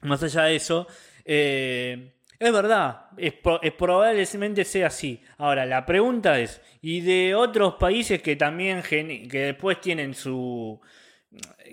más 0.03 0.23
allá 0.23 0.45
de 0.45 0.57
eso, 0.57 0.87
eh, 1.25 2.13
es 2.41 2.53
verdad, 2.53 3.03
es, 3.19 3.35
es 3.61 3.73
probablemente 3.75 4.65
sea 4.65 4.87
así. 4.87 5.23
Ahora, 5.37 5.67
la 5.67 5.85
pregunta 5.85 6.39
es, 6.39 6.61
¿y 6.81 7.03
de 7.03 7.35
otros 7.35 7.75
países 7.75 8.23
que 8.23 8.35
también, 8.35 8.83
que 8.83 9.29
después 9.31 9.79
tienen 9.81 10.15
su... 10.15 10.81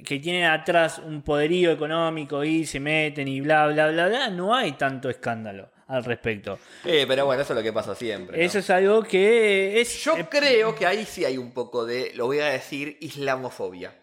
que 0.06 0.20
tienen 0.20 0.44
atrás 0.44 1.00
un 1.00 1.22
poderío 1.22 1.72
económico 1.72 2.44
y 2.44 2.66
se 2.66 2.82
meten 2.82 3.30
y 3.30 3.40
bla, 3.40 3.68
bla, 3.68 3.90
bla, 3.92 4.10
bla, 4.10 4.30
no 4.30 4.54
hay 4.54 4.74
tanto 4.74 5.10
escándalo 5.10 5.70
al 5.88 6.04
respecto. 6.04 6.60
Eh, 6.84 7.06
pero 7.08 7.26
bueno, 7.26 7.42
eso 7.42 7.54
es 7.54 7.58
lo 7.58 7.64
que 7.64 7.72
pasa 7.72 7.96
siempre. 7.96 8.38
¿no? 8.38 8.44
Eso 8.44 8.60
es 8.60 8.70
algo 8.70 9.04
que 9.04 9.80
es... 9.80 10.04
Yo 10.04 10.18
eh, 10.18 10.28
creo 10.30 10.76
que 10.76 10.86
ahí 10.86 11.06
sí 11.06 11.24
hay 11.24 11.38
un 11.38 11.54
poco 11.54 11.86
de, 11.86 12.12
lo 12.14 12.26
voy 12.26 12.40
a 12.40 12.48
decir, 12.48 12.98
islamofobia. 13.00 13.96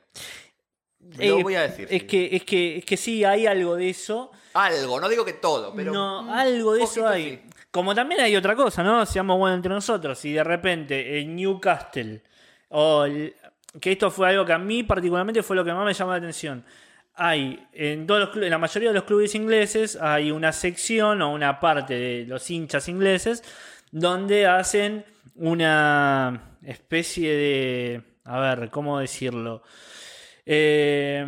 Lo 1.18 1.38
eh, 1.38 1.42
voy 1.42 1.54
a 1.54 1.62
decir. 1.62 1.86
Es 1.90 2.02
sí. 2.02 2.06
que, 2.06 2.36
es, 2.36 2.44
que, 2.44 2.78
es 2.78 2.84
que 2.84 2.96
sí, 2.96 3.24
hay 3.24 3.46
algo 3.46 3.76
de 3.76 3.90
eso. 3.90 4.30
Algo, 4.54 5.00
no 5.00 5.08
digo 5.08 5.24
que 5.24 5.34
todo, 5.34 5.72
pero. 5.74 5.92
no, 5.92 6.32
algo 6.32 6.74
de 6.74 6.82
eso 6.84 7.06
hay. 7.06 7.30
sí. 7.30 7.40
Como 7.70 7.94
también 7.94 8.20
hay 8.20 8.36
otra 8.36 8.54
cosa, 8.54 8.84
¿no? 8.84 9.04
Seamos 9.04 9.36
buenos 9.36 9.56
entre 9.56 9.72
nosotros. 9.72 10.24
Y 10.24 10.32
de 10.32 10.44
repente 10.44 11.18
en 11.18 11.34
Newcastle, 11.34 12.22
o 12.68 13.04
el- 13.04 13.34
que 13.80 13.92
esto 13.92 14.10
fue 14.10 14.28
algo 14.28 14.44
que 14.44 14.52
a 14.52 14.58
mí 14.58 14.84
particularmente 14.84 15.42
fue 15.42 15.56
lo 15.56 15.64
que 15.64 15.72
más 15.72 15.84
me 15.84 15.92
llamó 15.92 16.12
la 16.12 16.18
atención. 16.18 16.64
Hay, 17.16 17.66
en, 17.72 18.06
todos 18.06 18.20
los 18.20 18.30
clubes, 18.30 18.46
en 18.46 18.50
la 18.52 18.58
mayoría 18.58 18.88
de 18.90 18.94
los 18.94 19.04
clubes 19.04 19.34
ingleses, 19.34 19.96
hay 20.00 20.30
una 20.30 20.52
sección 20.52 21.20
o 21.22 21.32
una 21.32 21.58
parte 21.60 21.94
de 21.94 22.24
los 22.26 22.48
hinchas 22.50 22.88
ingleses 22.88 23.42
donde 23.90 24.46
hacen 24.46 25.04
una 25.36 26.56
especie 26.62 27.32
de. 27.34 28.02
A 28.24 28.38
ver, 28.40 28.70
¿cómo 28.70 28.98
decirlo? 29.00 29.62
Eh, 30.46 31.26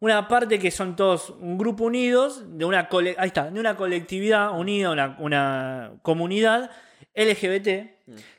una 0.00 0.28
parte 0.28 0.58
que 0.58 0.70
son 0.70 0.94
todos 0.94 1.30
un 1.30 1.56
grupo 1.58 1.84
unidos, 1.84 2.42
de 2.58 2.64
una, 2.64 2.88
cole- 2.88 3.14
ahí 3.18 3.28
está, 3.28 3.50
de 3.50 3.58
una 3.58 3.76
colectividad 3.76 4.58
unida, 4.58 4.90
una, 4.90 5.16
una 5.18 5.92
comunidad 6.02 6.70
LGBT, 7.14 7.68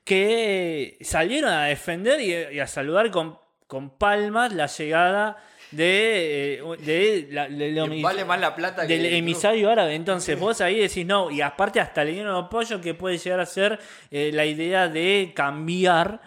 que 0.03 0.97
salieron 1.01 1.51
a 1.51 1.65
defender 1.65 2.19
y, 2.21 2.55
y 2.55 2.59
a 2.59 2.67
saludar 2.67 3.11
con, 3.11 3.37
con 3.67 3.89
palmas 3.97 4.53
la 4.53 4.67
llegada 4.67 5.37
de, 5.71 6.59
eh, 6.59 6.61
de 6.85 7.27
la- 7.31 7.49
de- 7.49 7.71
de- 7.73 7.81
Que 7.97 8.01
vale 8.03 8.23
más 8.23 8.39
la 8.39 8.55
plata 8.55 8.87
que 8.87 8.93
del 8.95 9.05
emisario 9.15 9.69
árabe. 9.69 9.95
Entonces 9.95 10.39
vos 10.39 10.61
ahí 10.61 10.79
decís 10.79 11.05
no, 11.05 11.29
y 11.31 11.41
aparte 11.41 11.79
hasta 11.79 12.03
le 12.05 12.13
dieron 12.13 12.35
apoyo 12.35 12.79
que 12.79 12.93
puede 12.93 13.17
llegar 13.17 13.39
a 13.41 13.45
ser 13.45 13.79
eh, 14.11 14.31
la 14.33 14.45
idea 14.45 14.87
de 14.87 15.33
cambiar 15.35 16.21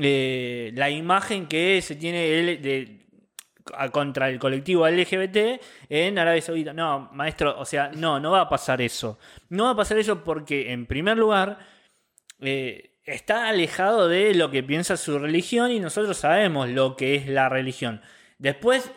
eh, 0.00 0.70
la 0.74 0.88
imagen 0.90 1.46
que 1.46 1.82
se 1.82 1.96
tiene 1.96 2.20
de, 2.56 2.98
contra 3.92 4.28
el 4.28 4.38
colectivo 4.38 4.88
LGBT 4.88 5.60
en 5.88 6.18
Arabia 6.18 6.42
Saudita. 6.42 6.72
No, 6.72 7.10
maestro, 7.12 7.58
o 7.58 7.64
sea, 7.64 7.90
no, 7.94 8.20
no 8.20 8.32
va 8.32 8.42
a 8.42 8.48
pasar 8.48 8.80
eso. 8.80 9.18
No 9.48 9.64
va 9.64 9.70
a 9.70 9.76
pasar 9.76 9.98
eso 9.98 10.22
porque, 10.22 10.72
en 10.72 10.86
primer 10.86 11.18
lugar, 11.18 11.58
eh, 12.40 12.96
está 13.04 13.48
alejado 13.48 14.08
de 14.08 14.34
lo 14.34 14.50
que 14.50 14.62
piensa 14.62 14.96
su 14.96 15.18
religión 15.18 15.70
y 15.70 15.80
nosotros 15.80 16.16
sabemos 16.16 16.68
lo 16.68 16.96
que 16.96 17.14
es 17.14 17.28
la 17.28 17.48
religión. 17.48 18.00
Después 18.38 18.90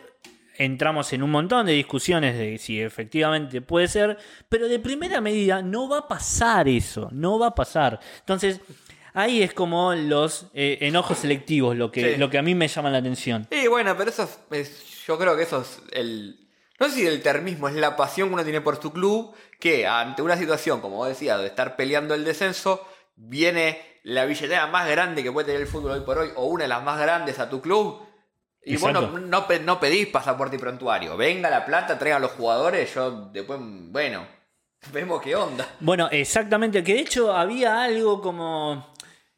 entramos 0.56 1.12
en 1.14 1.22
un 1.22 1.30
montón 1.30 1.64
de 1.66 1.72
discusiones 1.72 2.36
de 2.36 2.58
si 2.58 2.80
efectivamente 2.80 3.62
puede 3.62 3.88
ser, 3.88 4.18
pero 4.48 4.68
de 4.68 4.78
primera 4.78 5.20
medida 5.20 5.62
no 5.62 5.88
va 5.88 6.00
a 6.00 6.08
pasar 6.08 6.68
eso, 6.68 7.08
no 7.12 7.38
va 7.38 7.48
a 7.48 7.54
pasar. 7.54 7.98
Entonces, 8.18 8.60
ahí 9.14 9.42
es 9.42 9.52
como 9.54 9.94
los 9.94 10.46
eh, 10.54 10.78
enojos 10.82 11.18
selectivos, 11.18 11.76
lo 11.76 11.90
que, 11.90 12.14
Sí. 12.14 12.18
lo 12.18 12.30
que 12.30 12.38
a 12.38 12.42
mí 12.42 12.54
me 12.54 12.68
llama 12.68 12.90
la 12.90 12.98
atención. 12.98 13.46
Y 13.50 13.66
bueno, 13.68 13.96
pero 13.96 14.10
eso 14.10 14.24
es, 14.24 14.38
es- 14.50 14.86
Yo 15.06 15.18
creo 15.18 15.36
que 15.36 15.42
eso 15.42 15.62
es 15.62 15.80
el. 15.92 16.48
No 16.78 16.88
sé 16.88 16.94
si 16.94 17.06
el 17.06 17.20
termismo 17.22 17.68
es 17.68 17.74
la 17.74 17.96
pasión 17.96 18.28
que 18.28 18.34
uno 18.34 18.44
tiene 18.44 18.60
por 18.60 18.80
su 18.80 18.92
club, 18.92 19.34
que 19.58 19.86
ante 19.86 20.22
una 20.22 20.36
situación, 20.36 20.80
como 20.80 20.96
vos 20.96 21.08
decías, 21.08 21.38
de 21.40 21.46
estar 21.48 21.74
peleando 21.76 22.14
el 22.14 22.24
descenso, 22.24 22.86
viene 23.16 23.80
la 24.04 24.24
billetera 24.24 24.66
más 24.68 24.88
grande 24.88 25.22
que 25.22 25.30
puede 25.32 25.46
tener 25.46 25.60
el 25.60 25.66
fútbol 25.66 25.92
hoy 25.92 26.00
por 26.00 26.16
hoy, 26.18 26.30
o 26.36 26.46
una 26.46 26.64
de 26.64 26.68
las 26.68 26.82
más 26.82 26.98
grandes 26.98 27.38
a 27.38 27.50
tu 27.50 27.60
club. 27.60 28.00
Y 28.64 28.74
Exacto. 28.74 29.10
bueno, 29.10 29.26
no, 29.26 29.46
no 29.62 29.80
pedís 29.80 30.06
pasaporte 30.08 30.56
y 30.56 30.58
prontuario. 30.58 31.16
Venga 31.16 31.50
la 31.50 31.64
plata, 31.66 31.98
traigan 31.98 32.22
los 32.22 32.32
jugadores, 32.32 32.94
yo 32.94 33.10
después, 33.32 33.58
bueno, 33.60 34.26
vemos 34.92 35.20
qué 35.22 35.34
onda. 35.36 35.66
Bueno, 35.80 36.08
exactamente, 36.10 36.82
que 36.84 36.94
de 36.94 37.00
hecho 37.00 37.32
había 37.34 37.82
algo 37.82 38.20
como 38.22 38.89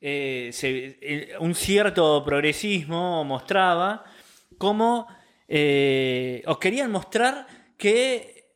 eh, 0.03 0.51
se- 0.53 0.99
eh, 1.01 1.33
un 1.39 1.55
cierto 1.55 2.25
progresismo 2.25 3.25
mostraba, 3.25 4.05
como 4.59 5.07
eh, 5.49 6.43
os 6.47 6.59
querían 6.59 6.91
mostrar 6.91 7.47
que, 7.79 8.47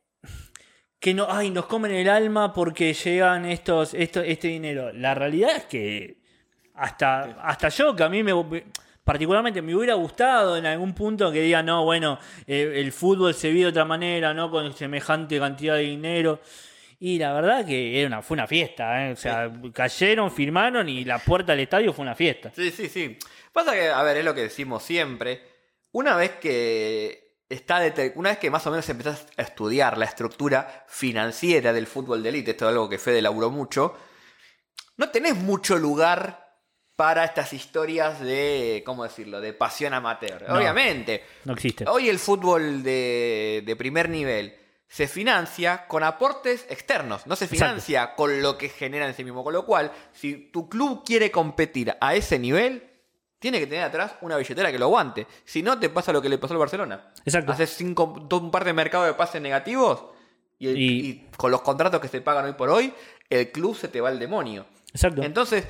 que 0.98 1.14
no, 1.14 1.26
ay, 1.30 1.50
nos 1.50 1.66
comen 1.66 1.92
el 1.92 2.08
alma 2.08 2.52
porque 2.52 2.92
llegan 2.94 3.46
estos, 3.46 3.94
esto, 3.94 4.20
este 4.22 4.48
dinero. 4.48 4.92
La 4.92 5.14
realidad 5.14 5.56
es 5.56 5.64
que 5.66 6.18
hasta, 6.74 7.38
hasta 7.42 7.68
yo, 7.68 7.94
que 7.94 8.02
a 8.02 8.08
mí 8.08 8.22
me 8.22 8.32
particularmente 9.04 9.62
me 9.62 9.72
hubiera 9.74 9.94
gustado 9.94 10.56
en 10.56 10.66
algún 10.66 10.92
punto 10.92 11.30
que 11.30 11.40
diga, 11.40 11.62
no, 11.62 11.84
bueno, 11.84 12.18
eh, 12.46 12.72
el 12.76 12.90
fútbol 12.90 13.34
se 13.34 13.50
vive 13.50 13.60
de 13.66 13.68
otra 13.68 13.84
manera, 13.84 14.34
no 14.34 14.50
con 14.50 14.72
semejante 14.72 15.38
cantidad 15.38 15.76
de 15.76 15.82
dinero. 15.82 16.40
Y 16.98 17.18
la 17.18 17.32
verdad 17.34 17.66
que 17.66 17.98
era 17.98 18.06
una, 18.08 18.22
fue 18.22 18.36
una 18.36 18.46
fiesta, 18.46 19.06
¿eh? 19.08 19.12
o 19.12 19.16
sea, 19.16 19.50
cayeron, 19.74 20.30
firmaron 20.30 20.88
y 20.88 21.04
la 21.04 21.18
puerta 21.18 21.52
del 21.52 21.60
estadio 21.60 21.92
fue 21.92 22.02
una 22.04 22.14
fiesta. 22.14 22.50
Sí, 22.54 22.70
sí, 22.70 22.88
sí. 22.88 23.18
Pasa 23.52 23.72
que, 23.72 23.88
a 23.88 24.02
ver, 24.02 24.16
es 24.18 24.24
lo 24.24 24.34
que 24.34 24.42
decimos 24.42 24.82
siempre. 24.82 25.42
Una 25.92 26.16
vez 26.16 26.32
que 26.40 27.36
está 27.48 27.80
una 28.16 28.30
vez 28.30 28.38
que 28.38 28.50
más 28.50 28.66
o 28.66 28.70
menos 28.70 28.88
empezás 28.88 29.26
a 29.36 29.42
estudiar 29.42 29.98
la 29.98 30.06
estructura 30.06 30.84
financiera 30.88 31.72
del 31.72 31.86
fútbol 31.86 32.22
de 32.22 32.30
élite, 32.30 32.52
esto 32.52 32.64
es 32.66 32.70
algo 32.70 32.88
que 32.88 32.98
Fede 32.98 33.22
laburó 33.22 33.50
mucho, 33.50 33.96
no 34.96 35.10
tenés 35.10 35.36
mucho 35.36 35.78
lugar 35.78 36.44
para 36.96 37.24
estas 37.24 37.52
historias 37.52 38.20
de, 38.20 38.82
¿cómo 38.86 39.04
decirlo?, 39.04 39.40
de 39.42 39.52
pasión 39.52 39.92
amateur. 39.92 40.44
No. 40.48 40.56
Obviamente, 40.56 41.22
No 41.44 41.52
existe. 41.52 41.84
hoy 41.86 42.08
el 42.08 42.18
fútbol 42.18 42.82
de, 42.82 43.62
de 43.66 43.76
primer 43.76 44.08
nivel 44.08 44.56
se 44.88 45.08
financia 45.08 45.86
con 45.88 46.02
aportes 46.04 46.64
externos, 46.70 47.26
no 47.26 47.34
se 47.36 47.46
Exacto. 47.46 47.64
financia 47.64 48.14
con 48.14 48.40
lo 48.42 48.56
que 48.56 48.68
genera 48.68 49.06
en 49.06 49.14
sí 49.14 49.24
mismo. 49.24 49.42
Con 49.42 49.52
lo 49.52 49.66
cual, 49.66 49.90
si 50.12 50.50
tu 50.52 50.68
club 50.68 51.02
quiere 51.04 51.30
competir 51.30 51.94
a 52.00 52.14
ese 52.14 52.38
nivel, 52.38 52.88
tiene 53.38 53.58
que 53.58 53.66
tener 53.66 53.84
atrás 53.84 54.14
una 54.22 54.36
billetera 54.36 54.70
que 54.72 54.78
lo 54.78 54.86
aguante. 54.86 55.26
Si 55.44 55.62
no, 55.62 55.78
te 55.78 55.90
pasa 55.90 56.12
lo 56.12 56.22
que 56.22 56.28
le 56.28 56.38
pasó 56.38 56.54
al 56.54 56.58
Barcelona. 56.60 57.12
Exacto. 57.24 57.52
Haces 57.52 57.70
cinco, 57.70 58.26
un 58.30 58.50
par 58.50 58.64
de 58.64 58.72
mercados 58.72 59.06
de 59.08 59.14
pases 59.14 59.42
negativos 59.42 60.04
y, 60.58 60.68
el- 60.68 60.76
Y- 60.78 60.88
y 61.08 61.26
con 61.36 61.50
los 61.50 61.60
contratos 61.62 62.00
que 62.00 62.08
se 62.08 62.20
pagan 62.20 62.46
hoy 62.46 62.52
por 62.54 62.70
hoy, 62.70 62.94
el 63.28 63.52
club 63.52 63.76
se 63.76 63.88
te 63.88 64.00
va 64.00 64.08
al 64.08 64.18
demonio. 64.18 64.66
Exacto. 64.92 65.22
Entonces, 65.22 65.66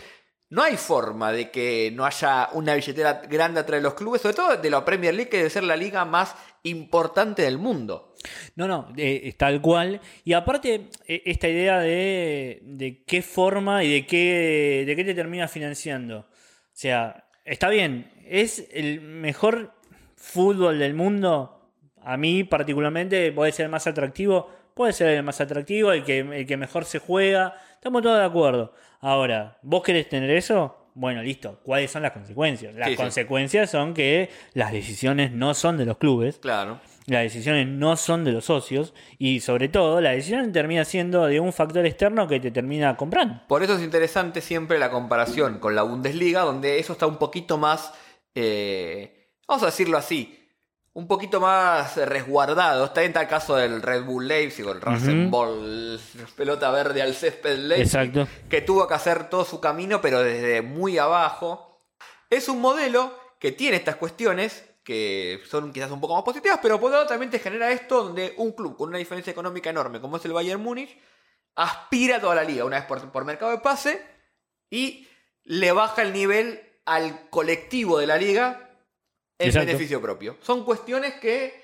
no 0.50 0.62
hay 0.62 0.76
forma 0.76 1.32
de 1.32 1.50
que 1.50 1.90
no 1.92 2.04
haya 2.06 2.50
una 2.52 2.74
billetera 2.74 3.14
grande 3.28 3.58
atrás 3.60 3.78
de 3.78 3.82
los 3.82 3.94
clubes, 3.94 4.22
sobre 4.22 4.34
todo 4.36 4.56
de 4.56 4.70
la 4.70 4.84
Premier 4.84 5.12
League, 5.12 5.28
que 5.28 5.38
debe 5.38 5.50
ser 5.50 5.64
la 5.64 5.74
liga 5.76 6.04
más 6.04 6.36
importante 6.62 7.42
del 7.42 7.58
mundo. 7.58 8.14
No, 8.54 8.66
no, 8.68 8.92
eh, 8.96 9.22
es 9.24 9.36
tal 9.36 9.60
cual. 9.60 10.00
Y 10.24 10.32
aparte, 10.32 10.88
eh, 11.06 11.22
esta 11.26 11.48
idea 11.48 11.78
de, 11.80 12.60
de 12.62 13.02
qué 13.04 13.22
forma 13.22 13.84
y 13.84 13.92
de 13.92 14.06
qué, 14.06 14.84
de 14.86 14.96
qué 14.96 15.04
te 15.04 15.14
termina 15.14 15.48
financiando. 15.48 16.18
O 16.20 16.26
sea, 16.72 17.24
está 17.44 17.68
bien, 17.68 18.10
es 18.26 18.68
el 18.72 19.00
mejor 19.00 19.72
fútbol 20.16 20.78
del 20.78 20.94
mundo. 20.94 21.52
A 22.02 22.16
mí, 22.16 22.44
particularmente, 22.44 23.32
puede 23.32 23.52
ser 23.52 23.64
el 23.66 23.70
más 23.72 23.86
atractivo. 23.86 24.50
Puede 24.74 24.92
ser 24.92 25.08
el 25.08 25.22
más 25.22 25.40
atractivo, 25.40 25.90
el 25.92 26.04
que, 26.04 26.18
el 26.18 26.46
que 26.46 26.56
mejor 26.56 26.84
se 26.84 26.98
juega. 26.98 27.54
Estamos 27.74 28.02
todos 28.02 28.18
de 28.18 28.24
acuerdo. 28.26 28.74
Ahora, 29.00 29.58
¿vos 29.62 29.82
querés 29.82 30.08
tener 30.08 30.28
eso? 30.30 30.90
Bueno, 30.94 31.22
listo. 31.22 31.60
¿Cuáles 31.62 31.90
son 31.90 32.02
las 32.02 32.12
consecuencias? 32.12 32.74
Las 32.74 32.88
Sí, 32.88 32.94
sí. 32.94 33.02
consecuencias 33.02 33.70
son 33.70 33.94
que 33.94 34.28
las 34.54 34.72
decisiones 34.72 35.32
no 35.32 35.54
son 35.54 35.78
de 35.78 35.86
los 35.86 35.96
clubes. 35.98 36.38
Claro. 36.38 36.78
Las 37.07 37.22
decisiones 37.22 37.68
no 37.68 37.96
son 37.96 38.24
de 38.24 38.32
los 38.32 38.46
socios 38.46 38.92
y 39.16 39.38
sobre 39.40 39.68
todo 39.68 40.00
la 40.00 40.11
decisión 40.11 40.52
termina 40.52 40.84
siendo 40.84 41.26
de 41.26 41.38
un 41.38 41.52
factor 41.52 41.86
externo 41.86 42.26
que 42.26 42.40
te 42.40 42.50
termina 42.50 42.96
comprando. 42.96 43.42
Por 43.46 43.62
eso 43.62 43.76
es 43.76 43.82
interesante 43.82 44.40
siempre 44.40 44.78
la 44.78 44.90
comparación 44.90 45.61
con 45.61 45.76
la 45.76 45.82
Bundesliga, 45.82 46.40
donde 46.40 46.80
eso 46.80 46.94
está 46.94 47.07
un 47.07 47.18
poquito 47.18 47.59
más, 47.59 47.92
eh, 48.34 49.30
vamos 49.46 49.62
a 49.62 49.66
decirlo 49.66 49.98
así, 49.98 50.36
un 50.94 51.07
poquito 51.07 51.40
más 51.40 51.96
resguardado. 51.96 52.86
Está 52.86 53.04
en 53.04 53.12
tal 53.12 53.28
caso 53.28 53.54
del 53.54 53.82
Red 53.82 54.04
Bull 54.04 54.26
Leipzig 54.26 54.66
o 54.66 54.72
el 54.72 54.80
Rasenball, 54.80 56.00
pelota 56.36 56.70
verde 56.72 57.02
al 57.02 57.14
césped 57.14 57.57
Leipzig, 57.59 58.00
Exacto. 58.00 58.26
que 58.48 58.62
tuvo 58.62 58.88
que 58.88 58.94
hacer 58.94 59.28
todo 59.28 59.44
su 59.44 59.61
camino, 59.61 60.00
pero 60.00 60.22
desde 60.22 60.61
muy 60.62 60.98
abajo. 60.98 61.84
Es 62.30 62.48
un 62.48 62.61
modelo 62.61 63.12
que 63.38 63.52
tiene 63.52 63.76
estas 63.76 63.94
cuestiones 63.96 64.64
que 64.87 65.41
son 65.51 65.72
quizás 65.72 65.91
un 65.91 66.01
poco 66.01 66.14
más 66.14 66.22
positivas, 66.22 66.61
pero 66.62 66.78
por 66.78 66.87
otro 66.87 66.99
lado 66.99 67.09
también 67.09 67.28
te 67.28 67.41
genera 67.41 67.72
esto 67.72 68.05
donde 68.05 68.34
un 68.37 68.53
club 68.53 68.76
con 68.76 68.91
una 68.91 68.99
diferencia 68.99 69.32
económica 69.32 69.68
enorme, 69.68 70.01
como 70.01 70.16
es 70.16 70.24
el 70.24 70.32
Bayern 70.32 70.62
Múnich, 70.62 70.97
aspira 71.57 72.18
a 72.18 72.20
toda 72.20 72.37
la 72.37 72.45
liga, 72.45 72.64
una 72.64 72.76
vez 72.76 72.87
por, 72.87 73.11
por 73.11 73.24
mercado 73.24 73.51
de 73.51 73.59
pase, 73.59 74.01
y 74.70 75.09
le 75.43 75.72
baja 75.72 76.03
el 76.03 76.12
nivel 76.12 76.62
al 76.84 77.28
colectivo 77.30 77.99
de 77.99 78.07
la 78.07 78.16
liga 78.16 78.70
en 79.41 79.49
Exacto. 79.49 79.66
beneficio 79.66 80.01
propio. 80.01 80.37
Son 80.41 80.64
cuestiones 80.64 81.14
que, 81.14 81.61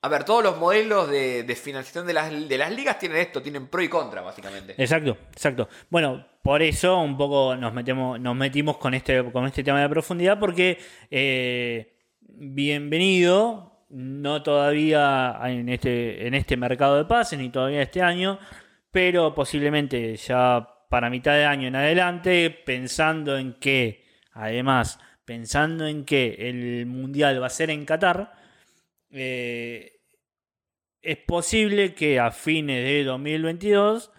a 0.00 0.08
ver, 0.08 0.24
todos 0.24 0.42
los 0.42 0.56
modelos 0.56 1.10
de, 1.10 1.42
de 1.42 1.56
financiación 1.56 2.06
de 2.06 2.14
las, 2.14 2.30
de 2.48 2.58
las 2.58 2.72
ligas 2.72 2.98
tienen 2.98 3.18
esto, 3.18 3.42
tienen 3.42 3.68
pro 3.68 3.82
y 3.82 3.88
contra, 3.90 4.22
básicamente. 4.22 4.74
Exacto, 4.78 5.18
exacto. 5.32 5.68
Bueno, 5.90 6.26
por 6.42 6.62
eso 6.62 6.98
un 6.98 7.18
poco 7.18 7.56
nos 7.56 7.74
metemos, 7.74 8.18
nos 8.18 8.34
metimos 8.34 8.78
con 8.78 8.94
este, 8.94 9.22
con 9.30 9.44
este 9.44 9.62
tema 9.62 9.82
de 9.82 9.88
profundidad, 9.90 10.38
porque 10.40 10.78
eh, 11.10 11.93
bienvenido, 12.36 13.86
no 13.90 14.42
todavía 14.42 15.38
en 15.44 15.68
este, 15.68 16.26
en 16.26 16.34
este 16.34 16.56
mercado 16.56 16.96
de 16.96 17.04
pases, 17.04 17.38
ni 17.38 17.50
todavía 17.50 17.82
este 17.82 18.02
año, 18.02 18.38
pero 18.90 19.34
posiblemente 19.34 20.16
ya 20.16 20.68
para 20.88 21.10
mitad 21.10 21.34
de 21.34 21.44
año 21.44 21.68
en 21.68 21.76
adelante, 21.76 22.50
pensando 22.50 23.36
en 23.38 23.54
que, 23.54 24.04
además, 24.32 24.98
pensando 25.24 25.86
en 25.86 26.04
que 26.04 26.36
el 26.38 26.86
Mundial 26.86 27.42
va 27.42 27.46
a 27.46 27.50
ser 27.50 27.70
en 27.70 27.84
Qatar, 27.84 28.32
eh, 29.10 30.00
es 31.02 31.16
posible 31.18 31.94
que 31.94 32.18
a 32.18 32.30
fines 32.30 32.84
de 32.84 33.04
2022 33.04 34.10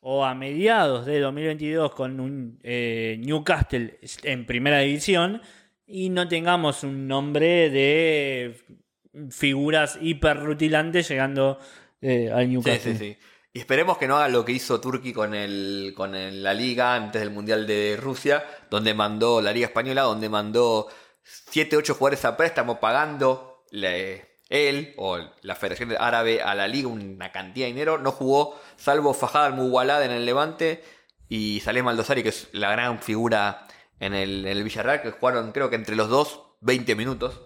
o 0.00 0.24
a 0.24 0.34
mediados 0.34 1.06
de 1.06 1.20
2022 1.20 1.94
con 1.94 2.20
un 2.20 2.58
eh, 2.62 3.16
Newcastle 3.20 3.98
en 4.22 4.44
primera 4.44 4.80
división 4.80 5.40
y 5.86 6.08
no 6.10 6.28
tengamos 6.28 6.82
un 6.82 7.06
nombre 7.08 7.70
de 7.70 8.56
figuras 9.30 9.98
hiperrutilantes 10.00 11.08
llegando 11.08 11.58
eh, 12.00 12.30
al 12.32 12.44
Sí, 12.46 12.48
Newcastle. 12.52 12.92
sí, 12.92 12.98
sí. 12.98 13.18
Y 13.52 13.60
esperemos 13.60 13.98
que 13.98 14.08
no 14.08 14.16
haga 14.16 14.28
lo 14.28 14.44
que 14.44 14.52
hizo 14.52 14.80
Turki 14.80 15.12
con, 15.12 15.32
el, 15.34 15.92
con 15.96 16.14
el- 16.16 16.42
la 16.42 16.54
liga 16.54 16.94
antes 16.96 17.20
del 17.22 17.30
Mundial 17.30 17.66
de 17.68 17.96
Rusia, 18.00 18.42
donde 18.68 18.94
mandó 18.94 19.40
la 19.40 19.52
liga 19.52 19.66
española, 19.68 20.02
donde 20.02 20.28
mandó 20.28 20.88
7, 21.22 21.76
8 21.76 21.94
jugadores 21.94 22.24
a 22.24 22.36
préstamo 22.36 22.80
pagando 22.80 23.62
le- 23.70 24.34
él 24.48 24.92
o 24.96 25.18
la 25.42 25.54
Federación 25.54 25.94
Árabe 25.98 26.42
a 26.42 26.54
la 26.56 26.66
liga 26.66 26.88
una 26.88 27.30
cantidad 27.30 27.66
de 27.66 27.72
dinero. 27.72 27.98
No 27.98 28.10
jugó 28.10 28.60
salvo 28.76 29.14
Fajad 29.14 29.46
al-Muwalad 29.46 30.04
en 30.04 30.10
el 30.10 30.26
Levante 30.26 30.82
y 31.28 31.60
Salem 31.60 31.86
Aldosari, 31.86 32.22
que 32.24 32.28
es 32.30 32.48
la 32.52 32.70
gran 32.72 32.98
figura 33.00 33.66
en 34.04 34.14
el, 34.14 34.46
en 34.46 34.56
el 34.56 34.64
Villarreal, 34.64 35.02
que 35.02 35.10
jugaron 35.12 35.52
creo 35.52 35.70
que 35.70 35.76
entre 35.76 35.96
los 35.96 36.08
dos 36.08 36.42
20 36.60 36.94
minutos. 36.94 37.40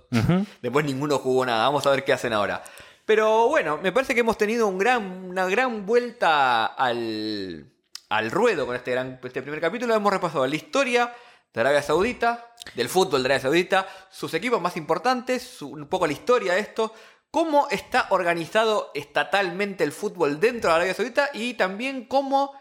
Después 0.62 0.84
ninguno 0.84 1.18
jugó 1.18 1.44
nada. 1.46 1.64
Vamos 1.64 1.86
a 1.86 1.90
ver 1.90 2.04
qué 2.04 2.12
hacen 2.12 2.32
ahora. 2.32 2.62
Pero 3.04 3.48
bueno, 3.48 3.78
me 3.82 3.90
parece 3.92 4.14
que 4.14 4.20
hemos 4.20 4.36
tenido 4.38 4.66
un 4.66 4.78
gran, 4.78 5.02
una 5.30 5.46
gran 5.46 5.86
vuelta 5.86 6.66
al, 6.66 7.72
al 8.10 8.30
ruedo 8.30 8.66
con 8.66 8.76
este, 8.76 8.90
gran, 8.92 9.18
este 9.22 9.42
primer 9.42 9.60
capítulo. 9.60 9.94
Hemos 9.94 10.12
repasado 10.12 10.46
la 10.46 10.54
historia 10.56 11.14
de 11.54 11.60
Arabia 11.62 11.82
Saudita, 11.82 12.52
del 12.74 12.88
fútbol 12.90 13.22
de 13.22 13.28
Arabia 13.28 13.42
Saudita, 13.42 13.88
sus 14.10 14.34
equipos 14.34 14.60
más 14.60 14.76
importantes, 14.76 15.42
su- 15.42 15.70
un 15.70 15.86
poco 15.88 16.06
la 16.06 16.12
historia 16.12 16.52
de 16.54 16.60
esto, 16.60 16.92
cómo 17.30 17.66
está 17.70 18.06
organizado 18.10 18.90
estatalmente 18.94 19.84
el 19.84 19.92
fútbol 19.92 20.38
dentro 20.38 20.68
de 20.70 20.76
Arabia 20.76 20.94
Saudita 20.94 21.30
y 21.32 21.54
también 21.54 22.04
cómo 22.06 22.52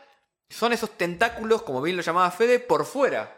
son 0.50 0.72
esos 0.72 0.91
tentáculos, 0.91 1.62
como 1.64 1.82
bien 1.82 1.98
lo 1.98 2.04
llamaba 2.04 2.32
Fede, 2.32 2.60
por 2.60 2.86
fuera. 2.86 3.34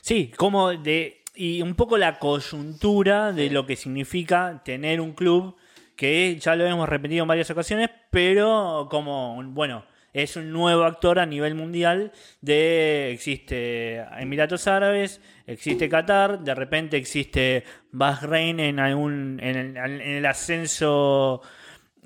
Sí, 0.00 0.32
como 0.36 0.72
de. 0.72 1.22
Y 1.34 1.62
un 1.62 1.74
poco 1.74 1.98
la 1.98 2.18
coyuntura 2.18 3.32
de 3.32 3.50
lo 3.50 3.66
que 3.66 3.76
significa 3.76 4.62
tener 4.64 5.00
un 5.00 5.12
club 5.12 5.56
que 5.96 6.38
ya 6.38 6.54
lo 6.56 6.64
hemos 6.64 6.88
repetido 6.88 7.22
en 7.22 7.28
varias 7.28 7.50
ocasiones, 7.50 7.90
pero 8.10 8.88
como, 8.90 9.42
bueno, 9.46 9.84
es 10.12 10.36
un 10.36 10.52
nuevo 10.52 10.84
actor 10.84 11.18
a 11.18 11.26
nivel 11.26 11.54
mundial 11.54 12.12
de. 12.40 13.10
Existe 13.12 13.98
Emiratos 14.18 14.68
Árabes, 14.68 15.20
existe 15.46 15.88
Qatar, 15.88 16.40
de 16.40 16.54
repente 16.54 16.96
existe 16.96 17.64
Bahrein 17.90 18.60
en, 18.60 18.78
algún, 18.78 19.40
en, 19.42 19.56
el, 19.56 19.76
en 19.76 20.00
el 20.00 20.26
ascenso 20.26 21.42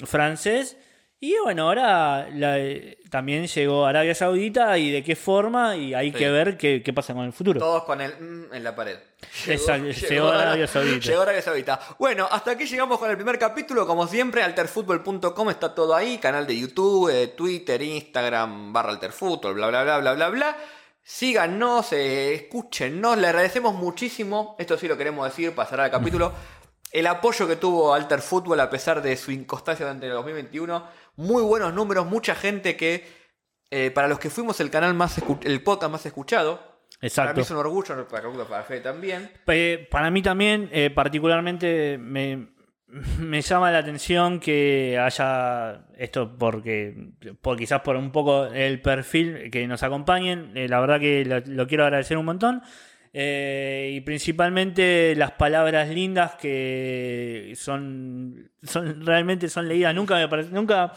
francés. 0.04 0.78
Y 1.20 1.34
bueno, 1.42 1.64
ahora 1.64 2.28
la- 2.32 2.58
también 3.10 3.46
llegó 3.48 3.84
Arabia 3.86 4.14
Saudita 4.14 4.78
y 4.78 4.92
de 4.92 5.02
qué 5.02 5.16
forma, 5.16 5.74
y 5.74 5.92
hay 5.92 6.12
Sí. 6.12 6.18
que 6.18 6.30
ver 6.30 6.56
qué, 6.56 6.80
qué 6.84 6.92
pasa 6.92 7.12
con 7.12 7.24
el 7.24 7.32
futuro. 7.32 7.58
Todos 7.58 7.82
con 7.84 8.00
el 8.00 8.12
mm 8.20 8.54
en 8.54 8.62
la 8.62 8.74
pared. 8.76 8.98
Exacto, 9.48 9.88
llegó 9.90 10.28
Arabia 10.28 10.66
Saudita. 10.68 11.06
Llegó 11.08 11.22
Arabia 11.22 11.42
Saudita. 11.42 11.80
Bueno, 11.98 12.28
hasta 12.30 12.52
aquí 12.52 12.66
llegamos 12.66 12.98
con 13.00 13.10
el 13.10 13.16
primer 13.16 13.36
capítulo. 13.36 13.84
Como 13.84 14.06
siempre, 14.06 14.42
alterfutbol.com 14.44 15.50
está 15.50 15.74
todo 15.74 15.94
ahí. 15.96 16.18
Canal 16.18 16.46
de 16.46 16.56
YouTube, 16.56 17.10
eh, 17.10 17.26
Twitter, 17.28 17.82
Instagram, 17.82 18.72
barra 18.72 18.90
alterfutbol, 18.90 19.54
bla, 19.54 19.66
bla, 19.68 19.82
bla, 19.82 19.98
bla, 19.98 20.12
bla, 20.14 20.28
bla. 20.28 20.56
Síganos, 21.02 21.92
eh, 21.94 22.34
escúchenos. 22.34 23.18
Le 23.18 23.26
agradecemos 23.26 23.74
muchísimo. 23.74 24.54
Esto 24.58 24.78
sí 24.78 24.86
lo 24.86 24.96
queremos 24.96 25.26
decir, 25.28 25.52
pasará 25.52 25.84
al 25.84 25.90
capítulo. 25.90 26.32
El 26.92 27.06
apoyo 27.06 27.46
que 27.46 27.56
tuvo 27.56 27.92
Alter 27.92 28.22
Fútbol 28.22 28.60
a 28.60 28.70
pesar 28.70 29.02
de 29.02 29.14
su 29.16 29.30
inconstancia 29.30 29.84
durante 29.84 30.06
el 30.06 30.12
2021. 30.12 30.86
Muy 31.18 31.42
buenos 31.42 31.74
números, 31.74 32.06
mucha 32.06 32.36
gente 32.36 32.76
que, 32.76 33.04
eh, 33.72 33.90
para 33.90 34.06
los 34.06 34.20
que 34.20 34.30
fuimos 34.30 34.60
el 34.60 34.70
canal 34.70 34.94
más 34.94 35.20
el 35.42 35.62
podcast 35.64 35.90
más 35.90 36.06
escuchado, 36.06 36.58
para 36.58 36.70
mí 36.70 37.06
Exacto. 37.08 37.40
es 37.40 37.50
un 37.50 37.56
orgullo, 37.56 38.06
para, 38.06 38.30
para 38.48 38.62
Fede 38.62 38.82
también. 38.82 39.28
Eh, 39.48 39.88
para 39.90 40.12
mí 40.12 40.22
también, 40.22 40.68
eh, 40.70 40.90
particularmente, 40.90 41.98
me, 41.98 42.50
me 43.18 43.42
llama 43.42 43.72
la 43.72 43.78
atención 43.78 44.38
que 44.38 44.96
haya 44.96 45.88
esto 45.96 46.38
porque, 46.38 47.10
por 47.42 47.56
quizás 47.56 47.80
por 47.80 47.96
un 47.96 48.12
poco 48.12 48.46
el 48.46 48.80
perfil 48.80 49.50
que 49.50 49.66
nos 49.66 49.82
acompañen. 49.82 50.56
eh, 50.56 50.68
la 50.68 50.78
verdad 50.78 51.00
que 51.00 51.24
lo, 51.24 51.40
lo 51.40 51.66
quiero 51.66 51.82
agradecer 51.82 52.16
un 52.16 52.26
montón. 52.26 52.62
Eh, 53.12 53.92
y 53.94 54.00
principalmente 54.02 55.14
las 55.16 55.32
palabras 55.32 55.88
lindas 55.88 56.34
que 56.36 57.52
son, 57.56 58.50
son 58.62 59.04
realmente 59.04 59.48
son 59.48 59.66
leídas. 59.68 59.94
Nunca 59.94 60.14
me, 60.16 60.42
nunca, 60.44 60.92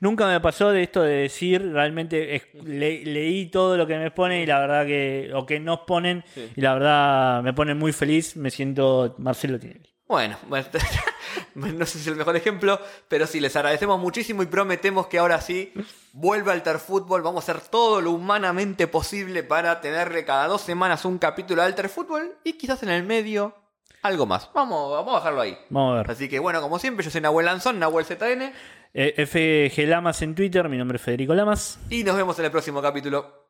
nunca 0.00 0.26
me 0.26 0.40
pasó 0.40 0.70
de 0.70 0.82
esto 0.82 1.02
de 1.02 1.14
decir 1.14 1.72
realmente 1.72 2.34
es- 2.36 2.46
le- 2.64 3.04
leí 3.04 3.46
todo 3.46 3.76
lo 3.76 3.86
que 3.86 3.96
me 3.98 4.10
ponen 4.10 4.42
y 4.42 4.46
la 4.46 4.58
verdad 4.60 4.86
que 4.86 5.30
o 5.34 5.46
que 5.46 5.60
nos 5.60 5.80
ponen 5.80 6.24
Sí. 6.34 6.48
y 6.56 6.60
la 6.60 6.74
verdad 6.74 7.42
me 7.42 7.52
pone 7.52 7.74
muy 7.74 7.92
feliz. 7.92 8.36
Me 8.36 8.50
siento 8.50 9.14
Marcelo 9.18 9.58
Tinelli. 9.58 9.91
Bueno, 10.12 10.36
bueno, 11.54 11.78
no 11.78 11.86
sé 11.86 11.92
si 11.94 12.00
es 12.00 12.06
el 12.08 12.16
mejor 12.16 12.36
ejemplo, 12.36 12.78
pero 13.08 13.26
sí, 13.26 13.40
les 13.40 13.56
agradecemos 13.56 13.98
muchísimo 13.98 14.42
y 14.42 14.46
prometemos 14.46 15.06
que 15.06 15.18
ahora 15.18 15.40
sí 15.40 15.72
vuelve 16.12 16.52
Alter 16.52 16.78
Fútbol. 16.78 17.22
Vamos 17.22 17.48
a 17.48 17.52
hacer 17.52 17.62
todo 17.68 18.02
lo 18.02 18.10
humanamente 18.10 18.86
posible 18.88 19.42
para 19.42 19.80
tenerle 19.80 20.26
cada 20.26 20.48
dos 20.48 20.60
semanas 20.60 21.06
un 21.06 21.16
capítulo 21.16 21.62
de 21.62 21.68
Alter 21.68 21.88
Fútbol 21.88 22.34
y 22.44 22.52
quizás 22.58 22.82
en 22.82 22.90
el 22.90 23.04
medio 23.04 23.54
algo 24.02 24.26
más. 24.26 24.50
Vamos, 24.52 24.92
vamos 24.92 25.14
a 25.14 25.18
dejarlo 25.20 25.40
ahí. 25.40 25.56
Vamos 25.70 25.94
a 25.94 25.96
ver. 26.02 26.10
Así 26.10 26.28
que 26.28 26.38
bueno, 26.38 26.60
como 26.60 26.78
siempre, 26.78 27.02
yo 27.04 27.10
soy 27.10 27.22
Nahuel 27.22 27.46
Lanzón, 27.46 27.78
Nahuel 27.78 28.04
ZN, 28.04 28.52
Eh, 28.92 29.24
FG 29.26 29.86
Lamas 29.88 30.20
en 30.20 30.34
Twitter, 30.34 30.68
mi 30.68 30.76
nombre 30.76 30.96
es 30.96 31.02
Federico 31.02 31.34
Lamas. 31.34 31.78
y 31.88 32.04
nos 32.04 32.16
vemos 32.16 32.38
en 32.38 32.44
el 32.44 32.50
próximo 32.50 32.82
capítulo. 32.82 33.41